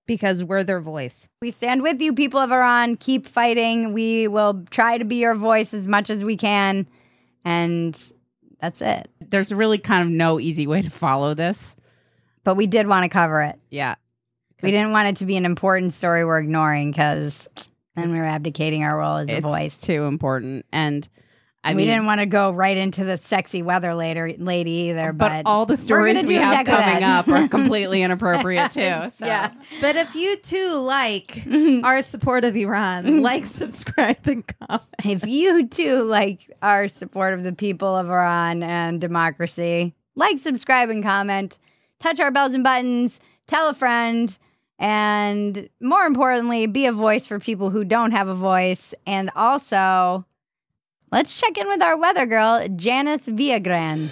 because 0.06 0.44
we're 0.44 0.64
their 0.64 0.80
voice. 0.80 1.28
We 1.40 1.50
stand 1.50 1.82
with 1.82 2.00
you, 2.00 2.14
people 2.14 2.40
of 2.40 2.52
Iran. 2.52 2.96
Keep 2.96 3.26
fighting. 3.26 3.92
We 3.92 4.28
will 4.28 4.64
try 4.70 4.98
to 4.98 5.04
be 5.04 5.16
your 5.16 5.34
voice 5.34 5.72
as 5.74 5.88
much 5.88 6.10
as 6.10 6.24
we 6.24 6.36
can. 6.36 6.86
And 7.44 8.00
that's 8.60 8.80
it. 8.80 9.08
There's 9.20 9.52
really 9.52 9.78
kind 9.78 10.02
of 10.02 10.08
no 10.08 10.40
easy 10.40 10.66
way 10.66 10.82
to 10.82 10.90
follow 10.90 11.34
this. 11.34 11.76
But 12.44 12.56
we 12.56 12.66
did 12.66 12.86
want 12.86 13.04
to 13.04 13.08
cover 13.08 13.42
it. 13.42 13.58
Yeah. 13.70 13.94
We 14.62 14.70
didn't 14.70 14.92
want 14.92 15.08
it 15.08 15.16
to 15.16 15.26
be 15.26 15.36
an 15.36 15.44
important 15.44 15.92
story 15.92 16.24
we're 16.24 16.38
ignoring 16.38 16.90
because 16.90 17.46
then 17.96 18.12
we're 18.12 18.24
abdicating 18.24 18.82
our 18.82 18.96
role 18.96 19.18
as 19.18 19.28
a 19.28 19.36
It's 19.36 19.42
voice. 19.46 19.78
too 19.78 20.04
important. 20.04 20.64
And 20.72 21.06
I 21.64 21.70
we 21.70 21.78
mean, 21.78 21.86
didn't 21.86 22.04
want 22.04 22.20
to 22.20 22.26
go 22.26 22.50
right 22.50 22.76
into 22.76 23.04
the 23.04 23.16
sexy 23.16 23.62
weather 23.62 23.94
later 23.94 24.34
lady 24.36 24.70
either. 24.70 25.14
But, 25.14 25.30
but 25.30 25.46
all 25.46 25.64
the 25.64 25.78
stories 25.78 26.26
we 26.26 26.34
have 26.34 26.66
coming 26.66 27.00
that. 27.00 27.26
up 27.26 27.28
are 27.28 27.48
completely 27.48 28.02
inappropriate 28.02 28.70
too. 28.70 29.10
So. 29.14 29.24
Yeah. 29.24 29.50
But 29.80 29.96
if 29.96 30.14
you 30.14 30.36
too 30.36 30.74
like 30.74 31.28
mm-hmm. 31.28 31.82
our 31.82 32.02
support 32.02 32.44
of 32.44 32.54
Iran, 32.54 33.06
mm-hmm. 33.06 33.20
like, 33.20 33.46
subscribe, 33.46 34.18
and 34.26 34.44
comment. 34.46 34.82
if 35.04 35.26
you 35.26 35.66
too 35.66 36.02
like 36.02 36.42
our 36.60 36.86
support 36.86 37.32
of 37.32 37.44
the 37.44 37.54
people 37.54 37.96
of 37.96 38.10
Iran 38.10 38.62
and 38.62 39.00
democracy, 39.00 39.94
like, 40.16 40.38
subscribe, 40.38 40.90
and 40.90 41.02
comment. 41.02 41.58
Touch 41.98 42.20
our 42.20 42.30
bells 42.30 42.52
and 42.52 42.62
buttons. 42.62 43.20
Tell 43.46 43.68
a 43.70 43.74
friend. 43.74 44.36
And 44.78 45.70
more 45.80 46.04
importantly, 46.04 46.66
be 46.66 46.84
a 46.84 46.92
voice 46.92 47.26
for 47.26 47.38
people 47.38 47.70
who 47.70 47.84
don't 47.84 48.10
have 48.10 48.28
a 48.28 48.34
voice. 48.34 48.92
And 49.06 49.30
also, 49.34 50.26
let's 51.14 51.36
check 51.36 51.56
in 51.56 51.68
with 51.68 51.80
our 51.80 51.96
weather 51.96 52.26
girl, 52.26 52.66
Janice 52.76 53.28
Villagran. 53.28 54.10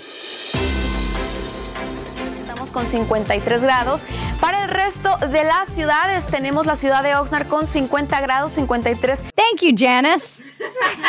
Estamos 2.33 2.73
con 2.73 2.87
53 2.87 3.61
grados. 3.61 4.03
Para 4.41 4.65
el 4.65 4.71
resto 4.71 5.17
de 5.19 5.43
las 5.43 5.69
ciudades 5.69 6.25
tenemos 6.27 6.65
la 6.65 6.77
ciudad 6.77 7.03
de 7.03 7.15
Oxnard 7.15 7.49
con 7.49 7.67
50 7.67 8.21
grados, 8.21 8.53
53. 8.53 9.21
Thank 9.37 9.63
you, 9.63 9.75
Janice. 9.75 10.43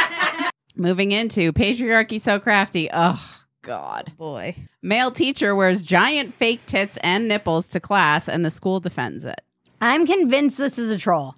Moving 0.76 1.12
into 1.12 1.54
patriarchy 1.54 2.20
so 2.20 2.40
crafty. 2.40 2.90
Oh 2.92 3.22
God. 3.62 4.14
Boy. 4.18 4.56
Male 4.82 5.12
teacher 5.12 5.56
wears 5.56 5.84
giant 5.84 6.34
fake 6.34 6.66
tits 6.66 6.98
and 7.04 7.28
nipples 7.28 7.68
to 7.68 7.80
class 7.80 8.28
and 8.28 8.44
the 8.44 8.50
school 8.50 8.80
defends 8.80 9.26
it. 9.26 9.42
I'm 9.80 10.08
convinced 10.08 10.58
this 10.58 10.80
is 10.80 10.92
a 10.92 10.98
troll. 10.98 11.36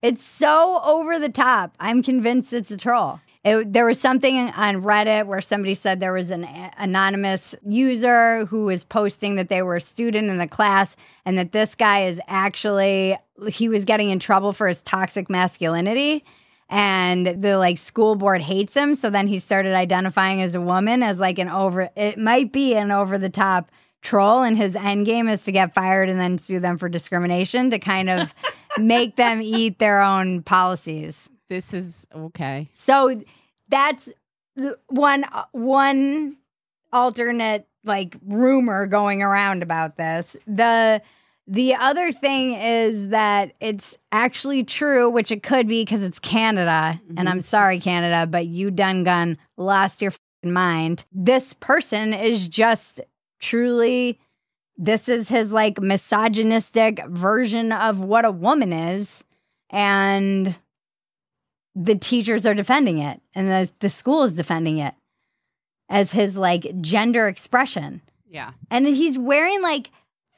It's 0.00 0.22
so 0.22 0.80
over 0.84 1.18
the 1.18 1.28
top. 1.28 1.74
I'm 1.80 2.04
convinced 2.04 2.52
it's 2.52 2.70
a 2.70 2.76
troll. 2.76 3.18
It, 3.48 3.72
there 3.72 3.86
was 3.86 4.00
something 4.00 4.36
on 4.36 4.82
Reddit 4.82 5.26
where 5.26 5.40
somebody 5.40 5.74
said 5.74 6.00
there 6.00 6.12
was 6.12 6.30
an 6.30 6.46
anonymous 6.76 7.54
user 7.66 8.44
who 8.46 8.64
was 8.64 8.84
posting 8.84 9.36
that 9.36 9.48
they 9.48 9.62
were 9.62 9.76
a 9.76 9.80
student 9.80 10.28
in 10.28 10.38
the 10.38 10.46
class 10.46 10.96
and 11.24 11.38
that 11.38 11.52
this 11.52 11.74
guy 11.74 12.04
is 12.04 12.20
actually 12.26 13.16
he 13.48 13.68
was 13.68 13.84
getting 13.84 14.10
in 14.10 14.18
trouble 14.18 14.52
for 14.52 14.68
his 14.68 14.82
toxic 14.82 15.30
masculinity. 15.30 16.24
And 16.70 17.42
the 17.42 17.56
like 17.56 17.78
school 17.78 18.16
board 18.16 18.42
hates 18.42 18.76
him. 18.76 18.94
So 18.94 19.08
then 19.08 19.26
he 19.26 19.38
started 19.38 19.74
identifying 19.74 20.42
as 20.42 20.54
a 20.54 20.60
woman 20.60 21.02
as 21.02 21.18
like 21.18 21.38
an 21.38 21.48
over 21.48 21.88
it 21.96 22.18
might 22.18 22.52
be 22.52 22.74
an 22.74 22.90
over 22.90 23.16
the 23.16 23.30
top 23.30 23.70
troll. 24.02 24.42
And 24.42 24.56
his 24.56 24.76
end 24.76 25.06
game 25.06 25.28
is 25.28 25.44
to 25.44 25.52
get 25.52 25.72
fired 25.72 26.10
and 26.10 26.20
then 26.20 26.36
sue 26.36 26.60
them 26.60 26.76
for 26.76 26.90
discrimination 26.90 27.70
to 27.70 27.78
kind 27.78 28.10
of 28.10 28.34
make 28.78 29.16
them 29.16 29.40
eat 29.40 29.78
their 29.78 30.02
own 30.02 30.42
policies. 30.42 31.30
This 31.48 31.72
is 31.72 32.06
okay. 32.14 32.68
so 32.74 33.22
that's 33.68 34.10
one 34.88 35.24
uh, 35.24 35.44
one 35.52 36.36
alternate 36.92 37.66
like 37.84 38.16
rumor 38.26 38.86
going 38.86 39.22
around 39.22 39.62
about 39.62 39.96
this. 39.96 40.36
The 40.46 41.02
the 41.46 41.74
other 41.74 42.12
thing 42.12 42.52
is 42.52 43.08
that 43.08 43.52
it's 43.58 43.96
actually 44.12 44.64
true, 44.64 45.08
which 45.08 45.32
it 45.32 45.42
could 45.42 45.66
be 45.66 45.82
because 45.82 46.02
it's 46.02 46.18
Canada, 46.18 47.00
and 47.16 47.26
I'm 47.28 47.38
mm-hmm. 47.38 47.40
sorry, 47.40 47.80
Canada, 47.80 48.26
but 48.30 48.46
you 48.46 48.70
done 48.70 49.02
gun 49.02 49.38
lost 49.56 50.02
your 50.02 50.10
fing 50.10 50.52
mind. 50.52 51.06
This 51.10 51.54
person 51.54 52.12
is 52.12 52.48
just 52.48 53.00
truly. 53.40 54.20
This 54.76 55.08
is 55.08 55.28
his 55.28 55.52
like 55.52 55.80
misogynistic 55.80 57.04
version 57.08 57.72
of 57.72 57.98
what 57.98 58.24
a 58.24 58.30
woman 58.30 58.72
is, 58.72 59.24
and 59.70 60.58
the 61.80 61.94
teachers 61.96 62.44
are 62.46 62.54
defending 62.54 62.98
it 62.98 63.20
and 63.34 63.46
the, 63.48 63.70
the 63.80 63.90
school 63.90 64.24
is 64.24 64.34
defending 64.34 64.78
it 64.78 64.94
as 65.88 66.12
his 66.12 66.36
like 66.36 66.80
gender 66.80 67.28
expression. 67.28 68.00
Yeah. 68.28 68.52
And 68.70 68.86
he's 68.86 69.16
wearing 69.18 69.62
like 69.62 69.90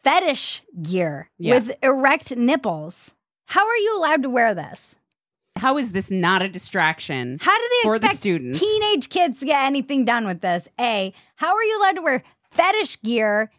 fetish 0.05 0.62
gear 0.83 1.31
Yeah. 1.38 1.55
with 1.55 1.72
erect 1.83 2.37
nipples. 2.37 3.14
How 3.46 3.66
are 3.66 3.76
you 3.76 3.96
allowed 3.96 4.22
to 4.24 4.31
wear 4.31 4.55
this? 4.55 4.96
How 5.57 5.79
is 5.79 5.92
this 5.92 6.11
not 6.11 6.42
a 6.42 6.48
distraction? 6.48 7.38
How 7.40 7.57
do 7.59 7.64
they 7.68 7.88
for 7.88 7.98
the 7.98 8.07
expect 8.07 8.18
students? 8.20 8.59
teenage 8.61 9.09
kids 9.09 9.40
to 9.40 9.46
get 9.46 9.64
anything 9.64 10.05
done 10.05 10.26
with 10.26 10.40
this? 10.42 10.68
A, 10.79 11.12
how 11.37 11.55
are 11.55 11.64
you 11.64 11.81
allowed 11.81 11.96
to 11.96 12.03
wear 12.03 12.22
fetish 12.50 13.03
gear 13.03 13.50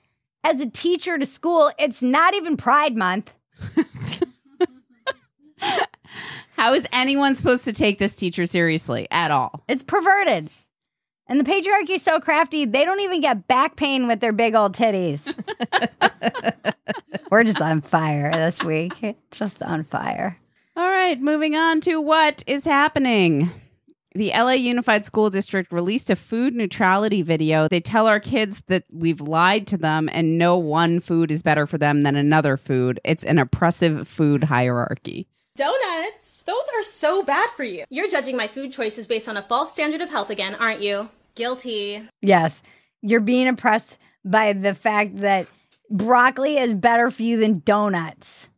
as 0.44 0.62
a 0.62 0.70
teacher 0.70 1.18
to 1.18 1.26
school? 1.26 1.72
It's 1.78 2.02
not 2.02 2.34
even 2.34 2.56
Pride 2.58 2.96
Month. 2.96 3.34
How 6.62 6.76
is 6.76 6.86
anyone 6.94 7.34
supposed 7.34 7.66
to 7.66 7.74
take 7.74 7.98
this 7.98 8.16
teacher 8.16 8.46
seriously 8.46 9.08
at 9.10 9.32
all? 9.32 9.64
It's 9.68 9.82
perverted. 9.82 10.48
And 11.26 11.40
the 11.40 11.44
patriarchy 11.44 11.96
is 11.96 12.04
so 12.04 12.20
crafty, 12.20 12.66
they 12.66 12.86
don't 12.86 13.00
even 13.00 13.20
get 13.20 13.48
back 13.48 13.76
pain 13.76 14.06
with 14.06 14.20
their 14.20 14.32
big 14.32 14.54
old 14.54 14.76
titties. 14.76 15.34
We're 17.32 17.46
just 17.46 17.60
on 17.60 17.82
fire 17.82 18.32
this 18.32 18.64
week. 18.64 18.94
Just 19.32 19.64
on 19.64 19.86
fire. 19.86 20.38
All 20.76 20.88
right, 20.88 21.20
moving 21.20 21.56
on 21.56 21.82
to 21.82 22.00
what 22.00 22.44
is 22.46 22.64
happening. 22.64 23.50
The 24.14 24.30
LA 24.30 24.52
Unified 24.52 25.04
School 25.04 25.32
District 25.32 25.72
released 25.72 26.12
a 26.12 26.16
food 26.16 26.54
neutrality 26.54 27.24
video. 27.24 27.70
They 27.70 27.80
tell 27.80 28.06
our 28.06 28.20
kids 28.20 28.62
that 28.68 28.84
we've 28.92 29.20
lied 29.20 29.66
to 29.66 29.78
them 29.78 30.12
and 30.14 30.38
no 30.38 30.58
one 30.58 31.00
food 31.00 31.32
is 31.32 31.42
better 31.42 31.66
for 31.66 31.80
them 31.80 32.04
than 32.04 32.16
another 32.16 32.56
food. 32.56 33.00
It's 33.04 33.24
an 33.24 33.40
oppressive 33.40 34.08
food 34.08 34.44
hierarchy. 34.44 35.28
Donuts? 35.62 36.42
Those 36.48 36.64
are 36.76 36.84
so 36.84 37.22
bad 37.22 37.52
for 37.52 37.64
you. 37.64 37.84
You're 37.92 38.10
judging 38.10 38.36
my 38.36 38.48
food 38.48 38.74
choices 38.74 39.08
based 39.08 39.30
on 39.30 39.38
a 39.38 39.44
false 39.44 39.74
standard 39.74 40.02
of 40.02 40.10
health 40.10 40.32
again, 40.32 40.56
aren't 40.56 40.82
you? 40.82 41.10
Guilty. 41.36 42.02
Yes. 42.20 42.64
You're 43.04 43.20
being 43.20 43.48
oppressed 43.48 44.00
by 44.26 44.54
the 44.54 44.74
fact 44.74 45.18
that 45.18 45.46
broccoli 45.92 46.58
is 46.58 46.74
better 46.74 47.12
for 47.12 47.22
you 47.22 47.38
than 47.38 47.62
donuts. 47.64 48.50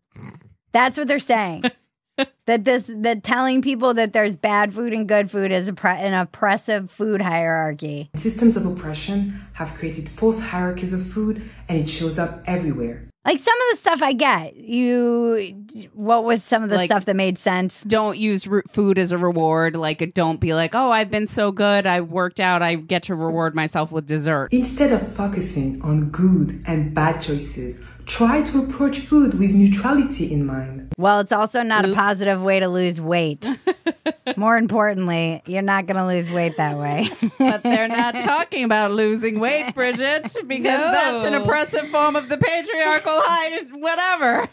That's 0.72 0.98
what 0.98 1.10
they're 1.10 1.20
saying. 1.20 1.64
that 2.46 2.64
this 2.64 2.90
that 2.96 3.22
telling 3.22 3.62
people 3.62 3.94
that 3.96 4.14
there's 4.14 4.38
bad 4.38 4.74
food 4.74 4.94
and 4.94 5.06
good 5.06 5.30
food 5.30 5.52
is 5.52 5.68
a 5.68 5.74
pre- 5.74 5.92
an 5.92 6.14
oppressive 6.14 6.90
food 6.90 7.22
hierarchy. 7.22 8.12
Systems 8.16 8.56
of 8.56 8.66
oppression 8.66 9.46
have 9.56 9.74
created 9.74 10.08
false 10.08 10.40
hierarchies 10.40 10.94
of 10.94 11.06
food, 11.06 11.50
and 11.68 11.78
it 11.78 11.90
shows 11.90 12.18
up 12.18 12.42
everywhere. 12.46 13.10
Like 13.26 13.40
some 13.40 13.54
of 13.54 13.64
the 13.72 13.78
stuff 13.78 14.02
I 14.04 14.12
get, 14.14 14.58
you. 14.58 15.56
What 15.94 16.26
was 16.26 16.44
some 16.44 16.62
of 16.62 16.70
the 16.70 16.76
Like- 16.76 16.90
stuff 16.90 17.06
that 17.06 17.16
made 17.16 17.38
sense? 17.38 17.82
Don't 17.84 18.18
use 18.18 18.46
re- 18.48 18.62
food 18.68 19.00
as 19.00 19.12
a 19.14 19.18
reward. 19.18 19.76
Like, 19.78 20.14
don't 20.14 20.40
be 20.42 20.54
like, 20.54 20.76
oh, 20.76 20.92
I've 20.92 21.10
been 21.10 21.26
so 21.28 21.52
good. 21.52 21.86
I 21.88 22.02
worked 22.02 22.42
out. 22.42 22.62
I 22.62 22.76
get 22.76 23.04
to 23.04 23.16
reward 23.16 23.56
myself 23.56 23.92
with 23.94 24.08
dessert. 24.08 24.50
Instead 24.52 24.92
of 24.92 25.08
focusing 25.16 25.82
on 25.82 26.10
good 26.10 26.62
and 26.68 26.94
bad 26.94 27.22
choices, 27.22 27.80
try 28.06 28.42
to 28.44 28.64
approach 28.64 29.00
food 29.00 29.34
with 29.40 29.54
neutrality 29.54 30.32
in 30.32 30.46
mind. 30.46 30.90
Well, 30.98 31.20
it's 31.20 31.32
also 31.32 31.62
not 31.64 31.86
a 31.86 31.94
positive 31.94 32.42
way 32.44 32.60
to 32.60 32.68
lose 32.68 33.00
weight. 33.02 33.46
More 34.38 34.58
importantly, 34.58 35.42
you're 35.46 35.62
not 35.62 35.86
going 35.86 35.98
to 35.98 36.06
lose 36.08 36.30
weight 36.32 36.58
that 36.58 36.78
way. 36.78 37.08
But 37.40 37.64
they're 37.64 37.88
not 37.88 38.16
talking 38.20 38.64
about 38.64 38.92
losing 38.92 39.40
weight, 39.40 39.74
Bridget, 39.74 40.24
because 40.48 40.80
No. 40.80 40.92
that's 40.92 41.28
an 41.28 41.34
oppressive 41.36 41.90
form 41.90 42.16
of 42.16 42.30
the 42.30 42.38
patriarchal 42.38 43.22
high, 43.24 43.64
whatever. 43.74 44.50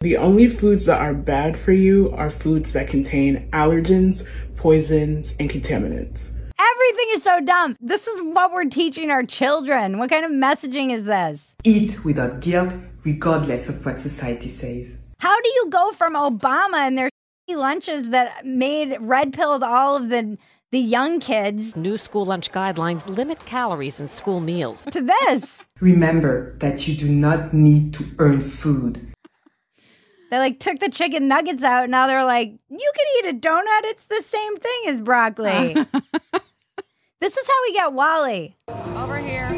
The 0.00 0.16
only 0.16 0.48
foods 0.48 0.86
that 0.86 0.98
are 1.00 1.12
bad 1.12 1.58
for 1.58 1.72
you 1.72 2.10
are 2.12 2.30
foods 2.30 2.72
that 2.72 2.88
contain 2.88 3.48
allergens, 3.50 4.26
poisons, 4.56 5.34
and 5.38 5.50
contaminants. 5.50 6.32
Everything 7.10 7.16
is 7.16 7.22
so 7.24 7.44
dumb. 7.44 7.76
This 7.80 8.06
is 8.06 8.20
what 8.22 8.52
we're 8.52 8.66
teaching 8.68 9.10
our 9.10 9.24
children. 9.24 9.98
What 9.98 10.10
kind 10.10 10.24
of 10.24 10.30
messaging 10.30 10.92
is 10.92 11.04
this? 11.04 11.56
Eat 11.64 12.04
without 12.04 12.40
guilt, 12.40 12.72
regardless 13.04 13.68
of 13.68 13.84
what 13.84 13.98
society 13.98 14.48
says. 14.48 14.96
How 15.18 15.40
do 15.40 15.48
you 15.48 15.66
go 15.70 15.90
from 15.90 16.14
Obama 16.14 16.86
and 16.86 16.96
their 16.96 17.10
lunches 17.48 18.10
that 18.10 18.46
made 18.46 18.96
red 19.00 19.32
pilled 19.32 19.64
all 19.64 19.96
of 19.96 20.08
the 20.08 20.38
the 20.70 20.78
young 20.78 21.18
kids 21.18 21.74
New 21.74 21.96
school 21.96 22.24
lunch 22.24 22.52
guidelines 22.52 23.04
limit 23.08 23.44
calories 23.44 24.00
in 24.00 24.06
school 24.06 24.38
meals. 24.38 24.84
to 24.92 25.00
this? 25.00 25.64
Remember 25.80 26.54
that 26.60 26.86
you 26.86 26.94
do 26.94 27.08
not 27.08 27.52
need 27.52 27.92
to 27.94 28.04
earn 28.18 28.40
food. 28.40 29.04
They 30.30 30.38
like 30.38 30.60
took 30.60 30.78
the 30.78 30.88
chicken 30.88 31.26
nuggets 31.26 31.64
out. 31.64 31.90
Now 31.90 32.06
they're 32.06 32.24
like, 32.24 32.54
you 32.68 32.92
can 32.96 33.06
eat 33.18 33.34
a 33.34 33.38
donut. 33.40 33.90
It's 33.90 34.06
the 34.06 34.22
same 34.22 34.56
thing 34.58 34.82
as 34.86 35.00
broccoli. 35.00 35.74
this 37.20 37.36
is 37.36 37.46
how 37.46 37.54
we 37.66 37.72
get 37.74 37.92
WALL-E. 37.92 38.54
Over 38.96 39.18
here. 39.18 39.48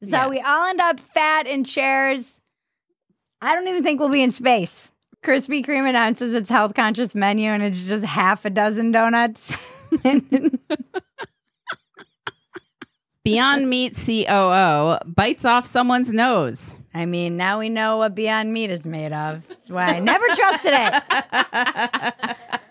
Is 0.00 0.14
how 0.14 0.30
we 0.30 0.40
all 0.40 0.66
end 0.66 0.80
up 0.80 0.98
fat 1.00 1.46
in 1.46 1.64
chairs. 1.64 2.38
I 3.40 3.54
don't 3.54 3.66
even 3.68 3.82
think 3.82 4.00
we'll 4.00 4.08
be 4.08 4.22
in 4.22 4.30
space. 4.30 4.92
Krispy 5.22 5.64
Kreme 5.64 5.88
announces 5.88 6.34
its 6.34 6.48
health 6.48 6.74
conscious 6.74 7.14
menu 7.14 7.50
and 7.50 7.62
it's 7.62 7.84
just 7.84 8.04
half 8.04 8.44
a 8.44 8.50
dozen 8.50 8.90
donuts. 8.92 9.56
Beyond 13.24 13.70
Meat 13.70 13.94
COO 13.94 14.98
bites 15.06 15.44
off 15.44 15.64
someone's 15.64 16.12
nose. 16.12 16.74
I 16.92 17.06
mean, 17.06 17.36
now 17.36 17.60
we 17.60 17.68
know 17.68 17.98
what 17.98 18.16
Beyond 18.16 18.52
Meat 18.52 18.70
is 18.70 18.84
made 18.84 19.12
of. 19.12 19.46
That's 19.48 19.70
why 19.70 19.86
I 19.86 19.98
never 20.00 20.26
trusted 20.26 20.72
it. 20.74 22.36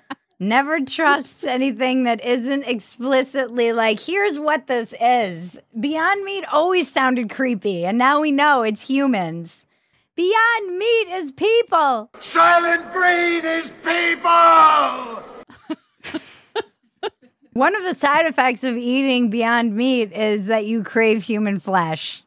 never 0.42 0.82
trusts 0.82 1.46
anything 1.46 2.04
that 2.04 2.26
isn't 2.26 2.64
explicitly 2.64 3.72
like, 3.72 4.00
here's 4.00 4.40
what 4.40 4.68
this 4.68 4.94
is. 5.00 5.60
Beyond 5.80 6.26
Meat 6.26 6.44
always 6.52 6.92
sounded 6.92 7.30
creepy, 7.30 7.86
and 7.86 7.98
now 7.98 8.20
we 8.20 8.32
know 8.32 8.64
it's 8.64 8.88
humans. 8.88 9.68
Beyond 10.16 10.78
Meat 10.78 11.08
is 11.12 11.32
people. 11.32 12.10
Soylent 12.20 12.92
Green 12.92 13.46
is 13.46 13.72
people! 13.84 15.24
One 17.54 17.76
of 17.76 17.84
the 17.84 17.96
side 17.96 18.26
effects 18.26 18.64
of 18.64 18.76
eating 18.76 19.30
Beyond 19.30 19.76
Meat 19.76 20.12
is 20.12 20.48
that 20.48 20.66
you 20.66 20.84
crave 20.84 21.24
human 21.24 21.60
flesh. 21.60 22.24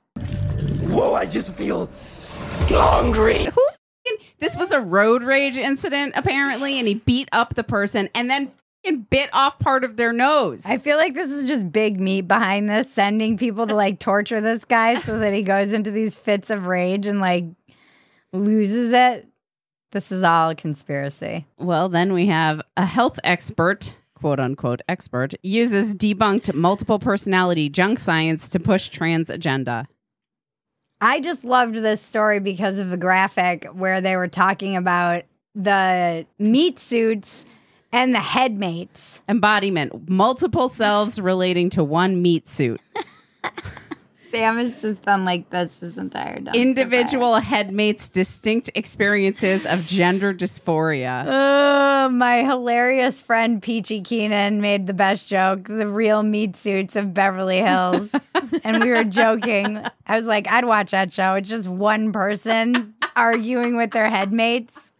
Whoa, 0.82 1.14
I 1.14 1.26
just 1.26 1.56
feel 1.56 1.90
hungry. 2.68 3.44
Who 3.44 3.66
this 4.44 4.56
was 4.58 4.72
a 4.72 4.80
road 4.80 5.22
rage 5.22 5.56
incident 5.56 6.12
apparently, 6.16 6.78
and 6.78 6.86
he 6.86 6.96
beat 6.96 7.30
up 7.32 7.54
the 7.54 7.64
person 7.64 8.10
and 8.14 8.28
then 8.28 8.42
f***ing 8.42 9.06
bit 9.08 9.30
off 9.32 9.58
part 9.58 9.84
of 9.84 9.96
their 9.96 10.12
nose. 10.12 10.66
I 10.66 10.76
feel 10.76 10.98
like 10.98 11.14
this 11.14 11.32
is 11.32 11.48
just 11.48 11.72
big 11.72 11.98
meat 11.98 12.28
behind 12.28 12.68
this, 12.68 12.92
sending 12.92 13.38
people 13.38 13.66
to 13.66 13.74
like 13.74 13.98
torture 13.98 14.42
this 14.42 14.66
guy 14.66 15.00
so 15.00 15.18
that 15.18 15.32
he 15.32 15.42
goes 15.42 15.72
into 15.72 15.90
these 15.90 16.14
fits 16.14 16.50
of 16.50 16.66
rage 16.66 17.06
and 17.06 17.20
like 17.20 17.46
loses 18.34 18.92
it. 18.92 19.26
This 19.92 20.12
is 20.12 20.22
all 20.22 20.50
a 20.50 20.54
conspiracy. 20.54 21.46
Well, 21.56 21.88
then 21.88 22.12
we 22.12 22.26
have 22.26 22.60
a 22.76 22.84
health 22.84 23.18
expert, 23.24 23.96
quote 24.14 24.40
unquote 24.40 24.82
expert, 24.88 25.32
uses 25.42 25.94
debunked 25.94 26.52
multiple 26.52 26.98
personality 26.98 27.70
junk 27.70 27.98
science 27.98 28.50
to 28.50 28.60
push 28.60 28.90
trans 28.90 29.30
agenda. 29.30 29.86
I 31.00 31.20
just 31.20 31.44
loved 31.44 31.74
this 31.74 32.00
story 32.00 32.40
because 32.40 32.78
of 32.78 32.90
the 32.90 32.96
graphic 32.96 33.66
where 33.72 34.00
they 34.00 34.16
were 34.16 34.28
talking 34.28 34.76
about 34.76 35.24
the 35.54 36.26
meat 36.38 36.78
suits 36.78 37.46
and 37.92 38.14
the 38.14 38.20
headmates. 38.20 39.22
Embodiment, 39.28 40.08
multiple 40.08 40.68
selves 40.68 41.20
relating 41.20 41.70
to 41.70 41.84
one 41.84 42.22
meat 42.22 42.48
suit. 42.48 42.80
Sam 44.34 44.56
has 44.56 44.80
just 44.80 45.04
been 45.04 45.24
like 45.24 45.48
this 45.50 45.76
this 45.76 45.96
entire 45.96 46.40
time. 46.40 46.54
Individual 46.54 47.36
headmates' 47.36 48.08
distinct 48.08 48.68
experiences 48.74 49.64
of 49.64 49.86
gender 49.86 50.34
dysphoria. 50.34 51.24
Oh, 51.24 52.08
my 52.08 52.42
hilarious 52.42 53.22
friend 53.22 53.62
Peachy 53.62 54.00
Keenan 54.00 54.60
made 54.60 54.88
the 54.88 54.92
best 54.92 55.28
joke 55.28 55.68
the 55.68 55.86
real 55.86 56.24
meat 56.24 56.56
suits 56.56 56.96
of 56.96 57.14
Beverly 57.14 57.58
Hills. 57.58 58.12
and 58.64 58.82
we 58.82 58.90
were 58.90 59.04
joking. 59.04 59.80
I 60.06 60.16
was 60.16 60.26
like, 60.26 60.48
I'd 60.48 60.64
watch 60.64 60.90
that 60.90 61.12
show. 61.12 61.34
It's 61.34 61.48
just 61.48 61.68
one 61.68 62.12
person 62.12 62.94
arguing 63.14 63.76
with 63.76 63.92
their 63.92 64.10
headmates. 64.10 64.90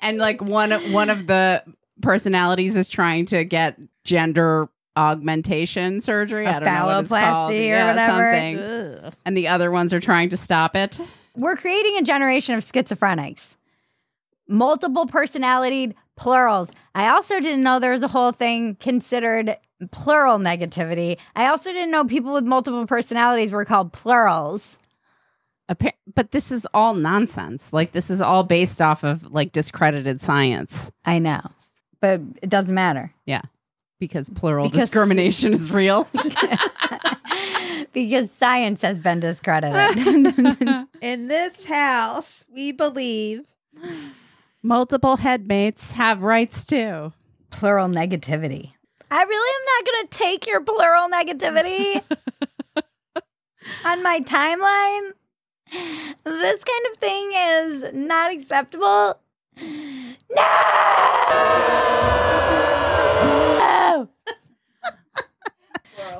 and 0.00 0.18
like 0.18 0.40
one 0.40 0.70
one 0.92 1.10
of 1.10 1.26
the 1.26 1.64
personalities 2.02 2.76
is 2.76 2.88
trying 2.88 3.26
to 3.26 3.44
get 3.44 3.78
gender 4.04 4.68
augmentation 5.00 6.00
surgery. 6.00 6.46
I 6.46 6.60
don't 6.60 6.64
know 6.64 6.86
what 6.86 7.00
it's 7.00 7.08
called. 7.10 7.52
phalloplasty 7.52 7.58
or 7.60 7.62
Yeah, 7.62 7.86
whatever. 7.88 8.32
something. 8.32 9.04
Ugh. 9.06 9.14
And 9.24 9.36
the 9.36 9.48
other 9.48 9.70
ones 9.70 9.94
are 9.94 10.00
trying 10.00 10.28
to 10.30 10.36
stop 10.36 10.76
it. 10.76 10.98
We're 11.36 11.56
creating 11.56 11.96
a 11.98 12.02
generation 12.02 12.54
of 12.54 12.62
schizophrenics. 12.62 13.56
Multiple 14.48 15.06
personality 15.06 15.94
plurals. 16.16 16.72
I 16.94 17.08
also 17.08 17.40
didn't 17.40 17.62
know 17.62 17.78
there 17.78 17.92
was 17.92 18.02
a 18.02 18.08
whole 18.08 18.32
thing 18.32 18.74
considered 18.80 19.56
plural 19.92 20.38
negativity. 20.38 21.16
I 21.36 21.46
also 21.46 21.72
didn't 21.72 21.90
know 21.92 22.04
people 22.04 22.32
with 22.34 22.46
multiple 22.46 22.84
personalities 22.86 23.52
were 23.52 23.64
called 23.64 23.92
plurals. 23.92 24.76
Appa- 25.68 25.92
But 26.14 26.32
this 26.32 26.50
is 26.50 26.66
all 26.74 26.94
nonsense. 26.94 27.72
Like 27.72 27.92
this 27.92 28.10
is 28.10 28.20
all 28.20 28.42
based 28.42 28.82
off 28.82 29.04
of 29.04 29.32
like 29.32 29.52
discredited 29.52 30.20
science. 30.20 30.90
I 31.04 31.20
know, 31.20 31.40
but 32.00 32.20
it 32.42 32.50
doesn't 32.50 32.74
matter 32.74 33.14
Yeah. 33.24 33.42
Because 34.00 34.28
plural 34.30 34.64
Because- 34.68 34.88
discrimination 34.88 35.52
is 35.54 35.70
real. 35.70 36.08
because 37.92 38.30
science 38.32 38.80
has 38.82 38.98
been 38.98 39.20
discredited. 39.20 39.96
In 41.00 41.28
this 41.28 41.66
house, 41.66 42.44
we 42.52 42.72
believe 42.72 43.42
Multiple 44.62 45.16
headmates 45.16 45.92
have 45.92 46.22
rights 46.22 46.64
too. 46.64 47.12
plural 47.50 47.88
negativity. 47.88 48.72
I 49.10 49.22
really 49.22 49.54
am 49.54 49.64
not 49.66 49.84
going 49.86 50.06
to 50.06 50.18
take 50.18 50.46
your 50.46 50.60
plural 50.62 51.08
negativity 51.08 52.02
on 53.84 54.02
my 54.02 54.20
timeline. 54.20 55.12
This 56.24 56.64
kind 56.64 56.86
of 56.90 56.96
thing 56.98 57.30
is 57.34 57.92
not 57.92 58.32
acceptable. 58.32 59.18
No! 60.34 60.46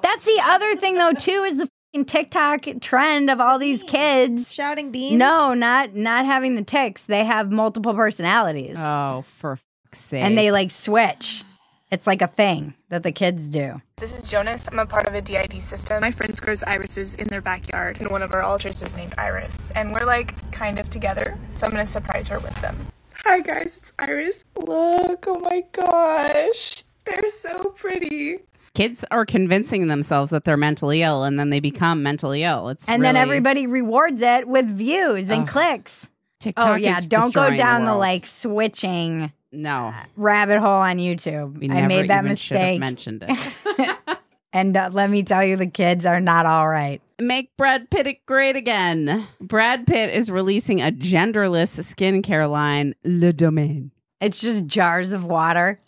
That's 0.03 0.25
the 0.25 0.41
other 0.45 0.77
thing, 0.77 0.95
though, 0.97 1.13
too, 1.13 1.45
is 1.47 1.59
the 1.59 1.69
fucking 1.93 2.05
TikTok 2.07 2.67
trend 2.81 3.31
of 3.31 3.41
all 3.41 3.59
these 3.59 3.83
kids 3.83 4.53
shouting 4.53 4.91
beans. 4.91 5.17
No, 5.17 5.55
not 5.55 5.95
not 5.95 6.25
having 6.27 6.55
the 6.55 6.63
tics. 6.63 7.07
They 7.07 7.25
have 7.25 7.51
multiple 7.51 7.95
personalities. 7.95 8.77
Oh, 8.79 9.23
for 9.27 9.57
fuck's 9.57 9.99
sake. 10.01 10.23
and 10.25 10.37
they 10.39 10.51
like 10.51 10.71
switch. 10.71 11.45
It's 11.91 12.07
like 12.07 12.23
a 12.23 12.29
thing 12.29 12.75
that 12.89 13.03
the 13.03 13.11
kids 13.11 13.51
do. 13.51 13.83
This 13.97 14.17
is 14.17 14.25
Jonas. 14.29 14.69
I'm 14.71 14.79
a 14.79 14.87
part 14.87 15.09
of 15.09 15.15
a 15.15 15.21
DID 15.21 15.61
system. 15.61 16.01
My 16.01 16.13
friends 16.13 16.39
grows 16.39 16.63
irises 16.63 17.17
in 17.17 17.27
their 17.27 17.41
backyard, 17.41 18.01
and 18.01 18.11
one 18.13 18.23
of 18.23 18.33
our 18.33 18.43
alters 18.43 18.81
is 18.81 18.97
named 18.97 19.15
Iris. 19.19 19.73
And 19.75 19.93
we're 19.93 20.07
like 20.07 20.33
kind 20.53 20.79
of 20.79 20.89
together, 20.89 21.37
so 21.53 21.67
I'm 21.67 21.73
gonna 21.73 21.85
surprise 21.85 22.29
her 22.29 22.39
with 22.39 22.55
them. 22.63 22.87
Hi 23.25 23.41
guys, 23.41 23.77
it's 23.77 23.93
Iris. 23.99 24.45
Look, 24.57 25.27
oh 25.27 25.41
my 25.41 25.65
gosh, 25.73 26.85
they're 27.05 27.29
so 27.29 27.71
pretty. 27.71 28.39
Kids 28.75 29.05
are 29.11 29.27
convincing 29.27 29.89
themselves 29.89 30.31
that 30.31 30.45
they're 30.45 30.57
mentally 30.57 31.03
ill 31.03 31.25
and 31.25 31.39
then 31.39 31.51
they 31.51 31.61
become 31.61 32.03
mentally 32.03 32.45
ill. 32.45 32.69
It's 32.69 32.89
and 32.89 33.03
then 33.03 33.17
everybody 33.17 33.67
rewards 33.67 34.23
it 34.23 34.47
with 34.47 34.67
views 34.67 35.29
and 35.29 35.43
Ugh. 35.43 35.49
clicks. 35.49 36.09
TikTok 36.39 36.67
oh 36.67 36.75
yeah, 36.77 36.99
is 36.99 37.07
don't 37.07 37.35
go 37.35 37.43
destroying 37.43 37.53
the 37.53 37.57
down 37.59 37.85
the, 37.85 37.95
like 37.95 38.27
switching 38.27 39.33
no 39.53 39.93
rabbit 40.17 40.61
hole 40.61 40.69
on 40.69 40.97
YouTube. 40.97 41.57
I 41.71 41.87
made 41.87 42.09
that 42.09 42.25
even 42.25 42.37
should 42.37 42.57
have 42.57 42.65
mistake. 42.65 42.81
mentioned 42.81 43.25
it. 43.29 44.19
and 44.53 44.77
uh, 44.77 44.91
let 44.93 45.11
me 45.11 45.23
tell 45.23 45.45
you, 45.45 45.57
the 45.57 45.67
kids 45.67 46.07
are 46.07 46.21
not 46.21 46.47
all 46.47 46.69
right. 46.69 47.03
Make 47.21 47.55
Brad 47.57 47.91
Pitt 47.91 48.25
great 48.25 48.57
again. 48.57 49.27
Brad 49.41 49.87
Pitt 49.87 50.15
is 50.15 50.31
releasing 50.31 50.81
a 50.81 50.91
genderless 50.91 51.79
skincare 51.81 52.51
line, 52.51 52.95
Le 53.05 53.33
Domaine. 53.33 53.91
It's 54.21 54.41
just 54.41 54.67
jars 54.67 55.13
of 55.13 55.25
water. 55.25 55.79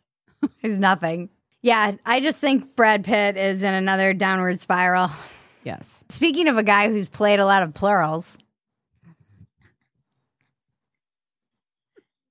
There's 0.63 0.79
nothing. 0.79 1.31
Yeah, 1.63 1.93
I 2.05 2.19
just 2.21 2.39
think 2.39 2.75
Brad 2.75 3.05
Pitt 3.05 3.37
is 3.37 3.63
in 3.63 3.73
another 3.73 4.13
downward 4.13 4.59
spiral. 4.59 5.11
Yes. 5.63 6.03
Speaking 6.09 6.49
of 6.49 6.59
a 6.59 6.65
guy 6.65 6.89
who's 6.89 7.09
played 7.09 7.39
a 7.39 7.47
lot 7.47 7.63
of 7.63 7.73
plurals, 7.73 8.37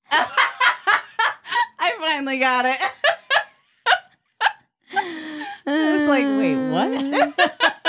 I 0.12 1.94
finally 2.00 2.40
got 2.40 2.66
it. 2.66 2.78
It's 5.64 6.10
like, 6.10 6.26
wait, 6.26 6.56
what? 6.70 7.78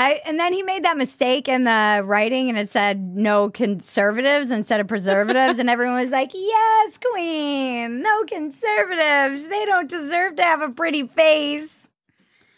I 0.00 0.18
and 0.24 0.40
then 0.40 0.54
he 0.54 0.62
made 0.62 0.82
that 0.84 0.96
mistake 0.96 1.46
in 1.46 1.64
the 1.64 2.00
writing 2.02 2.48
and 2.48 2.56
it 2.56 2.70
said 2.70 2.98
no 2.98 3.50
conservatives 3.50 4.50
instead 4.50 4.80
of 4.80 4.88
preservatives 4.88 5.58
and 5.58 5.68
everyone 5.68 5.96
was 5.96 6.08
like, 6.08 6.30
"Yes, 6.32 6.96
queen. 6.96 8.00
No 8.02 8.24
conservatives. 8.24 9.46
They 9.46 9.66
don't 9.66 9.90
deserve 9.90 10.36
to 10.36 10.42
have 10.42 10.62
a 10.62 10.70
pretty 10.70 11.06
face." 11.06 11.86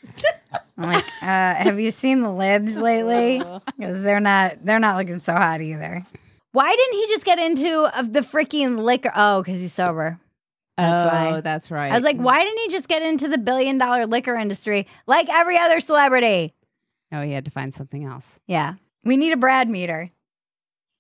I'm 0.79 0.93
like, 0.93 1.05
uh, 1.21 1.55
have 1.55 1.81
you 1.81 1.91
seen 1.91 2.23
the 2.23 2.31
libs 2.31 2.77
lately? 2.77 3.43
Because 3.77 4.05
they're 4.05 4.21
not 4.21 4.65
they're 4.65 4.79
not 4.79 4.97
looking 4.97 5.19
so 5.19 5.33
hot 5.33 5.61
either. 5.61 6.07
Why 6.53 6.71
didn't 6.71 6.95
he 6.95 7.07
just 7.09 7.25
get 7.25 7.41
into 7.41 7.99
of 7.99 8.13
the 8.13 8.21
freaking 8.21 8.79
liquor? 8.79 9.11
Oh, 9.17 9.43
because 9.43 9.61
he's 9.61 9.73
sober. 9.73 10.21
That's 10.77 11.03
oh, 11.03 11.07
why. 11.07 11.41
that's 11.41 11.73
right. 11.73 11.91
I 11.91 11.97
was 11.97 12.05
like, 12.05 12.19
why 12.19 12.45
didn't 12.45 12.59
he 12.59 12.69
just 12.69 12.89
get 12.89 13.03
into 13.03 13.27
the 13.27 13.39
billion 13.39 13.79
dollar 13.79 14.07
liquor 14.07 14.37
industry 14.37 14.87
like 15.09 15.29
every 15.29 15.59
other 15.59 15.81
celebrity? 15.81 16.55
Oh, 17.13 17.23
he 17.23 17.33
had 17.33 17.45
to 17.45 17.51
find 17.51 17.75
something 17.75 18.05
else. 18.05 18.41
Yeah. 18.47 18.75
We 19.05 19.17
need 19.17 19.33
a 19.33 19.37
Brad 19.37 19.69
meter. 19.69 20.11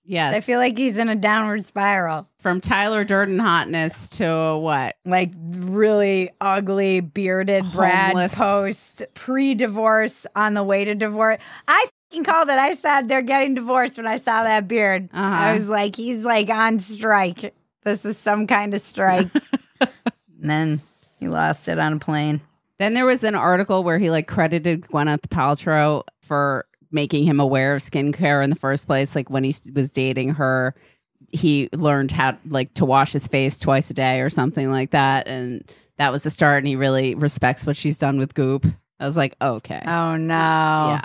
Yes. 0.04 0.34
I 0.34 0.40
feel 0.40 0.58
like 0.58 0.76
he's 0.76 0.98
in 0.98 1.08
a 1.08 1.14
downward 1.14 1.64
spiral. 1.64 2.28
From 2.38 2.60
Tyler 2.60 3.04
Durden 3.04 3.38
hotness 3.38 4.08
to 4.10 4.58
what? 4.58 4.96
Like 5.04 5.30
really 5.36 6.30
ugly 6.40 7.00
bearded 7.00 7.70
Brad 7.70 8.32
post 8.32 9.04
pre 9.14 9.54
divorce 9.54 10.26
on 10.34 10.54
the 10.54 10.64
way 10.64 10.84
to 10.84 10.94
divorce. 10.94 11.38
I 11.68 11.86
fucking 12.10 12.24
called 12.24 12.48
it. 12.48 12.58
I 12.58 12.74
said 12.74 13.08
they're 13.08 13.22
getting 13.22 13.54
divorced 13.54 13.96
when 13.96 14.08
I 14.08 14.16
saw 14.16 14.42
that 14.42 14.66
beard. 14.66 15.08
Uh-huh. 15.12 15.24
I 15.24 15.52
was 15.52 15.68
like, 15.68 15.94
he's 15.94 16.24
like 16.24 16.50
on 16.50 16.80
strike. 16.80 17.54
This 17.84 18.04
is 18.04 18.18
some 18.18 18.48
kind 18.48 18.74
of 18.74 18.80
strike. 18.80 19.28
and 19.80 19.90
then 20.38 20.80
he 21.20 21.28
lost 21.28 21.68
it 21.68 21.78
on 21.78 21.94
a 21.94 21.98
plane. 21.98 22.40
Then 22.82 22.94
there 22.94 23.06
was 23.06 23.24
an 23.24 23.34
article 23.34 23.82
where 23.84 23.98
he 23.98 24.10
like 24.10 24.26
credited 24.28 24.82
Gwyneth 24.82 25.28
Paltrow 25.28 26.02
for 26.20 26.66
making 26.90 27.24
him 27.24 27.40
aware 27.40 27.74
of 27.74 27.82
skincare 27.82 28.42
in 28.44 28.50
the 28.50 28.56
first 28.56 28.86
place. 28.86 29.14
Like 29.14 29.30
when 29.30 29.44
he 29.44 29.54
was 29.74 29.88
dating 29.88 30.34
her, 30.34 30.74
he 31.32 31.68
learned 31.72 32.10
how 32.10 32.36
like 32.46 32.74
to 32.74 32.84
wash 32.84 33.12
his 33.12 33.26
face 33.26 33.58
twice 33.58 33.88
a 33.90 33.94
day 33.94 34.20
or 34.20 34.28
something 34.28 34.70
like 34.70 34.90
that, 34.90 35.26
and 35.26 35.64
that 35.96 36.12
was 36.12 36.22
the 36.24 36.30
start. 36.30 36.58
And 36.58 36.68
he 36.68 36.76
really 36.76 37.14
respects 37.14 37.64
what 37.64 37.76
she's 37.76 37.96
done 37.98 38.18
with 38.18 38.34
Goop. 38.34 38.66
I 39.00 39.06
was 39.06 39.16
like, 39.16 39.34
okay, 39.40 39.82
Oh 39.86 40.16
no. 40.16 40.34
yeah. 40.34 41.04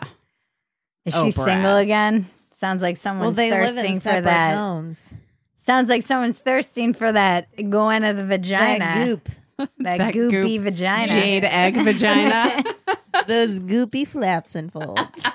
Is 1.06 1.16
Oh, 1.16 1.26
she 1.26 1.32
Brad. 1.32 1.48
single 1.48 1.78
again? 1.78 2.26
Sounds 2.52 2.82
like 2.82 2.96
Well, 2.96 3.02
someone's 3.02 3.38
they 3.38 3.50
live 3.52 3.76
thirsting 3.76 3.86
in 3.94 3.94
for 3.96 4.00
separate 4.02 4.24
that. 4.26 4.56
homes. 4.58 5.14
Sounds 5.58 5.90
like 5.90 6.04
someone's 6.04 6.40
thirsting 6.40 6.94
for 6.94 7.12
that 7.12 7.48
going 7.70 8.02
to 8.02 8.14
the 8.14 8.26
vagina. 8.26 8.80
That 8.80 9.06
goop. 9.06 9.30
That, 9.80 9.98
That 9.98 10.14
goopy 10.14 10.30
goop 10.58 10.62
vagina. 10.64 11.08
jade 11.08 11.44
egg 11.44 11.76
vagina. 11.84 12.64
Those 13.28 13.60
goopy 13.60 14.08
flaps 14.08 14.54
and 14.56 14.72
folds. 14.72 15.26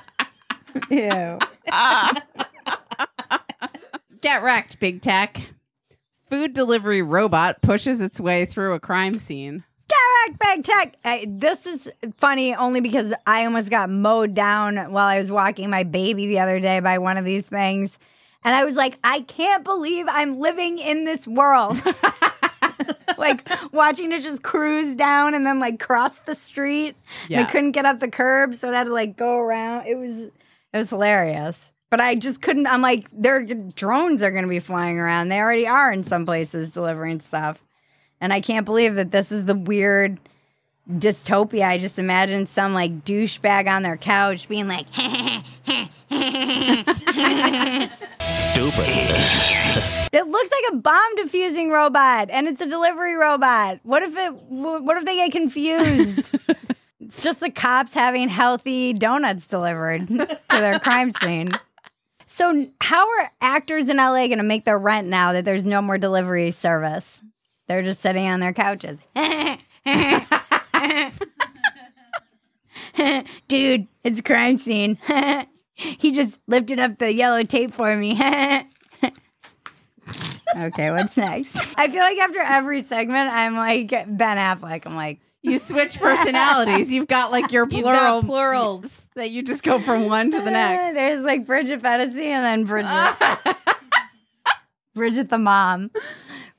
Ew. 0.90 1.38
Get 4.20 4.42
wrecked, 4.42 4.78
big 4.78 5.02
tech. 5.02 5.40
Food 6.30 6.52
delivery 6.52 7.02
robot 7.02 7.60
pushes 7.62 8.00
its 8.00 8.20
way 8.20 8.46
through 8.46 8.74
a 8.74 8.80
crime 8.80 9.14
scene. 9.14 9.64
Derek 9.88 10.38
Big 10.38 10.64
Tech. 10.64 10.96
I, 11.04 11.26
this 11.28 11.66
is 11.66 11.90
funny 12.16 12.54
only 12.54 12.80
because 12.80 13.12
I 13.26 13.44
almost 13.44 13.70
got 13.70 13.90
mowed 13.90 14.32
down 14.34 14.76
while 14.92 15.06
I 15.08 15.18
was 15.18 15.30
walking 15.30 15.68
my 15.68 15.82
baby 15.82 16.26
the 16.28 16.38
other 16.38 16.60
day 16.60 16.80
by 16.80 16.98
one 16.98 17.18
of 17.18 17.24
these 17.24 17.48
things. 17.48 17.98
And 18.44 18.54
I 18.54 18.64
was 18.64 18.76
like, 18.76 18.98
I 19.04 19.20
can't 19.20 19.64
believe 19.64 20.06
I'm 20.08 20.38
living 20.38 20.78
in 20.78 21.04
this 21.04 21.26
world. 21.28 21.80
like 23.18 23.42
watching 23.72 24.12
it 24.12 24.22
just 24.22 24.42
cruise 24.42 24.94
down 24.94 25.34
and 25.34 25.46
then 25.46 25.58
like 25.58 25.78
cross 25.78 26.18
the 26.20 26.34
street. 26.34 26.96
And 27.22 27.30
Yeah. 27.30 27.40
I 27.40 27.44
couldn't 27.44 27.72
get 27.72 27.84
up 27.86 28.00
the 28.00 28.08
curb, 28.08 28.54
so 28.54 28.68
it 28.70 28.74
had 28.74 28.84
to 28.84 28.92
like 28.92 29.16
go 29.16 29.36
around. 29.38 29.86
It 29.86 29.96
was 29.96 30.24
it 30.24 30.76
was 30.76 30.90
hilarious. 30.90 31.72
But 31.90 32.00
I 32.00 32.14
just 32.14 32.40
couldn't. 32.40 32.66
I'm 32.66 32.80
like, 32.80 33.06
their 33.12 33.42
drones 33.42 34.22
are 34.22 34.30
going 34.30 34.44
to 34.44 34.48
be 34.48 34.60
flying 34.60 34.98
around. 34.98 35.28
They 35.28 35.38
already 35.38 35.66
are 35.66 35.92
in 35.92 36.02
some 36.02 36.24
places 36.24 36.70
delivering 36.70 37.20
stuff. 37.20 37.62
And 38.18 38.32
I 38.32 38.40
can't 38.40 38.64
believe 38.64 38.94
that 38.94 39.10
this 39.10 39.30
is 39.30 39.44
the 39.44 39.54
weird 39.54 40.16
dystopia. 40.90 41.66
I 41.66 41.78
just 41.78 41.98
imagine 41.98 42.46
some 42.46 42.74
like 42.74 43.04
douchebag 43.04 43.68
on 43.68 43.82
their 43.82 43.96
couch 43.96 44.48
being 44.48 44.68
like, 44.68 44.86
stupid. 44.92 45.12
It 50.12 50.26
looks 50.26 50.50
like 50.50 50.72
a 50.72 50.76
bomb 50.76 51.16
defusing 51.16 51.70
robot 51.70 52.28
and 52.30 52.46
it's 52.46 52.60
a 52.60 52.68
delivery 52.68 53.14
robot. 53.14 53.80
What 53.82 54.02
if 54.02 54.16
it 54.16 54.34
what 54.34 54.96
if 54.96 55.04
they 55.04 55.16
get 55.16 55.32
confused? 55.32 56.34
it's 57.00 57.22
just 57.22 57.40
the 57.40 57.50
cops 57.50 57.94
having 57.94 58.28
healthy 58.28 58.92
donuts 58.92 59.46
delivered 59.46 60.06
to 60.08 60.38
their 60.50 60.78
crime 60.78 61.12
scene. 61.12 61.50
So 62.26 62.66
how 62.80 63.08
are 63.08 63.30
actors 63.40 63.88
in 63.88 63.98
LA 63.98 64.26
going 64.26 64.38
to 64.38 64.42
make 64.42 64.64
their 64.64 64.78
rent 64.78 65.08
now 65.08 65.32
that 65.32 65.44
there's 65.44 65.66
no 65.66 65.82
more 65.82 65.98
delivery 65.98 66.50
service? 66.50 67.22
They're 67.68 67.82
just 67.82 68.00
sitting 68.00 68.26
on 68.26 68.40
their 68.40 68.52
couches. 68.52 68.98
Dude, 73.48 73.86
it's 74.04 74.20
a 74.20 74.22
crime 74.22 74.58
scene. 74.58 74.98
he 75.74 76.12
just 76.12 76.38
lifted 76.46 76.78
up 76.78 76.98
the 76.98 77.12
yellow 77.12 77.42
tape 77.42 77.74
for 77.74 77.96
me. 77.96 78.12
okay, 80.56 80.90
what's 80.90 81.16
next? 81.16 81.56
I 81.78 81.88
feel 81.88 82.00
like 82.02 82.18
after 82.18 82.40
every 82.40 82.82
segment, 82.82 83.30
I'm 83.30 83.56
like 83.56 83.90
Ben 83.90 84.36
Affleck. 84.36 84.86
I'm 84.86 84.94
like, 84.94 85.20
You 85.42 85.58
switch 85.58 85.98
personalities. 85.98 86.92
You've 86.92 87.08
got 87.08 87.32
like 87.32 87.52
your 87.52 87.66
plural 87.66 88.22
plurals. 88.22 89.06
that 89.16 89.30
you 89.30 89.42
just 89.42 89.62
go 89.62 89.78
from 89.78 90.06
one 90.06 90.30
to 90.30 90.40
the 90.40 90.50
next. 90.50 90.94
There's 90.94 91.24
like 91.24 91.46
Bridget 91.46 91.80
Phetasy 91.82 92.26
and 92.26 92.44
then 92.44 92.64
Bridget. 92.64 93.56
Bridget 94.94 95.30
the 95.30 95.38
mom. 95.38 95.90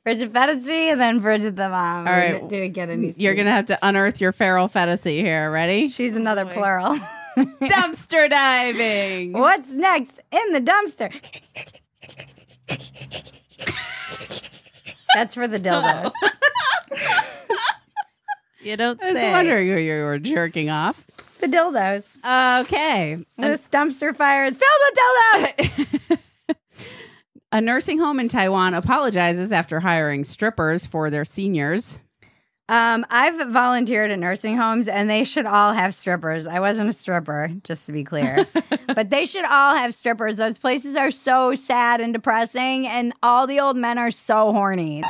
Bridget 0.03 0.33
Phetasy 0.33 0.91
and 0.91 0.99
then 0.99 1.19
Bridget 1.19 1.55
the 1.55 1.69
mom. 1.69 2.07
All 2.07 2.13
right. 2.13 2.47
Didn't 2.47 2.73
get 2.73 2.89
any. 2.89 3.13
You're 3.15 3.35
gonna 3.35 3.51
have 3.51 3.67
to 3.67 3.79
unearth 3.81 4.19
your 4.19 4.31
feral 4.31 4.67
fantasy 4.67 5.21
here. 5.21 5.49
Ready? 5.49 5.87
She's 5.87 6.15
another 6.15 6.45
oh, 6.45 6.53
plural. 6.53 6.97
Dumpster 7.37 8.29
diving. 8.29 9.33
What's 9.33 9.71
next 9.71 10.19
in 10.31 10.51
the 10.53 10.61
dumpster? 10.61 11.11
That's 15.15 15.35
for 15.35 15.47
the 15.47 15.59
dildos. 15.59 16.11
You 18.61 18.77
don't 18.77 19.03
I 19.03 19.07
was 19.07 19.15
say. 19.15 19.29
wondering 19.29 19.67
who 19.67 19.77
you 19.77 20.03
were 20.03 20.19
jerking 20.19 20.69
off. 20.69 21.05
The 21.41 21.47
dildos. 21.47 22.15
Okay. 22.61 23.17
This 23.37 23.67
dumpster 23.67 24.15
fire 24.15 24.45
is 24.45 24.57
filled 24.57 24.71
with 24.85 25.67
dildos. 26.07 26.19
A 27.53 27.61
nursing 27.61 27.99
home 27.99 28.19
in 28.19 28.29
Taiwan 28.29 28.73
apologizes 28.73 29.51
after 29.51 29.79
hiring 29.79 30.23
strippers 30.23 30.87
for 30.87 31.11
their 31.11 31.23
seniors. 31.23 31.99
Um, 32.67 33.05
I've 33.11 33.47
volunteered 33.49 34.09
at 34.09 34.17
nursing 34.17 34.57
homes 34.57 34.87
and 34.87 35.07
they 35.07 35.23
should 35.23 35.45
all 35.45 35.71
have 35.71 35.93
strippers. 35.93 36.47
I 36.47 36.59
wasn't 36.59 36.89
a 36.89 36.93
stripper, 36.93 37.51
just 37.63 37.85
to 37.85 37.91
be 37.91 38.03
clear. 38.03 38.47
but 38.87 39.11
they 39.11 39.27
should 39.27 39.45
all 39.45 39.75
have 39.75 39.93
strippers. 39.93 40.37
Those 40.37 40.57
places 40.57 40.95
are 40.95 41.11
so 41.11 41.53
sad 41.53 42.01
and 42.01 42.11
depressing, 42.11 42.87
and 42.87 43.13
all 43.21 43.45
the 43.45 43.59
old 43.59 43.77
men 43.77 43.99
are 43.99 44.09
so 44.09 44.51
horny. 44.51 45.03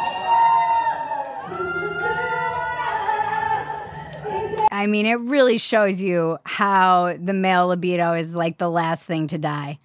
I 4.70 4.86
mean, 4.86 5.06
it 5.06 5.22
really 5.22 5.60
shows 5.60 6.02
you 6.02 6.40
how 6.44 7.16
the 7.18 7.32
male 7.32 7.68
libido 7.68 8.12
is 8.12 8.36
like 8.36 8.58
the 8.58 8.70
last 8.70 9.06
thing 9.06 9.28
to 9.28 9.38
die. 9.38 9.80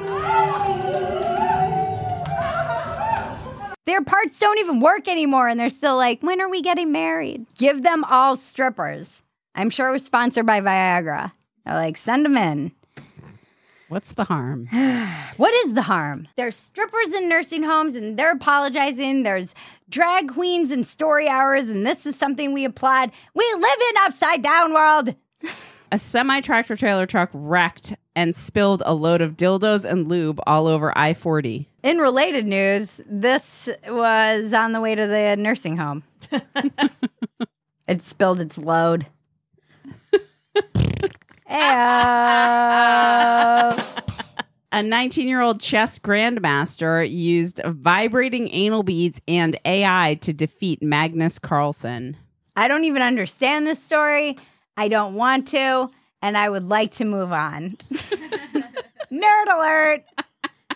Their 3.88 4.04
parts 4.04 4.38
don't 4.38 4.58
even 4.58 4.80
work 4.80 5.08
anymore, 5.08 5.48
and 5.48 5.58
they're 5.58 5.70
still 5.70 5.96
like, 5.96 6.22
when 6.22 6.42
are 6.42 6.50
we 6.50 6.60
getting 6.60 6.92
married? 6.92 7.46
Give 7.56 7.82
them 7.82 8.04
all 8.04 8.36
strippers. 8.36 9.22
I'm 9.54 9.70
sure 9.70 9.88
it 9.88 9.92
was 9.92 10.04
sponsored 10.04 10.44
by 10.44 10.60
Viagra. 10.60 11.32
They're 11.64 11.74
like, 11.74 11.96
send 11.96 12.26
them 12.26 12.36
in. 12.36 12.72
What's 13.88 14.12
the 14.12 14.24
harm? 14.24 14.68
What 15.38 15.54
is 15.64 15.72
the 15.72 15.82
harm? 15.82 16.26
There's 16.36 16.56
strippers 16.56 17.14
in 17.14 17.30
nursing 17.30 17.62
homes 17.62 17.94
and 17.94 18.18
they're 18.18 18.32
apologizing. 18.32 19.22
There's 19.22 19.54
drag 19.88 20.34
queens 20.34 20.70
and 20.70 20.86
story 20.86 21.26
hours, 21.26 21.70
and 21.70 21.86
this 21.86 22.04
is 22.04 22.14
something 22.14 22.52
we 22.52 22.66
applaud. 22.66 23.10
We 23.32 23.50
live 23.54 23.78
in 23.90 23.96
upside 24.02 24.42
down 24.42 24.74
world. 24.74 25.14
A 25.90 25.98
semi 25.98 26.40
tractor 26.40 26.76
trailer 26.76 27.06
truck 27.06 27.30
wrecked 27.32 27.94
and 28.14 28.36
spilled 28.36 28.82
a 28.84 28.92
load 28.92 29.22
of 29.22 29.36
dildos 29.36 29.84
and 29.84 30.06
lube 30.06 30.40
all 30.46 30.66
over 30.66 30.96
I 30.96 31.14
40. 31.14 31.68
In 31.82 31.98
related 31.98 32.46
news, 32.46 33.00
this 33.06 33.70
was 33.88 34.52
on 34.52 34.72
the 34.72 34.80
way 34.80 34.94
to 34.94 35.06
the 35.06 35.36
nursing 35.36 35.78
home. 35.78 36.02
it 37.88 38.02
spilled 38.02 38.40
its 38.40 38.58
load. 38.58 39.06
A 44.70 44.82
19 44.82 45.26
year 45.26 45.40
old 45.40 45.60
chess 45.60 45.98
grandmaster 45.98 47.10
used 47.10 47.62
vibrating 47.64 48.50
anal 48.52 48.82
beads 48.82 49.20
and 49.26 49.56
AI 49.64 50.18
to 50.20 50.34
defeat 50.34 50.82
Magnus 50.82 51.38
Carlsen. 51.38 52.18
I 52.54 52.68
don't 52.68 52.84
even 52.84 53.00
understand 53.00 53.66
this 53.66 53.82
story. 53.82 54.36
I 54.78 54.86
don't 54.88 55.14
want 55.14 55.48
to, 55.48 55.90
and 56.22 56.36
I 56.36 56.48
would 56.48 56.62
like 56.68 56.92
to 56.92 57.04
move 57.04 57.32
on. 57.32 57.76
Nerd 59.12 59.46
alert! 59.52 60.04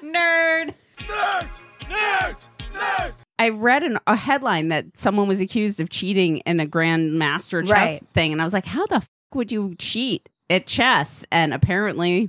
Nerd. 0.03 0.75
Nerd! 0.99 1.49
Nerd! 1.83 2.49
Nerds! 2.73 3.13
I 3.39 3.51
read 3.51 3.85
an, 3.85 3.99
a 4.07 4.17
headline 4.17 4.69
that 4.69 4.97
someone 4.99 5.29
was 5.29 5.41
accused 5.41 5.81
of 5.81 5.89
cheating 5.91 6.39
in 6.39 6.59
a 6.59 6.67
grandmaster 6.67 7.63
chess 7.65 7.71
Right. 7.71 8.01
thing, 8.13 8.33
and 8.33 8.41
I 8.41 8.45
was 8.45 8.53
like, 8.53 8.67
how 8.67 8.87
the 8.87 8.97
f- 8.97 9.09
would 9.35 9.53
you 9.53 9.75
cheat 9.79 10.29
at 10.51 10.67
chess? 10.67 11.25
And 11.31 11.55
apparently, 11.55 12.29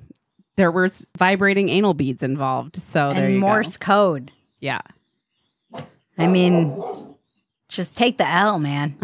there 0.57 0.69
were 0.71 0.89
vibrating 1.17 1.69
anal 1.69 1.93
beads 1.95 2.21
involved. 2.21 2.75
So 2.75 3.13
there 3.13 3.25
and 3.25 3.33
you 3.33 3.39
Morse 3.39 3.77
go. 3.77 3.85
code. 3.85 4.31
Yeah. 4.59 4.81
I 6.19 6.27
mean, 6.27 6.79
just 7.67 7.97
take 7.97 8.17
the 8.19 8.27
L, 8.27 8.59
man. 8.59 8.95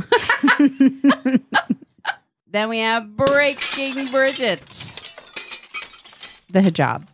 Then 2.52 2.70
we 2.70 2.80
have 2.80 3.16
Breaking 3.16 4.08
Bridget. 4.08 4.66
The 6.50 6.62
hijab. 6.62 7.08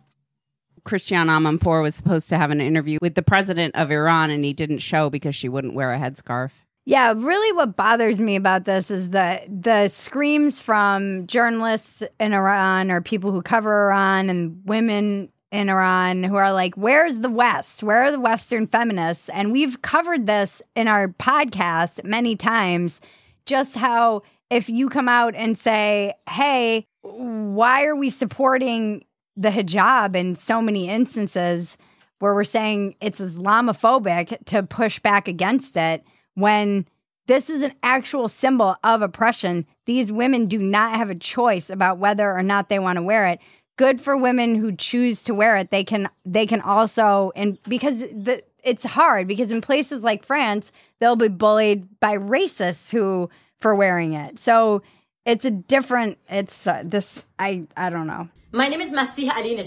Christiane 0.84 1.26
Amanpour 1.26 1.82
was 1.82 1.94
supposed 1.94 2.28
to 2.30 2.38
have 2.38 2.50
an 2.50 2.60
interview 2.60 2.98
with 3.02 3.16
the 3.16 3.22
president 3.22 3.74
of 3.74 3.90
Iran, 3.90 4.30
and 4.30 4.44
he 4.44 4.54
didn't 4.54 4.78
show 4.78 5.10
because 5.10 5.34
she 5.34 5.48
wouldn't 5.48 5.74
wear 5.74 5.92
a 5.92 5.98
headscarf. 5.98 6.52
Yeah, 6.86 7.12
really 7.14 7.52
what 7.52 7.76
bothers 7.76 8.22
me 8.22 8.36
about 8.36 8.64
this 8.64 8.90
is 8.90 9.10
the 9.10 9.42
the 9.48 9.88
screams 9.88 10.62
from 10.62 11.26
journalists 11.26 12.02
in 12.20 12.32
Iran 12.32 12.90
or 12.90 13.00
people 13.00 13.32
who 13.32 13.42
cover 13.42 13.88
Iran 13.88 14.30
and 14.30 14.62
women 14.64 15.30
in 15.50 15.68
Iran 15.68 16.22
who 16.22 16.36
are 16.36 16.52
like, 16.52 16.76
Where's 16.76 17.18
the 17.18 17.28
West? 17.28 17.82
Where 17.82 18.04
are 18.04 18.12
the 18.12 18.20
Western 18.20 18.68
feminists? 18.68 19.28
And 19.30 19.52
we've 19.52 19.82
covered 19.82 20.26
this 20.26 20.62
in 20.76 20.86
our 20.86 21.08
podcast 21.08 22.04
many 22.04 22.36
times, 22.36 23.00
just 23.44 23.76
how 23.76 24.22
if 24.50 24.68
you 24.68 24.88
come 24.88 25.08
out 25.08 25.34
and 25.34 25.56
say, 25.56 26.14
Hey, 26.28 26.86
why 27.02 27.84
are 27.84 27.96
we 27.96 28.10
supporting 28.10 29.04
the 29.36 29.50
hijab 29.50 30.16
in 30.16 30.34
so 30.34 30.62
many 30.62 30.88
instances 30.88 31.76
where 32.18 32.34
we're 32.34 32.44
saying 32.44 32.94
it's 33.00 33.20
Islamophobic 33.20 34.44
to 34.46 34.62
push 34.62 34.98
back 34.98 35.28
against 35.28 35.76
it 35.76 36.02
when 36.34 36.86
this 37.26 37.50
is 37.50 37.62
an 37.62 37.74
actual 37.82 38.28
symbol 38.28 38.76
of 38.82 39.02
oppression. 39.02 39.66
These 39.84 40.12
women 40.12 40.46
do 40.46 40.58
not 40.58 40.94
have 40.96 41.10
a 41.10 41.14
choice 41.14 41.68
about 41.68 41.98
whether 41.98 42.32
or 42.32 42.42
not 42.42 42.68
they 42.68 42.78
want 42.78 42.96
to 42.96 43.02
wear 43.02 43.26
it. 43.26 43.40
Good 43.76 44.00
for 44.00 44.16
women 44.16 44.54
who 44.54 44.74
choose 44.74 45.22
to 45.24 45.34
wear 45.34 45.56
it. 45.56 45.70
They 45.70 45.84
can 45.84 46.08
they 46.24 46.46
can 46.46 46.62
also 46.62 47.32
and 47.36 47.58
because 47.64 48.00
the 48.00 48.42
it's 48.64 48.84
hard 48.84 49.28
because 49.28 49.50
in 49.50 49.60
places 49.60 50.02
like 50.02 50.24
France, 50.24 50.72
they'll 50.98 51.16
be 51.16 51.28
bullied 51.28 52.00
by 52.00 52.16
racists 52.16 52.90
who 52.90 53.28
for 53.60 53.74
wearing 53.74 54.12
it. 54.14 54.38
So 54.38 54.82
it's 55.24 55.44
a 55.44 55.50
different 55.50 56.18
it's 56.28 56.66
uh, 56.66 56.82
this 56.84 57.22
I 57.38 57.66
I 57.76 57.90
don't 57.90 58.06
know. 58.06 58.28
My 58.52 58.68
name 58.68 58.80
is 58.80 58.92
Masih 58.92 59.30
Ali. 59.30 59.62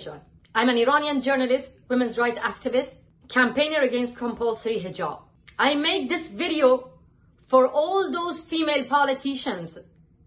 I'm 0.56 0.70
an 0.70 0.78
Iranian 0.78 1.22
journalist, 1.22 1.80
women's 1.90 2.18
rights 2.18 2.40
activist, 2.40 2.96
campaigner 3.28 3.82
against 3.82 4.18
compulsory 4.18 4.80
hijab. 4.80 5.22
I 5.60 5.76
made 5.76 6.10
this 6.10 6.30
video 6.30 6.90
for 7.48 7.68
all 7.68 8.12
those 8.12 8.42
female 8.42 8.86
politicians 8.86 9.78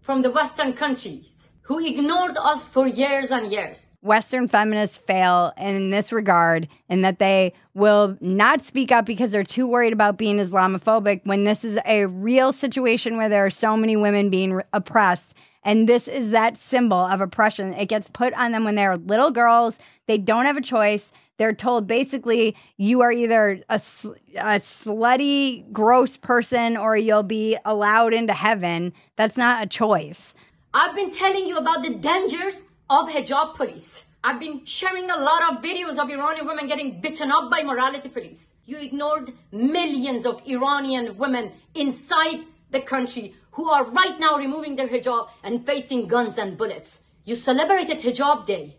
from 0.01 0.23
the 0.23 0.31
Western 0.31 0.75
countries 0.75 1.49
who 1.63 1.85
ignored 1.85 2.37
us 2.39 2.69
for 2.69 2.87
years 2.87 3.31
and 3.31 3.51
years. 3.51 3.89
Western 4.03 4.49
feminists 4.49 4.99
fail 4.99 5.53
in 5.57 5.91
this 5.91 6.13
regard 6.13 6.67
in 6.89 7.03
that 7.03 7.21
they 7.21 7.53
will 7.73 8.17
not 8.21 8.61
speak 8.61 8.91
up 8.91 9.07
because 9.07 9.31
they're 9.31 9.45
too 9.45 9.67
worried 9.67 9.93
about 9.93 10.19
being 10.19 10.39
Islamophobic 10.39 11.21
when 11.25 11.45
this 11.45 11.65
is 11.65 11.79
a 11.87 12.07
real 12.07 12.53
situation 12.53 13.17
where 13.17 13.29
there 13.29 13.47
are 13.47 13.51
so 13.51 13.77
many 13.77 13.97
women 13.97 14.29
being 14.29 14.55
re- 14.55 14.65
oppressed. 14.73 15.35
And 15.63 15.89
this 15.89 16.09
is 16.09 16.31
that 16.31 16.57
symbol 16.57 16.99
of 16.99 17.21
oppression. 17.21 17.73
It 17.75 17.87
gets 17.87 18.09
put 18.09 18.35
on 18.35 18.51
them 18.51 18.65
when 18.65 18.75
they're 18.75 18.97
little 18.97 19.31
girls. 19.31 19.79
They 20.07 20.19
don't 20.19 20.47
have 20.47 20.57
a 20.57 20.63
choice. 20.63 21.13
They're 21.39 21.53
told 21.53 21.87
basically 21.87 22.57
you 22.77 23.03
are 23.03 23.13
either 23.13 23.63
a, 23.69 23.79
sl- 23.79 24.15
a 24.37 24.59
slutty, 24.59 25.71
gross 25.73 26.17
person 26.17 26.77
or 26.77 26.97
you'll 26.97 27.23
be 27.23 27.57
allowed 27.65 28.15
into 28.15 28.33
heaven. 28.33 28.93
That's 29.15 29.37
not 29.37 29.63
a 29.63 29.67
choice. 29.67 30.35
I've 30.75 30.97
been 30.97 31.13
telling 31.13 31.47
you 31.47 31.57
about 31.57 31.83
the 31.83 31.95
dangers 31.95 32.63
of 32.93 33.09
hijab 33.09 33.55
police. 33.55 34.05
I've 34.23 34.39
been 34.39 34.67
sharing 34.67 35.11
a 35.11 35.17
lot 35.17 35.51
of 35.51 35.63
videos 35.63 35.97
of 35.99 36.11
Iranian 36.11 36.47
women 36.47 36.69
getting 36.69 37.01
beaten 37.01 37.33
up 37.33 37.51
by 37.51 37.63
morality 37.63 38.11
police. 38.11 38.53
You 38.67 38.77
ignored 38.77 39.33
millions 39.51 40.27
of 40.27 40.43
Iranian 40.47 41.17
women 41.17 41.53
inside 41.75 42.45
the 42.71 42.83
country 42.83 43.35
who 43.53 43.69
are 43.71 43.87
right 43.87 44.21
now 44.21 44.37
removing 44.37 44.77
their 44.77 44.89
hijab 44.89 45.31
and 45.43 45.65
facing 45.65 46.07
guns 46.07 46.37
and 46.37 46.59
bullets. 46.59 47.05
You 47.25 47.35
celebrated 47.35 48.01
Hijab 48.01 48.45
Day. 48.47 48.77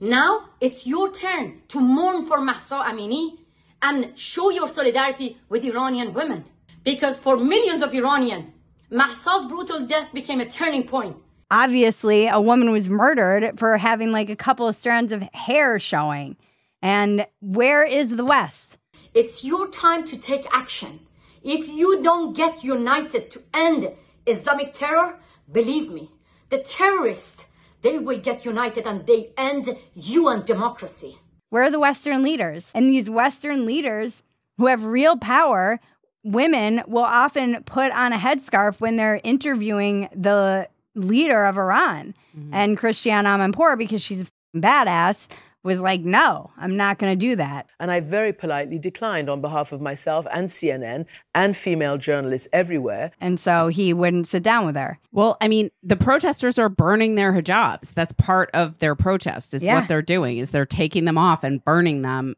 Now 0.00 0.48
it's 0.60 0.86
your 0.86 1.12
turn 1.12 1.60
to 1.68 1.80
mourn 1.80 2.24
for 2.24 2.40
Mahsa 2.40 2.76
Amini 2.76 3.40
and 3.82 4.18
show 4.18 4.48
your 4.48 4.68
solidarity 4.68 5.36
with 5.50 5.64
Iranian 5.64 6.14
women. 6.14 6.46
Because 6.82 7.18
for 7.18 7.36
millions 7.36 7.82
of 7.82 7.92
Iranian, 7.92 8.54
Mahsa's 8.90 9.46
brutal 9.46 9.86
death 9.86 10.14
became 10.14 10.40
a 10.40 10.48
turning 10.48 10.86
point. 10.86 11.16
Obviously 11.54 12.26
a 12.26 12.40
woman 12.40 12.72
was 12.72 12.88
murdered 12.88 13.58
for 13.60 13.78
having 13.78 14.10
like 14.10 14.28
a 14.28 14.34
couple 14.34 14.66
of 14.66 14.74
strands 14.74 15.12
of 15.12 15.22
hair 15.32 15.78
showing. 15.78 16.36
And 16.82 17.26
where 17.40 17.84
is 17.84 18.16
the 18.16 18.24
West? 18.24 18.76
It's 19.14 19.44
your 19.44 19.68
time 19.68 20.04
to 20.08 20.18
take 20.18 20.46
action. 20.52 21.00
If 21.44 21.68
you 21.68 22.02
don't 22.02 22.34
get 22.34 22.64
united 22.64 23.30
to 23.30 23.42
end 23.54 23.92
Islamic 24.26 24.74
terror, 24.74 25.20
believe 25.50 25.92
me, 25.92 26.10
the 26.50 26.58
terrorists, 26.58 27.44
they 27.82 28.00
will 28.00 28.20
get 28.20 28.44
united 28.44 28.84
and 28.84 29.06
they 29.06 29.30
end 29.38 29.78
you 29.94 30.28
and 30.28 30.44
democracy. 30.44 31.18
Where 31.50 31.62
are 31.64 31.70
the 31.70 31.78
Western 31.78 32.22
leaders? 32.22 32.72
And 32.74 32.88
these 32.88 33.08
Western 33.08 33.64
leaders 33.64 34.24
who 34.58 34.66
have 34.66 34.84
real 34.84 35.16
power, 35.16 35.78
women 36.24 36.82
will 36.88 37.04
often 37.04 37.62
put 37.62 37.92
on 37.92 38.12
a 38.12 38.16
headscarf 38.16 38.80
when 38.80 38.96
they're 38.96 39.20
interviewing 39.22 40.08
the 40.12 40.68
leader 40.94 41.44
of 41.44 41.56
Iran. 41.56 42.14
Mm-hmm. 42.36 42.54
And 42.54 42.78
Christiane 42.78 43.24
Amanpour, 43.24 43.76
because 43.78 44.02
she's 44.02 44.22
a 44.22 44.58
badass, 44.58 45.28
was 45.62 45.80
like, 45.80 46.02
no, 46.02 46.50
I'm 46.58 46.76
not 46.76 46.98
going 46.98 47.18
to 47.18 47.26
do 47.26 47.36
that. 47.36 47.66
And 47.80 47.90
I 47.90 48.00
very 48.00 48.34
politely 48.34 48.78
declined 48.78 49.30
on 49.30 49.40
behalf 49.40 49.72
of 49.72 49.80
myself 49.80 50.26
and 50.30 50.48
CNN 50.48 51.06
and 51.34 51.56
female 51.56 51.96
journalists 51.96 52.46
everywhere. 52.52 53.12
And 53.18 53.40
so 53.40 53.68
he 53.68 53.94
wouldn't 53.94 54.26
sit 54.26 54.42
down 54.42 54.66
with 54.66 54.76
her. 54.76 54.98
Well, 55.10 55.38
I 55.40 55.48
mean, 55.48 55.70
the 55.82 55.96
protesters 55.96 56.58
are 56.58 56.68
burning 56.68 57.14
their 57.14 57.32
hijabs. 57.32 57.94
That's 57.94 58.12
part 58.12 58.50
of 58.52 58.78
their 58.78 58.94
protest. 58.94 59.54
Is 59.54 59.64
Yeah. 59.64 59.80
what 59.80 59.88
they're 59.88 60.02
doing. 60.02 60.36
Is 60.36 60.50
they're 60.50 60.66
taking 60.66 61.06
them 61.06 61.16
off 61.16 61.42
and 61.42 61.64
burning 61.64 62.02
them. 62.02 62.34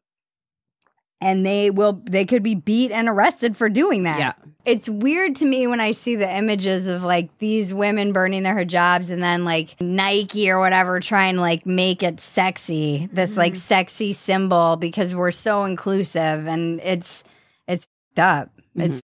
And 1.21 1.47
they 1.47 1.71
will 1.71 2.03
they 2.05 2.25
could 2.25 2.43
be 2.43 2.55
beat 2.55 2.91
and 2.93 3.09
arrested 3.09 3.57
for 3.57 3.69
doing 3.69 4.05
that. 4.05 4.19
Yeah. 4.19 4.33
It's 4.65 4.89
weird 4.89 5.37
to 5.37 5.45
me 5.45 5.67
when 5.67 5.81
I 5.81 5.93
see 5.93 6.17
the 6.17 6.35
images 6.35 6.89
of 6.89 7.05
like 7.05 7.37
these 7.39 7.73
women 7.73 8.13
burning 8.13 8.43
their 8.43 8.57
hijabs 8.57 9.11
and 9.11 9.23
then 9.23 9.45
like 9.45 9.81
Nike 9.81 10.51
or 10.51 10.59
whatever 10.59 10.99
trying 11.01 11.37
to 11.37 11.41
like 11.41 11.67
make 11.67 12.03
it 12.03 12.19
sexy, 12.19 13.09
this 13.13 13.37
like 13.37 13.53
mm-hmm. 13.53 13.59
sexy 13.59 14.13
symbol 14.13 14.77
because 14.77 15.15
we're 15.15 15.31
so 15.31 15.65
inclusive 15.65 16.47
and 16.47 16.81
it's 16.81 17.23
it's 17.69 17.87
up. 18.19 18.51
Mm-hmm. 18.77 18.81
It's 18.83 19.01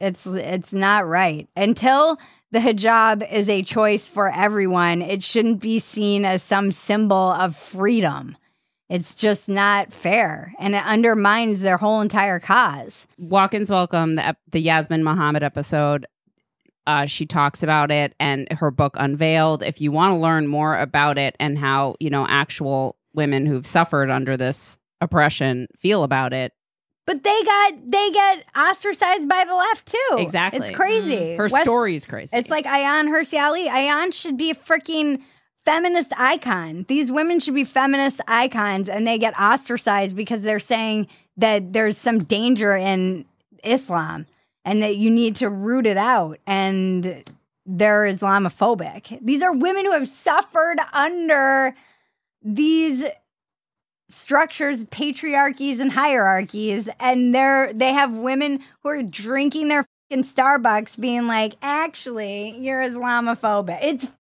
it's 0.00 0.26
it's 0.26 0.72
not 0.72 1.06
right. 1.06 1.48
Until 1.54 2.18
the 2.50 2.60
hijab 2.60 3.30
is 3.30 3.48
a 3.48 3.62
choice 3.62 4.08
for 4.08 4.30
everyone, 4.30 5.02
it 5.02 5.22
shouldn't 5.22 5.60
be 5.60 5.78
seen 5.78 6.24
as 6.24 6.42
some 6.42 6.70
symbol 6.70 7.32
of 7.32 7.56
freedom. 7.56 8.36
It's 8.90 9.14
just 9.14 9.48
not 9.48 9.92
fair 9.92 10.52
and 10.58 10.74
it 10.74 10.84
undermines 10.84 11.60
their 11.60 11.78
whole 11.78 12.00
entire 12.00 12.38
cause. 12.38 13.06
Walk-ins 13.18 13.70
welcome 13.70 14.16
the 14.16 14.36
the 14.50 14.60
Yasmine 14.60 15.02
Mohammed 15.02 15.42
episode. 15.42 16.06
Uh, 16.86 17.06
she 17.06 17.24
talks 17.24 17.62
about 17.62 17.90
it 17.90 18.14
and 18.20 18.46
her 18.52 18.70
book 18.70 18.94
Unveiled. 18.98 19.62
If 19.62 19.80
you 19.80 19.90
want 19.90 20.12
to 20.12 20.16
learn 20.18 20.46
more 20.46 20.78
about 20.78 21.16
it 21.16 21.34
and 21.40 21.56
how, 21.58 21.94
you 21.98 22.10
know, 22.10 22.26
actual 22.28 22.96
women 23.14 23.46
who've 23.46 23.66
suffered 23.66 24.10
under 24.10 24.36
this 24.36 24.78
oppression 25.00 25.66
feel 25.78 26.02
about 26.04 26.34
it, 26.34 26.52
But 27.06 27.22
they 27.22 27.42
got 27.42 27.72
they 27.86 28.10
get 28.10 28.44
ostracized 28.54 29.28
by 29.30 29.44
the 29.46 29.54
left 29.54 29.86
too. 29.86 30.16
Exactly. 30.18 30.60
It's 30.60 30.70
crazy. 30.70 31.36
her 31.36 31.48
West- 31.50 31.64
story's 31.64 32.04
crazy. 32.04 32.36
It's 32.36 32.50
like 32.50 32.66
Ayaan 32.66 33.08
Hirsi 33.08 33.40
Ali. 33.42 33.66
Ayaan 33.66 34.12
should 34.12 34.36
be 34.36 34.50
a 34.50 34.54
freaking 34.54 35.22
feminist 35.64 36.12
icon. 36.16 36.84
These 36.88 37.10
women 37.10 37.40
should 37.40 37.54
be 37.54 37.64
feminist 37.64 38.20
icons, 38.28 38.88
and 38.88 39.06
they 39.06 39.18
get 39.18 39.38
ostracized 39.38 40.16
because 40.16 40.42
they're 40.42 40.60
saying 40.60 41.08
that 41.36 41.72
there's 41.72 41.96
some 41.98 42.18
danger 42.18 42.76
in 42.76 43.24
Islam 43.62 44.26
and 44.64 44.82
that 44.82 44.96
you 44.96 45.10
need 45.10 45.36
to 45.36 45.48
root 45.48 45.86
it 45.86 45.96
out. 45.96 46.38
And 46.46 47.24
they're 47.66 48.04
Islamophobic. 48.04 49.18
These 49.22 49.42
are 49.42 49.52
women 49.52 49.84
who 49.84 49.92
have 49.92 50.08
suffered 50.08 50.78
under 50.92 51.74
these 52.42 53.04
structures, 54.10 54.84
patriarchies, 54.86 55.80
and 55.80 55.92
hierarchies, 55.92 56.88
and 57.00 57.34
they're 57.34 57.72
they 57.72 57.92
have 57.92 58.16
women 58.16 58.60
who 58.82 58.90
are 58.90 59.02
drinking 59.02 59.68
their 59.68 59.86
fucking 60.10 60.24
Starbucks, 60.24 61.00
being 61.00 61.26
like, 61.26 61.54
"Actually, 61.62 62.58
you're 62.58 62.82
Islamophobic." 62.82 63.78
It's 63.80 64.12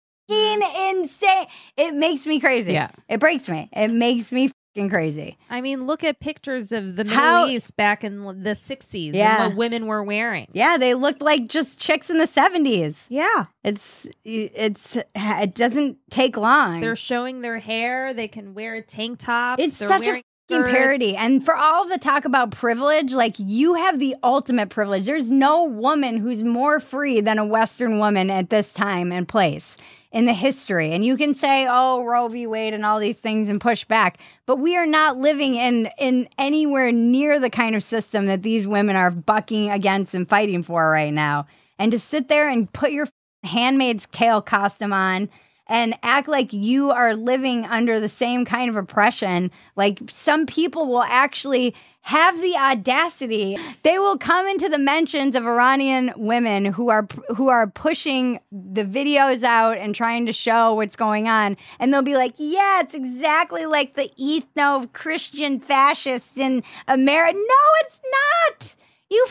insane. 0.99 1.45
It 1.77 1.93
makes 1.93 2.25
me 2.27 2.39
crazy. 2.39 2.73
Yeah. 2.73 2.89
it 3.09 3.19
breaks 3.19 3.49
me. 3.49 3.69
It 3.73 3.91
makes 3.91 4.31
me 4.31 4.49
crazy. 4.89 5.37
I 5.51 5.61
mean, 5.61 5.85
look 5.85 6.03
at 6.03 6.19
pictures 6.19 6.71
of 6.71 6.95
the 6.95 7.03
Middle 7.03 7.19
How- 7.19 7.45
East 7.47 7.77
back 7.77 8.03
in 8.03 8.23
the 8.43 8.55
60s 8.55 9.13
Yeah. 9.13 9.43
and 9.43 9.51
what 9.51 9.57
women 9.57 9.85
were 9.85 10.03
wearing. 10.03 10.47
Yeah, 10.51 10.77
they 10.77 10.95
looked 10.95 11.21
like 11.21 11.47
just 11.47 11.79
chicks 11.79 12.09
in 12.09 12.17
the 12.17 12.25
seventies. 12.25 13.05
Yeah, 13.09 13.45
it's 13.63 14.07
it's 14.23 14.97
it 15.15 15.53
doesn't 15.53 15.97
take 16.09 16.37
long. 16.37 16.81
They're 16.81 16.95
showing 16.95 17.41
their 17.41 17.59
hair. 17.59 18.13
They 18.15 18.27
can 18.27 18.55
wear 18.55 18.81
tank 18.81 19.19
tops. 19.19 19.61
It's 19.61 19.77
They're 19.77 19.87
such 19.87 20.07
a 20.07 20.23
parody. 20.49 21.15
And 21.15 21.43
for 21.45 21.55
all 21.55 21.83
of 21.83 21.89
the 21.89 21.97
talk 21.99 22.25
about 22.25 22.51
privilege, 22.51 23.13
like 23.13 23.35
you 23.37 23.75
have 23.75 23.99
the 23.99 24.15
ultimate 24.23 24.69
privilege. 24.69 25.05
There's 25.05 25.31
no 25.31 25.63
woman 25.65 26.17
who's 26.17 26.43
more 26.43 26.79
free 26.79 27.21
than 27.21 27.37
a 27.39 27.45
Western 27.45 27.97
woman 27.99 28.29
at 28.29 28.49
this 28.49 28.73
time 28.73 29.11
and 29.11 29.27
place 29.27 29.77
in 30.13 30.25
the 30.25 30.33
history. 30.33 30.93
And 30.93 31.03
you 31.03 31.17
can 31.17 31.33
say, 31.33 31.67
oh, 31.67 32.03
Roe 32.03 32.27
v. 32.27 32.45
Wade 32.47 32.73
and 32.73 32.85
all 32.85 32.99
these 32.99 33.19
things 33.19 33.49
and 33.49 33.59
push 33.59 33.83
back. 33.83 34.19
But 34.45 34.57
we 34.57 34.77
are 34.77 34.85
not 34.85 35.17
living 35.17 35.55
in 35.55 35.89
in 35.97 36.29
anywhere 36.37 36.91
near 36.91 37.39
the 37.39 37.49
kind 37.49 37.75
of 37.75 37.83
system 37.83 38.27
that 38.27 38.43
these 38.43 38.67
women 38.67 38.95
are 38.95 39.11
bucking 39.11 39.71
against 39.71 40.13
and 40.13 40.29
fighting 40.29 40.63
for 40.63 40.91
right 40.91 41.11
now. 41.13 41.47
And 41.79 41.91
to 41.91 41.99
sit 41.99 42.27
there 42.27 42.47
and 42.47 42.71
put 42.71 42.91
your 42.91 43.07
handmaid's 43.43 44.05
tale 44.05 44.41
costume 44.41 44.93
on 44.93 45.29
and 45.67 45.97
act 46.03 46.27
like 46.27 46.51
you 46.53 46.91
are 46.91 47.15
living 47.15 47.65
under 47.65 47.99
the 47.99 48.09
same 48.09 48.45
kind 48.45 48.69
of 48.69 48.75
oppression. 48.75 49.51
Like 49.75 49.99
some 50.09 50.45
people 50.45 50.87
will 50.87 51.03
actually 51.03 51.73
have 52.01 52.41
the 52.41 52.55
audacity. 52.57 53.57
They 53.83 53.97
will 53.97 54.17
come 54.17 54.45
into 54.45 54.67
the 54.67 54.77
mentions 54.77 55.35
of 55.35 55.45
Iranian 55.45 56.11
women 56.17 56.65
who 56.65 56.89
are 56.89 57.07
who 57.35 57.47
are 57.47 57.67
pushing 57.67 58.41
the 58.51 58.83
videos 58.83 59.43
out 59.43 59.77
and 59.77 59.95
trying 59.95 60.25
to 60.25 60.33
show 60.33 60.73
what's 60.73 60.97
going 60.97 61.29
on, 61.29 61.55
and 61.79 61.93
they'll 61.93 62.01
be 62.01 62.17
like, 62.17 62.33
"Yeah, 62.37 62.81
it's 62.81 62.93
exactly 62.93 63.65
like 63.65 63.93
the 63.93 64.11
ethno 64.19 64.91
Christian 64.91 65.61
fascists 65.61 66.37
in 66.37 66.63
America." 66.89 67.37
No, 67.37 67.85
it's 67.85 68.01
not. 68.11 68.75
You 69.09 69.25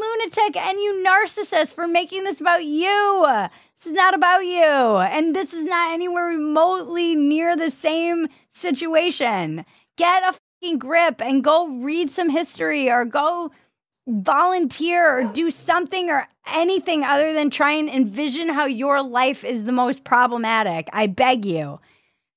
lunatic 0.00 0.56
and 0.56 0.78
you 0.78 1.04
narcissist 1.06 1.74
for 1.74 1.86
making 1.86 2.24
this 2.24 2.40
about 2.40 2.64
you. 2.64 3.26
This 3.76 3.86
is 3.86 3.92
not 3.92 4.14
about 4.14 4.44
you. 4.44 4.62
And 4.62 5.34
this 5.34 5.52
is 5.52 5.64
not 5.64 5.92
anywhere 5.92 6.26
remotely 6.26 7.14
near 7.14 7.56
the 7.56 7.70
same 7.70 8.28
situation. 8.50 9.64
Get 9.96 10.22
a 10.22 10.38
fucking 10.62 10.78
grip 10.78 11.20
and 11.20 11.44
go 11.44 11.68
read 11.68 12.10
some 12.10 12.30
history 12.30 12.90
or 12.90 13.04
go 13.04 13.50
volunteer 14.08 15.18
or 15.18 15.32
do 15.32 15.50
something 15.50 16.10
or 16.10 16.26
anything 16.46 17.04
other 17.04 17.32
than 17.32 17.50
try 17.50 17.72
and 17.72 17.88
envision 17.88 18.48
how 18.48 18.64
your 18.64 19.02
life 19.02 19.44
is 19.44 19.64
the 19.64 19.72
most 19.72 20.02
problematic. 20.04 20.88
I 20.92 21.06
beg 21.06 21.44
you. 21.44 21.78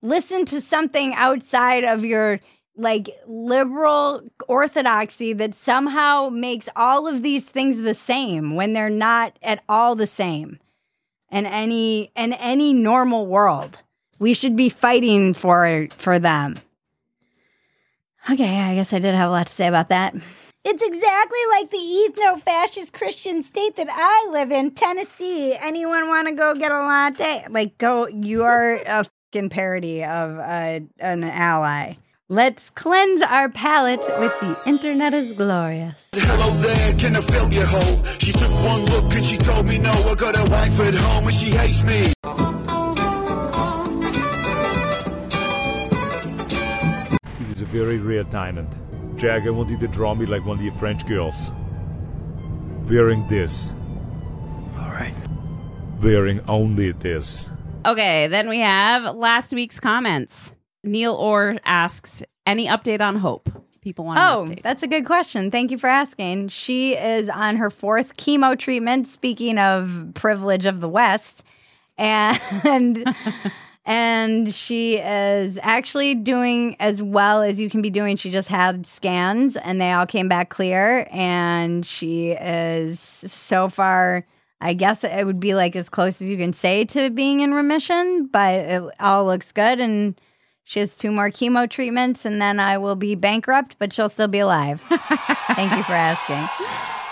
Listen 0.04 0.46
to 0.46 0.60
something 0.60 1.14
outside 1.14 1.84
of 1.84 2.04
your 2.04 2.39
like 2.76 3.10
liberal 3.28 4.24
orthodoxy 4.48 5.34
that 5.34 5.54
somehow 5.54 6.30
makes 6.30 6.70
all 6.76 7.08
of 7.08 7.22
these 7.22 7.46
things 7.46 7.82
the 7.82 7.94
same 7.94 8.56
when 8.56 8.74
they're 8.74 8.90
not 8.90 9.38
at 9.44 9.64
all 9.68 9.96
the 9.96 10.08
same 10.08 10.60
in 11.32 11.46
any 11.46 12.12
in 12.16 12.34
any 12.34 12.74
normal 12.74 13.28
world. 13.28 13.82
We 14.20 14.34
should 14.34 14.56
be 14.56 14.70
fighting 14.70 15.34
for 15.34 15.88
for 15.92 16.20
them. 16.20 16.58
Okay, 18.30 18.60
I 18.60 18.76
guess 18.76 18.94
I 18.94 19.00
did 19.00 19.16
have 19.16 19.30
a 19.30 19.32
lot 19.32 19.48
to 19.48 19.54
say 19.54 19.68
about 19.68 19.90
that. 19.90 20.14
It's 20.64 20.84
exactly 20.84 21.40
like 21.50 21.72
the 21.72 21.78
ethno 21.78 22.40
fascist 22.40 22.94
Christian 22.94 23.42
state 23.42 23.76
that 23.78 23.88
I 23.90 24.30
live 24.32 24.52
in, 24.52 24.72
Tennessee. 24.72 25.58
Anyone 25.60 26.08
want 26.08 26.28
to 26.28 26.36
go 26.36 26.54
get 26.54 26.72
a 26.72 26.78
latte? 26.78 27.46
Like, 27.50 27.80
go, 27.80 28.06
you 28.06 28.44
are 28.44 28.76
a 28.86 29.06
fucking 29.34 29.50
parody 29.50 30.04
of 30.04 30.38
an 30.38 30.90
ally. 31.00 31.96
Let's 32.32 32.70
cleanse 32.70 33.22
our 33.22 33.50
palate 33.50 34.08
with 34.18 34.32
the 34.40 34.58
internet 34.66 35.14
is 35.14 35.36
glorious. 35.36 36.12
Hello 36.14 36.50
there, 36.60 36.94
can 36.94 37.18
I 37.18 37.20
fill 37.20 37.52
your 37.52 37.66
hole? 37.66 38.06
She 38.06 38.32
took 38.32 38.50
one 38.52 38.86
look 38.86 39.14
and 39.14 39.26
she 39.26 39.36
told 39.36 39.68
me 39.68 39.78
no. 39.78 39.92
I 39.92 40.16
got 40.16 40.40
a 40.40 40.50
wife 40.50 40.80
at 40.80 40.94
home 40.94 41.26
and 41.26 41.34
she 41.34 41.50
hates 41.50 41.84
me. 41.84 42.14
It 47.42 47.52
is 47.52 47.62
a 47.62 47.66
very 47.66 47.98
rare 47.98 48.24
diamond. 48.24 48.70
Jack, 49.18 49.46
I 49.46 49.50
want 49.50 49.70
you 49.70 49.78
to 49.80 49.90
draw 49.90 50.16
me 50.16 50.26
like 50.26 50.46
one 50.46 50.58
of 50.58 50.64
your 50.64 50.72
French 50.76 51.06
girls. 51.06 51.52
Wearing 52.90 53.28
this. 53.28 53.70
Alright. 54.78 55.16
Wearing 56.02 56.40
only 56.48 56.94
this. 56.94 57.50
Okay, 57.86 58.28
then 58.28 58.48
we 58.48 58.60
have 58.60 59.18
last 59.18 59.52
week's 59.52 59.82
comments. 59.82 60.56
Neil 60.84 61.14
Orr 61.14 61.58
asks, 61.66 62.24
any 62.46 62.68
update 62.68 63.02
on 63.02 63.18
Hope? 63.18 63.50
People 63.82 64.06
want 64.06 64.20
Oh, 64.20 64.46
that's 64.62 64.84
a 64.84 64.88
good 64.88 65.06
question. 65.06 65.50
Thank 65.50 65.72
you 65.72 65.78
for 65.80 65.88
asking. 65.88 66.50
She 66.50 66.94
is 66.94 67.30
on 67.30 67.56
her 67.58 67.72
fourth 67.72 68.16
chemo 68.16 68.58
treatment. 68.58 69.08
Speaking 69.08 69.58
of 69.58 70.12
privilege 70.14 70.68
of 70.68 70.82
the 70.82 70.90
West, 70.90 71.44
and 71.98 73.04
and 73.86 74.54
she 74.54 75.00
is 75.00 75.58
actually 75.64 76.14
doing 76.14 76.76
as 76.80 77.02
well 77.02 77.42
as 77.42 77.60
you 77.60 77.72
can 77.72 77.82
be 77.82 77.90
doing. 77.90 78.18
She 78.18 78.30
just 78.30 78.50
had 78.50 78.86
scans, 78.86 79.58
and 79.58 79.82
they 79.82 79.92
all 79.92 80.06
came 80.06 80.28
back 80.28 80.50
clear. 80.50 81.08
And 81.12 81.84
she 81.84 82.32
is 82.32 83.00
so 83.00 83.68
far. 83.68 84.28
I 84.64 84.76
guess 84.76 85.04
it 85.04 85.26
would 85.26 85.40
be 85.40 85.56
like 85.56 85.76
as 85.76 85.90
close 85.90 86.22
as 86.22 86.30
you 86.30 86.38
can 86.38 86.54
say 86.54 86.86
to 86.86 87.10
being 87.10 87.40
in 87.40 87.52
remission, 87.52 88.28
but 88.28 88.54
it 88.54 88.84
all 89.00 89.26
looks 89.26 89.52
good 89.52 89.80
and. 89.80 90.20
She 90.64 90.80
has 90.80 90.95
two 90.95 91.12
more 91.12 91.30
chemo 91.30 91.70
treatments, 91.70 92.26
and 92.26 92.41
then 92.41 92.59
I 92.59 92.78
will 92.78 92.95
be 92.95 93.16
bankrupt, 93.16 93.78
but 93.80 93.91
she'll 93.91 94.09
still 94.09 94.28
be 94.28 94.39
alive. 94.39 94.82
Thank 94.89 95.76
you 95.76 95.84
for 95.84 95.93
asking. 95.93 96.47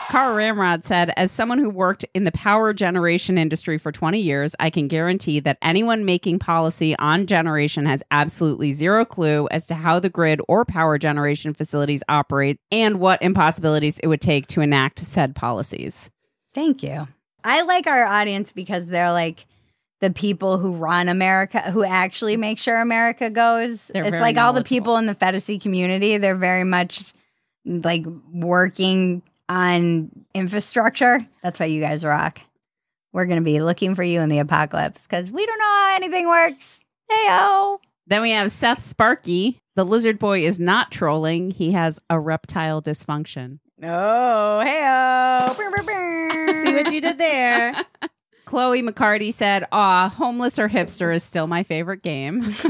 Carl 0.09 0.33
Ramrod 0.33 0.83
said, 0.83 1.13
as 1.17 1.31
someone 1.31 1.59
who 1.59 1.69
worked 1.69 2.03
in 2.15 2.23
the 2.23 2.31
power 2.31 2.73
generation 2.73 3.37
industry 3.37 3.77
for 3.77 3.91
20 3.91 4.19
years, 4.19 4.55
I 4.59 4.71
can 4.71 4.87
guarantee 4.87 5.39
that 5.41 5.59
anyone 5.61 6.03
making 6.03 6.39
policy 6.39 6.97
on 6.97 7.27
generation 7.27 7.85
has 7.85 8.01
absolutely 8.09 8.71
zero 8.73 9.05
clue 9.05 9.47
as 9.51 9.67
to 9.67 9.75
how 9.75 9.99
the 9.99 10.09
grid 10.09 10.41
or 10.47 10.65
power 10.65 10.97
generation 10.97 11.53
facilities 11.53 12.01
operate 12.09 12.59
and 12.71 12.99
what 12.99 13.21
impossibilities 13.21 13.99
it 13.99 14.07
would 14.07 14.19
take 14.19 14.47
to 14.47 14.61
enact 14.61 14.97
said 14.97 15.35
policies. 15.35 16.09
Thank 16.55 16.81
you. 16.81 17.05
I 17.43 17.61
like 17.61 17.85
our 17.85 18.05
audience 18.05 18.51
because 18.51 18.87
they're 18.87 19.11
like 19.11 19.45
the 19.99 20.11
people 20.11 20.57
who 20.57 20.73
run 20.73 21.09
America, 21.09 21.59
who 21.71 21.83
actually 21.83 22.37
make 22.37 22.57
sure 22.57 22.77
America 22.77 23.29
goes. 23.29 23.87
They're 23.87 24.05
it's 24.05 24.21
like 24.21 24.37
all 24.37 24.53
the 24.53 24.63
people 24.63 24.97
in 24.97 25.05
the 25.05 25.15
Phetasy 25.15 25.59
community. 25.61 26.17
They're 26.17 26.35
very 26.35 26.63
much 26.63 27.13
like 27.65 28.05
working 28.31 29.21
on 29.49 30.11
infrastructure. 30.33 31.19
That's 31.43 31.59
why 31.59 31.65
you 31.65 31.81
guys 31.81 32.05
rock. 32.05 32.39
We're 33.11 33.25
going 33.25 33.39
to 33.39 33.45
be 33.45 33.59
looking 33.59 33.95
for 33.95 34.03
you 34.03 34.21
in 34.21 34.29
the 34.29 34.39
apocalypse 34.39 35.01
because 35.01 35.31
we 35.31 35.45
don't 35.45 35.59
know 35.59 35.65
how 35.65 35.95
anything 35.95 36.27
works. 36.27 36.79
Hey, 37.09 37.25
oh. 37.29 37.79
Then 38.07 38.21
we 38.21 38.31
have 38.31 38.51
Seth 38.51 38.83
Sparky. 38.83 39.59
The 39.75 39.83
lizard 39.83 40.19
boy 40.19 40.45
is 40.45 40.59
not 40.59 40.91
trolling, 40.91 41.51
he 41.51 41.71
has 41.71 41.99
a 42.09 42.19
reptile 42.19 42.81
dysfunction. 42.81 43.59
Oh, 43.81 44.59
hey, 44.59 44.81
oh. 44.85 45.53
See 46.63 46.73
what 46.73 46.91
you 46.91 47.01
did 47.01 47.17
there. 47.17 47.73
Chloe 48.49 48.81
McCarty 48.81 49.31
said, 49.31 49.67
"Ah, 49.71 50.09
homeless 50.09 50.57
or 50.57 50.67
hipster 50.67 51.13
is 51.13 51.23
still 51.23 51.45
my 51.45 51.61
favorite 51.61 52.01
game. 52.01 52.51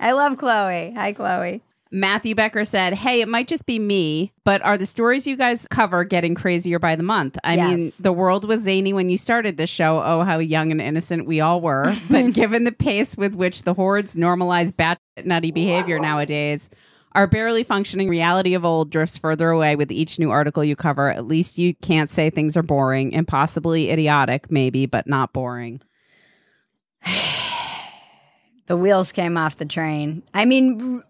I 0.00 0.10
love 0.10 0.36
Chloe. 0.36 0.92
Hi, 0.96 1.12
Chloe. 1.12 1.62
Matthew 1.92 2.34
Becker 2.34 2.64
said, 2.64 2.94
Hey, 2.94 3.20
it 3.20 3.28
might 3.28 3.46
just 3.46 3.66
be 3.66 3.78
me, 3.78 4.32
but 4.42 4.60
are 4.62 4.76
the 4.76 4.84
stories 4.84 5.28
you 5.28 5.36
guys 5.36 5.68
cover 5.68 6.02
getting 6.02 6.34
crazier 6.34 6.80
by 6.80 6.96
the 6.96 7.04
month? 7.04 7.38
I 7.44 7.54
mean, 7.54 7.92
the 8.00 8.12
world 8.12 8.48
was 8.48 8.62
zany 8.62 8.92
when 8.92 9.10
you 9.10 9.16
started 9.16 9.56
this 9.56 9.70
show. 9.70 10.02
Oh, 10.02 10.24
how 10.24 10.40
young 10.40 10.72
and 10.72 10.80
innocent 10.80 11.24
we 11.24 11.40
all 11.40 11.60
were. 11.60 11.94
But 12.10 12.32
given 12.32 12.64
the 12.64 12.72
pace 12.72 13.16
with 13.16 13.36
which 13.36 13.62
the 13.62 13.74
hordes 13.74 14.16
normalize 14.16 14.76
bat 14.76 14.98
nutty 15.24 15.52
behavior 15.52 16.00
nowadays, 16.00 16.68
our 17.14 17.26
barely 17.26 17.62
functioning 17.62 18.08
reality 18.08 18.54
of 18.54 18.64
old 18.64 18.90
drifts 18.90 19.16
further 19.16 19.50
away 19.50 19.76
with 19.76 19.92
each 19.92 20.18
new 20.18 20.30
article 20.30 20.64
you 20.64 20.74
cover. 20.76 21.10
At 21.10 21.26
least 21.26 21.58
you 21.58 21.74
can't 21.74 22.10
say 22.10 22.28
things 22.30 22.56
are 22.56 22.62
boring, 22.62 23.12
impossibly 23.12 23.90
idiotic, 23.90 24.50
maybe, 24.50 24.86
but 24.86 25.06
not 25.06 25.32
boring. 25.32 25.80
the 28.66 28.76
wheels 28.76 29.12
came 29.12 29.36
off 29.36 29.56
the 29.56 29.66
train. 29.66 30.22
I 30.32 30.44
mean, 30.44 31.02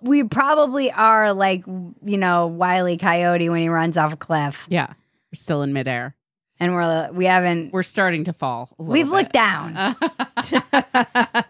we 0.00 0.24
probably 0.24 0.92
are 0.92 1.32
like, 1.32 1.64
you 1.66 2.18
know, 2.18 2.46
Wiley 2.46 2.96
Coyote 2.96 3.48
when 3.48 3.60
he 3.60 3.68
runs 3.68 3.96
off 3.96 4.12
a 4.12 4.16
cliff. 4.16 4.66
Yeah. 4.68 4.88
We're 5.32 5.36
still 5.36 5.62
in 5.62 5.72
midair. 5.72 6.14
And 6.60 6.74
we're 6.74 7.10
we 7.12 7.26
haven't 7.26 7.72
We're 7.72 7.84
starting 7.84 8.24
to 8.24 8.32
fall. 8.32 8.74
a 8.78 8.82
little 8.82 8.92
we've 8.92 9.06
bit. 9.06 9.12
looked 9.12 9.32
down. 9.32 9.96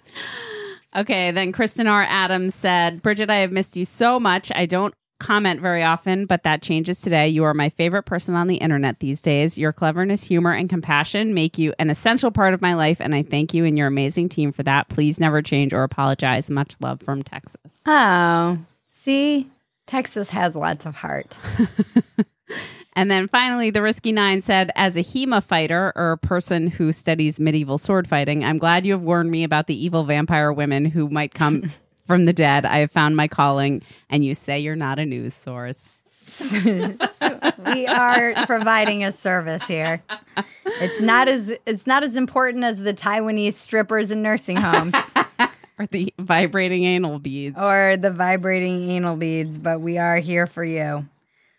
Okay, 0.97 1.30
then 1.30 1.53
Kristen 1.53 1.86
R. 1.86 2.07
Adams 2.09 2.55
said, 2.55 3.03
Bridget, 3.03 3.30
I 3.30 3.36
have 3.36 3.53
missed 3.53 3.76
you 3.76 3.84
so 3.84 4.18
much. 4.18 4.51
I 4.55 4.66
don't 4.66 4.95
comment 5.20 5.61
very 5.61 5.82
often, 5.82 6.26
but 6.26 6.45
that 6.45 6.62
changes 6.62 7.01
today. 7.01 7.28
You 7.28 7.45
are 7.45 7.55
my 7.55 7.68
favorite 7.68 8.05
person 8.05 8.34
on 8.34 8.47
the 8.47 8.57
internet 8.57 9.01
these 9.01 9.20
days. 9.20 9.59
Your 9.59 9.72
cleverness, 9.72 10.24
humor, 10.24 10.53
and 10.53 10.68
compassion 10.68 11.34
make 11.34 11.59
you 11.59 11.74
an 11.78 11.91
essential 11.91 12.30
part 12.30 12.55
of 12.55 12.62
my 12.62 12.74
life, 12.74 13.01
and 13.01 13.14
I 13.14 13.22
thank 13.22 13.53
you 13.53 13.64
and 13.64 13.76
your 13.76 13.86
amazing 13.89 14.28
team 14.28 14.53
for 14.53 14.62
that. 14.62 14.89
Please 14.89 15.20
never 15.20 15.43
change 15.43 15.72
or 15.72 15.82
apologize. 15.82 16.51
Much 16.51 16.76
love 16.80 17.03
from 17.03 17.22
Texas. 17.22 17.72
Oh, 17.86 18.59
see, 18.91 19.49
Texas 19.86 20.30
has 20.30 20.55
lots 20.55 20.86
of 20.86 20.95
heart. 20.95 21.36
And 22.99 23.09
then 23.09 23.29
finally, 23.29 23.71
the 23.71 23.81
Risky 23.81 24.11
Nine 24.11 24.43
said, 24.43 24.73
as 24.75 24.97
a 24.97 25.05
HEMA 25.05 25.41
fighter 25.41 25.93
or 25.95 26.11
a 26.11 26.19
person 26.19 26.67
who 26.67 26.91
studies 26.91 27.39
medieval 27.39 27.79
sword 27.79 28.09
fighting, 28.09 28.43
I'm 28.43 28.59
glad 28.59 28.85
you 28.85 28.91
have 28.91 29.03
warned 29.03 29.31
me 29.31 29.45
about 29.45 29.69
the 29.69 29.85
evil 29.85 30.03
vampire 30.03 30.53
women 30.53 30.85
who 30.85 31.09
might 31.09 31.33
come 31.33 31.71
from 32.09 32.25
the 32.25 32.33
dead. 32.33 32.65
I 32.65 32.79
have 32.79 32.91
found 32.91 33.15
my 33.15 33.29
calling, 33.29 33.83
and 34.11 34.25
you 34.25 34.35
say 34.35 34.59
you're 34.59 34.75
not 34.75 34.99
a 34.99 35.07
news 35.07 35.33
source. 35.33 36.03
we 36.65 37.87
are 37.87 38.35
providing 38.47 39.05
a 39.05 39.13
service 39.13 39.69
here. 39.69 40.03
It's 40.67 41.01
not 41.01 41.29
as 41.29 41.57
it's 41.67 41.87
not 41.87 42.03
as 42.03 42.17
important 42.17 42.65
as 42.65 42.79
the 42.79 42.95
Taiwanese 42.95 43.53
strippers 43.53 44.11
in 44.11 44.23
nursing 44.23 44.57
homes 44.57 44.97
or 45.79 45.87
the 45.87 46.13
vibrating 46.19 46.83
anal 46.83 47.21
beads 47.21 47.57
or 47.57 47.97
the 47.97 48.11
vibrating 48.11 48.91
anal 48.91 49.15
beads, 49.15 49.57
but 49.57 49.81
we 49.81 49.99
are 49.99 50.17
here 50.17 50.49
for 50.49 50.65
you. 50.65 51.07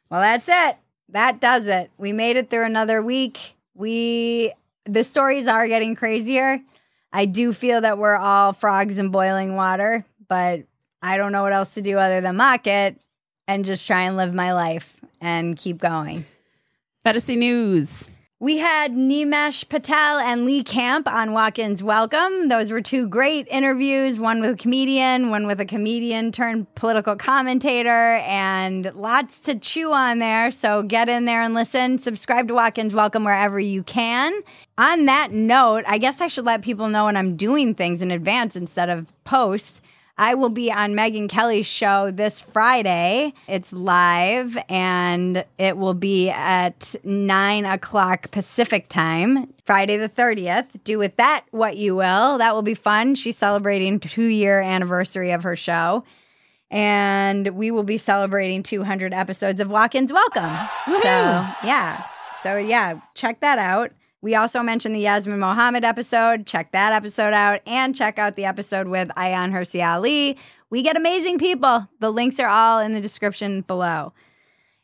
Well, 0.09 0.21
that's 0.21 0.49
it. 0.49 0.77
That 1.11 1.39
does 1.39 1.67
it. 1.67 1.89
We 1.97 2.13
made 2.13 2.37
it 2.37 2.49
through 2.49 2.65
another 2.65 3.01
week. 3.01 3.55
We 3.73 4.53
the 4.85 5.03
stories 5.03 5.47
are 5.47 5.67
getting 5.67 5.95
crazier. 5.95 6.61
I 7.11 7.25
do 7.25 7.53
feel 7.53 7.81
that 7.81 7.97
we're 7.97 8.15
all 8.15 8.53
frogs 8.53 8.99
in 8.99 9.09
boiling 9.09 9.55
water, 9.55 10.05
but 10.27 10.63
I 11.01 11.17
don't 11.17 11.31
know 11.31 11.41
what 11.41 11.53
else 11.53 11.73
to 11.75 11.81
do 11.81 11.97
other 11.97 12.21
than 12.21 12.35
mock 12.35 12.67
it 12.67 12.97
and 13.47 13.65
just 13.65 13.87
try 13.87 14.01
and 14.01 14.15
live 14.15 14.33
my 14.33 14.53
life 14.53 14.99
and 15.21 15.57
keep 15.57 15.79
going. 15.79 16.25
Phetasy 17.05 17.37
News. 17.37 18.07
We 18.41 18.59
had 18.59 18.93
Nimesh 18.93 19.67
Patel 19.67 20.17
and 20.17 20.45
Lee 20.45 20.63
Camp 20.63 21.09
on 21.09 21.33
Walk-Ins 21.33 21.83
Welcome. 21.83 22.47
Those 22.47 22.71
were 22.71 22.79
two 22.79 23.05
great 23.05 23.49
interviews 23.49 24.17
one 24.17 24.39
with 24.39 24.51
a 24.51 24.55
comedian, 24.55 25.29
one 25.29 25.45
with 25.45 25.59
a 25.59 25.65
comedian 25.65 26.31
turned 26.31 26.73
political 26.73 27.17
commentator, 27.17 28.15
and 28.23 28.93
lots 28.95 29.39
to 29.41 29.59
chew 29.59 29.91
on 29.91 30.19
there. 30.19 30.51
So 30.51 30.83
get 30.83 31.09
in 31.09 31.25
there 31.25 31.41
and 31.41 31.53
listen. 31.53 31.97
Subscribe 31.97 32.47
to 32.47 32.53
Walk-Ins 32.53 32.95
Welcome 32.95 33.25
wherever 33.25 33.59
you 33.59 33.83
can. 33.83 34.31
On 34.77 35.03
that 35.03 35.33
note, 35.33 35.83
I 35.85 35.97
guess 35.97 36.21
I 36.21 36.27
should 36.27 36.45
let 36.45 36.61
people 36.61 36.87
know 36.87 37.07
when 37.07 37.17
I'm 37.17 37.35
doing 37.35 37.75
things 37.75 38.01
in 38.01 38.09
advance 38.09 38.55
instead 38.55 38.87
of 38.87 39.11
post. 39.25 39.81
I 40.19 40.35
will 40.35 40.49
be 40.49 40.69
on 40.69 40.95
Megyn 40.95 41.29
Kelly's 41.29 41.65
show 41.65 42.11
this 42.11 42.41
Friday. 42.41 43.33
It's 43.47 43.71
live 43.71 44.57
and 44.67 45.45
it 45.57 45.77
will 45.77 45.93
be 45.93 46.29
at 46.29 46.93
nine 47.05 47.63
o'clock 47.63 48.29
Pacific 48.29 48.89
time, 48.89 49.53
Friday 49.63 49.95
the 49.95 50.09
30th. 50.09 50.83
Do 50.83 50.99
with 50.99 51.15
that 51.15 51.45
what 51.51 51.77
you 51.77 51.95
will. 51.95 52.37
That 52.37 52.53
will 52.53 52.63
be 52.63 52.73
fun. 52.73 53.15
She's 53.15 53.37
celebrating 53.37 53.97
two 54.01 54.25
year 54.25 54.59
anniversary 54.59 55.31
of 55.31 55.43
her 55.43 55.55
show. 55.55 56.03
And 56.69 57.47
we 57.55 57.71
will 57.71 57.83
be 57.83 57.97
celebrating 57.97 58.61
200 58.61 59.13
episodes 59.13 59.61
of 59.61 59.71
Walk 59.71 59.95
Ins 59.95 60.11
Welcome. 60.11 60.51
So, 61.01 61.45
yeah. 61.63 62.03
So, 62.41 62.57
yeah, 62.57 62.99
check 63.15 63.39
that 63.39 63.57
out. 63.57 63.93
We 64.21 64.35
also 64.35 64.61
mentioned 64.61 64.93
the 64.93 64.99
Yasmine 64.99 65.39
Mohammed 65.39 65.85
episode. 65.85 66.45
Check 66.45 66.73
that 66.73 66.91
episode 66.91 67.31
out 67.31 67.61
and 67.65 67.95
check 67.95 68.19
out 68.19 68.35
the 68.35 68.43
episode 68.43 68.87
with 68.87 69.07
Ayaan 69.09 69.51
Hirsi 69.51 69.85
Ali. 69.85 70.37
We 70.69 70.81
get 70.81 70.97
amazing 70.97 71.39
people. 71.39 71.87
The 72.01 72.11
links 72.11 72.37
are 72.39 72.49
all 72.49 72.79
in 72.79 72.91
the 72.91 72.99
description 72.99 73.61
below. 73.61 74.11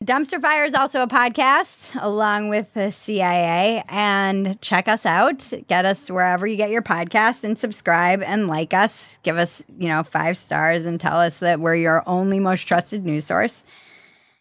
Dumpster 0.04 0.42
Fire 0.42 0.64
is 0.64 0.74
also 0.74 1.02
a 1.02 1.08
podcast 1.08 2.02
along 2.02 2.48
with 2.48 2.74
the 2.76 2.92
CIA. 2.92 3.84
And 3.90 4.62
check 4.62 4.88
us 4.88 5.06
out. 5.06 5.52
Get 5.68 5.84
us 5.84 6.10
wherever 6.10 6.48
you 6.48 6.56
get 6.56 6.70
your 6.70 6.82
podcasts 6.82 7.44
and 7.44 7.58
subscribe 7.58 8.22
and 8.22 8.48
like 8.48 8.74
us. 8.74 9.20
Give 9.24 9.38
us, 9.38 9.62
you 9.78 9.90
know, 9.90 10.04
five 10.04 10.38
stars 10.38 10.86
and 10.86 10.98
tell 10.98 11.18
us 11.18 11.40
that 11.40 11.60
we're 11.60 11.76
your 11.76 12.04
only 12.08 12.40
most 12.40 12.64
trusted 12.64 13.04
news 13.04 13.26
source. 13.26 13.66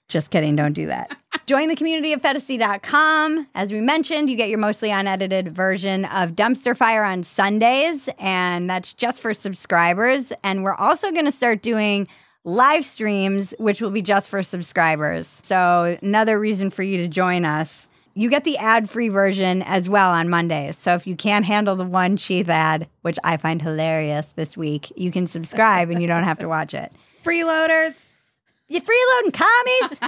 Just 0.08 0.30
kidding, 0.30 0.54
don't 0.56 0.72
do 0.72 0.86
that. 0.86 1.16
Join 1.46 1.68
the 1.68 1.76
community 1.76 2.12
at 2.12 2.22
phetasy.com. 2.22 3.48
As 3.54 3.72
we 3.72 3.80
mentioned, 3.80 4.30
you 4.30 4.36
get 4.36 4.48
your 4.48 4.58
mostly 4.58 4.90
unedited 4.90 5.54
version 5.54 6.04
of 6.06 6.32
Dumpster 6.32 6.76
Fire 6.76 7.04
on 7.04 7.22
Sundays, 7.22 8.08
and 8.18 8.68
that's 8.68 8.94
just 8.94 9.20
for 9.20 9.34
subscribers. 9.34 10.32
And 10.42 10.64
we're 10.64 10.74
also 10.74 11.10
going 11.10 11.26
to 11.26 11.32
start 11.32 11.62
doing 11.62 12.06
live 12.44 12.84
streams, 12.84 13.54
which 13.58 13.82
will 13.82 13.90
be 13.90 14.02
just 14.02 14.30
for 14.30 14.42
subscribers. 14.42 15.40
So, 15.42 15.98
another 16.00 16.38
reason 16.38 16.70
for 16.70 16.82
you 16.82 16.98
to 16.98 17.08
join 17.08 17.44
us. 17.44 17.88
You 18.14 18.30
get 18.30 18.44
the 18.44 18.56
ad 18.58 18.88
free 18.88 19.08
version 19.08 19.62
as 19.62 19.88
well 19.88 20.10
on 20.10 20.28
Mondays. 20.28 20.78
So, 20.78 20.94
if 20.94 21.06
you 21.06 21.16
can't 21.16 21.44
handle 21.44 21.76
the 21.76 21.84
one 21.84 22.16
Sheath 22.16 22.48
ad, 22.48 22.88
which 23.02 23.18
I 23.24 23.36
find 23.36 23.60
hilarious 23.60 24.32
this 24.32 24.56
week, 24.56 24.92
you 24.96 25.10
can 25.10 25.26
subscribe 25.26 25.90
and 25.90 26.00
you 26.00 26.06
don't 26.06 26.24
have 26.24 26.38
to 26.38 26.48
watch 26.48 26.74
it. 26.74 26.92
Freeloaders. 27.24 28.06
You 28.68 28.80
freeloading 28.80 29.34
commies? 29.34 30.00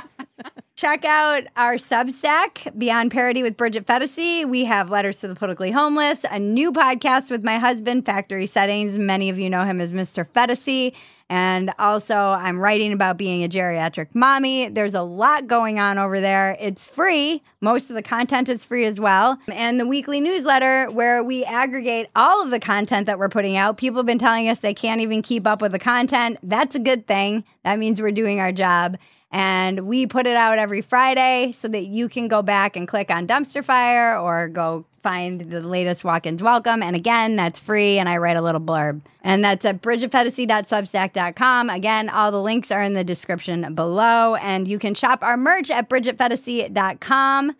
Check 0.76 1.06
out 1.06 1.44
our 1.56 1.76
Substack, 1.76 2.76
Beyond 2.76 3.10
Parody 3.10 3.42
with 3.42 3.56
Bridget 3.56 3.86
Phetasy. 3.86 4.44
We 4.44 4.66
have 4.66 4.90
Letters 4.90 5.16
to 5.20 5.28
the 5.28 5.34
Politically 5.34 5.70
Homeless, 5.70 6.26
a 6.30 6.38
new 6.38 6.70
podcast 6.70 7.30
with 7.30 7.42
my 7.42 7.56
husband, 7.56 8.04
Factory 8.04 8.46
Settings. 8.46 8.98
Many 8.98 9.30
of 9.30 9.38
you 9.38 9.48
know 9.48 9.64
him 9.64 9.80
as 9.80 9.94
Mr. 9.94 10.28
Phetasy. 10.28 10.92
And 11.30 11.72
also, 11.78 12.14
I'm 12.14 12.60
writing 12.60 12.92
about 12.92 13.16
being 13.16 13.42
a 13.42 13.48
geriatric 13.48 14.08
mommy. 14.12 14.68
There's 14.68 14.92
a 14.92 15.00
lot 15.00 15.46
going 15.46 15.78
on 15.78 15.96
over 15.96 16.20
there. 16.20 16.58
It's 16.60 16.86
free. 16.86 17.42
Most 17.62 17.88
of 17.88 17.96
the 17.96 18.02
content 18.02 18.50
is 18.50 18.66
free 18.66 18.84
as 18.84 19.00
well. 19.00 19.38
And 19.48 19.80
the 19.80 19.86
weekly 19.86 20.20
newsletter, 20.20 20.88
where 20.90 21.24
we 21.24 21.42
aggregate 21.46 22.10
all 22.14 22.42
of 22.42 22.50
the 22.50 22.60
content 22.60 23.06
that 23.06 23.18
we're 23.18 23.30
putting 23.30 23.56
out. 23.56 23.78
People 23.78 24.00
have 24.00 24.06
been 24.06 24.18
telling 24.18 24.46
us 24.46 24.60
they 24.60 24.74
can't 24.74 25.00
even 25.00 25.22
keep 25.22 25.46
up 25.46 25.62
with 25.62 25.72
the 25.72 25.78
content. 25.78 26.38
That's 26.42 26.74
a 26.74 26.80
good 26.80 27.06
thing. 27.06 27.44
That 27.64 27.78
means 27.78 28.02
we're 28.02 28.12
doing 28.12 28.40
our 28.40 28.52
job. 28.52 28.98
And 29.30 29.80
we 29.86 30.06
put 30.06 30.26
it 30.26 30.36
out 30.36 30.58
every 30.58 30.80
Friday 30.80 31.52
so 31.52 31.68
that 31.68 31.86
you 31.86 32.08
can 32.08 32.28
go 32.28 32.42
back 32.42 32.76
and 32.76 32.86
click 32.86 33.10
on 33.10 33.26
Dumpster 33.26 33.64
Fire 33.64 34.16
or 34.18 34.48
go 34.48 34.84
find 35.02 35.40
the 35.40 35.60
latest 35.60 36.04
walk 36.04 36.26
ins 36.26 36.42
welcome. 36.42 36.82
And 36.82 36.96
again, 36.96 37.36
that's 37.36 37.58
free. 37.58 37.98
And 37.98 38.08
I 38.08 38.16
write 38.16 38.36
a 38.36 38.42
little 38.42 38.60
blurb. 38.60 39.02
And 39.22 39.44
that's 39.44 39.64
at 39.64 39.82
bridgetphetasy.substack.com. 39.82 41.70
Again, 41.70 42.08
all 42.08 42.30
the 42.30 42.40
links 42.40 42.70
are 42.70 42.82
in 42.82 42.92
the 42.94 43.04
description 43.04 43.74
below. 43.74 44.36
And 44.36 44.66
you 44.68 44.78
can 44.78 44.94
shop 44.94 45.22
our 45.22 45.36
merch 45.36 45.70
at 45.70 45.88
bridgetphetasy.com. 45.88 47.56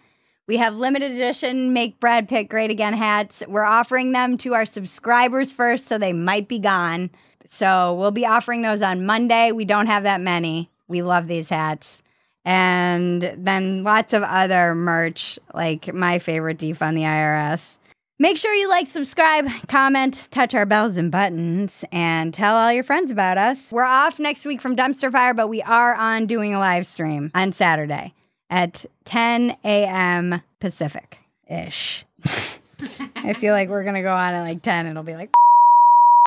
We 0.49 0.59
have 0.59 0.77
limited 0.77 1.11
edition 1.11 1.73
Make 1.73 1.99
Brad 1.99 2.29
Pitt 2.29 2.49
Great 2.49 2.71
Again 2.71 2.95
hats. 2.95 3.43
We're 3.49 3.65
offering 3.65 4.13
them 4.13 4.37
to 4.39 4.55
our 4.55 4.65
subscribers 4.65 5.53
first, 5.53 5.87
so 5.87 5.99
they 5.99 6.13
might 6.13 6.47
be 6.47 6.61
gone. 6.61 7.11
So 7.47 7.95
we'll 7.95 8.13
be 8.13 8.27
offering 8.27 8.63
those 8.63 8.81
on 8.81 9.05
Monday. 9.05 9.51
We 9.51 9.65
don't 9.65 9.87
have 9.87 10.05
that 10.05 10.21
many. 10.21 10.71
We 10.89 11.03
love 11.03 11.27
these 11.27 11.49
hats. 11.49 12.03
And 12.45 13.23
then 13.37 13.83
lots 13.83 14.13
of 14.13 14.23
other 14.23 14.75
merch, 14.75 15.39
like 15.53 15.93
my 15.93 16.19
favorite 16.19 16.59
defund 16.59 16.95
the 16.95 17.03
IRS. 17.03 17.79
Make 18.19 18.39
sure 18.39 18.55
you 18.55 18.69
like, 18.69 18.87
subscribe, 18.87 19.47
comment, 19.69 20.29
touch 20.31 20.55
our 20.55 20.65
bells 20.65 20.97
and 20.97 21.13
buttons, 21.13 21.85
and 21.93 22.33
tell 22.33 22.55
all 22.55 22.73
your 22.73 22.85
friends 22.85 23.11
about 23.11 23.37
us. 23.37 23.71
We're 23.71 23.83
off 23.85 24.19
next 24.19 24.47
week 24.47 24.63
from 24.63 24.75
Dumpster 24.75 25.13
Fire, 25.13 25.35
but 25.35 25.49
we 25.49 25.61
are 25.61 25.95
on 25.95 26.27
doing 26.27 26.55
a 26.55 26.59
live 26.59 26.87
stream 26.87 27.31
on 27.35 27.53
Saturday 27.53 28.15
at 28.49 28.87
10 29.05 29.57
a.m. 29.65 30.41
Pacific 30.61 31.19
ish. 31.51 32.07
I 33.17 33.35
feel 33.35 33.53
like 33.53 33.69
we're 33.69 33.83
going 33.83 33.97
to 33.97 34.03
go 34.03 34.15
on 34.15 34.33
at 34.33 34.43
like 34.43 34.63
10. 34.63 34.87
It'll 34.87 35.03
be 35.03 35.15
like 35.15 35.31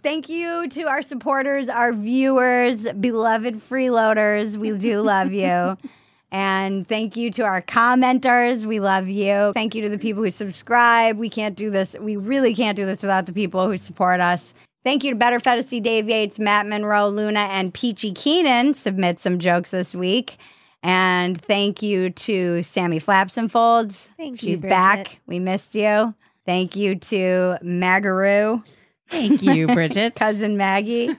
Thank 0.02 0.30
you 0.30 0.68
to 0.70 0.84
our 0.84 1.02
supporters, 1.02 1.70
our 1.70 1.92
viewers, 1.94 2.92
beloved 2.94 3.56
freeloaders. 3.56 4.58
We 4.58 4.78
do 4.78 5.02
love 5.02 5.32
you. 5.32 5.78
And 6.32 6.88
thank 6.88 7.18
you 7.18 7.32
to 7.32 7.44
our 7.44 7.62
commenters. 7.62 8.66
We 8.66 8.80
love 8.80 9.10
you. 9.10 9.52
Thank 9.54 9.74
you 9.74 9.82
to 9.82 9.90
the 9.90 9.98
people 9.98 10.24
who 10.24 10.30
subscribe. 10.30 11.18
We 11.18 11.28
can't 11.28 11.56
do 11.56 11.72
this. 11.72 11.96
We 12.00 12.18
really 12.18 12.54
can't 12.54 12.76
do 12.76 12.86
this 12.86 13.02
without 13.02 13.26
the 13.26 13.34
people 13.34 13.68
who 13.68 13.78
support 13.78 14.20
us. 14.20 14.54
Thank 14.84 15.04
you 15.04 15.10
to 15.10 15.16
Better 15.16 15.40
Fantasy, 15.40 15.80
Dave 15.80 16.08
Yates, 16.08 16.38
Matt 16.38 16.68
Monroe, 16.68 17.10
Luna, 17.10 17.40
and 17.40 17.74
Peachy 17.74 18.12
Keenan. 18.12 18.76
Submit 18.76 19.18
some 19.18 19.40
jokes 19.40 19.72
this 19.72 19.96
week. 19.96 20.38
And 20.82 21.40
thank 21.42 21.82
you 21.82 22.12
to 22.12 22.64
Sammy 22.64 23.00
Flaps 23.00 23.36
and 23.36 23.52
Folds. 23.52 24.10
Thank 24.16 24.44
you, 24.44 24.50
She's 24.50 24.62
back. 24.62 25.20
We 25.26 25.40
missed 25.40 25.76
you. 25.76 26.14
Thank 26.46 26.76
you 26.76 26.96
to 26.96 27.58
Magaroo. 27.64 28.64
Thank 29.10 29.42
you, 29.42 29.68
Bridget. 29.74 30.16
Cousin 30.16 30.58
Maggie. 30.58 31.10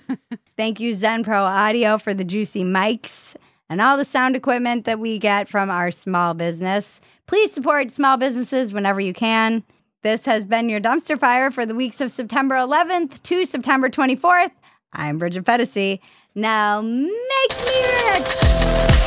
Thank 0.57 0.80
you, 0.80 0.95
Zen 0.95 1.24
Pro 1.24 1.43
Audio, 1.45 1.99
for 1.99 2.14
the 2.14 2.24
juicy 2.24 2.64
mics 2.64 3.36
and 3.68 3.80
all 3.80 3.97
the 3.97 4.05
sound 4.05 4.36
equipment 4.36 4.84
that 4.84 4.99
we 4.99 5.18
get 5.18 5.49
from 5.49 5.70
our 5.70 5.91
small 5.91 6.34
business. 6.34 7.01
Please 7.26 7.53
support 7.53 7.91
small 7.91 8.16
businesses 8.16 8.74
whenever 8.74 9.01
you 9.01 9.12
can. 9.12 9.62
This 10.03 10.24
has 10.24 10.47
been 10.47 10.68
your 10.68 10.80
dumpster 10.80 11.18
fire 11.18 11.51
for 11.51 11.66
the 11.66 11.74
weeks 11.74 12.01
of 12.01 12.11
September 12.11 12.55
11th 12.57 13.22
to 13.24 13.45
September 13.45 13.88
24th. 13.88 14.51
I'm 14.93 15.18
Bridget 15.18 15.45
Phetasy. 15.45 16.01
Now 16.34 16.80
make 16.80 17.11
me 17.66 17.82
rich. 18.11 19.00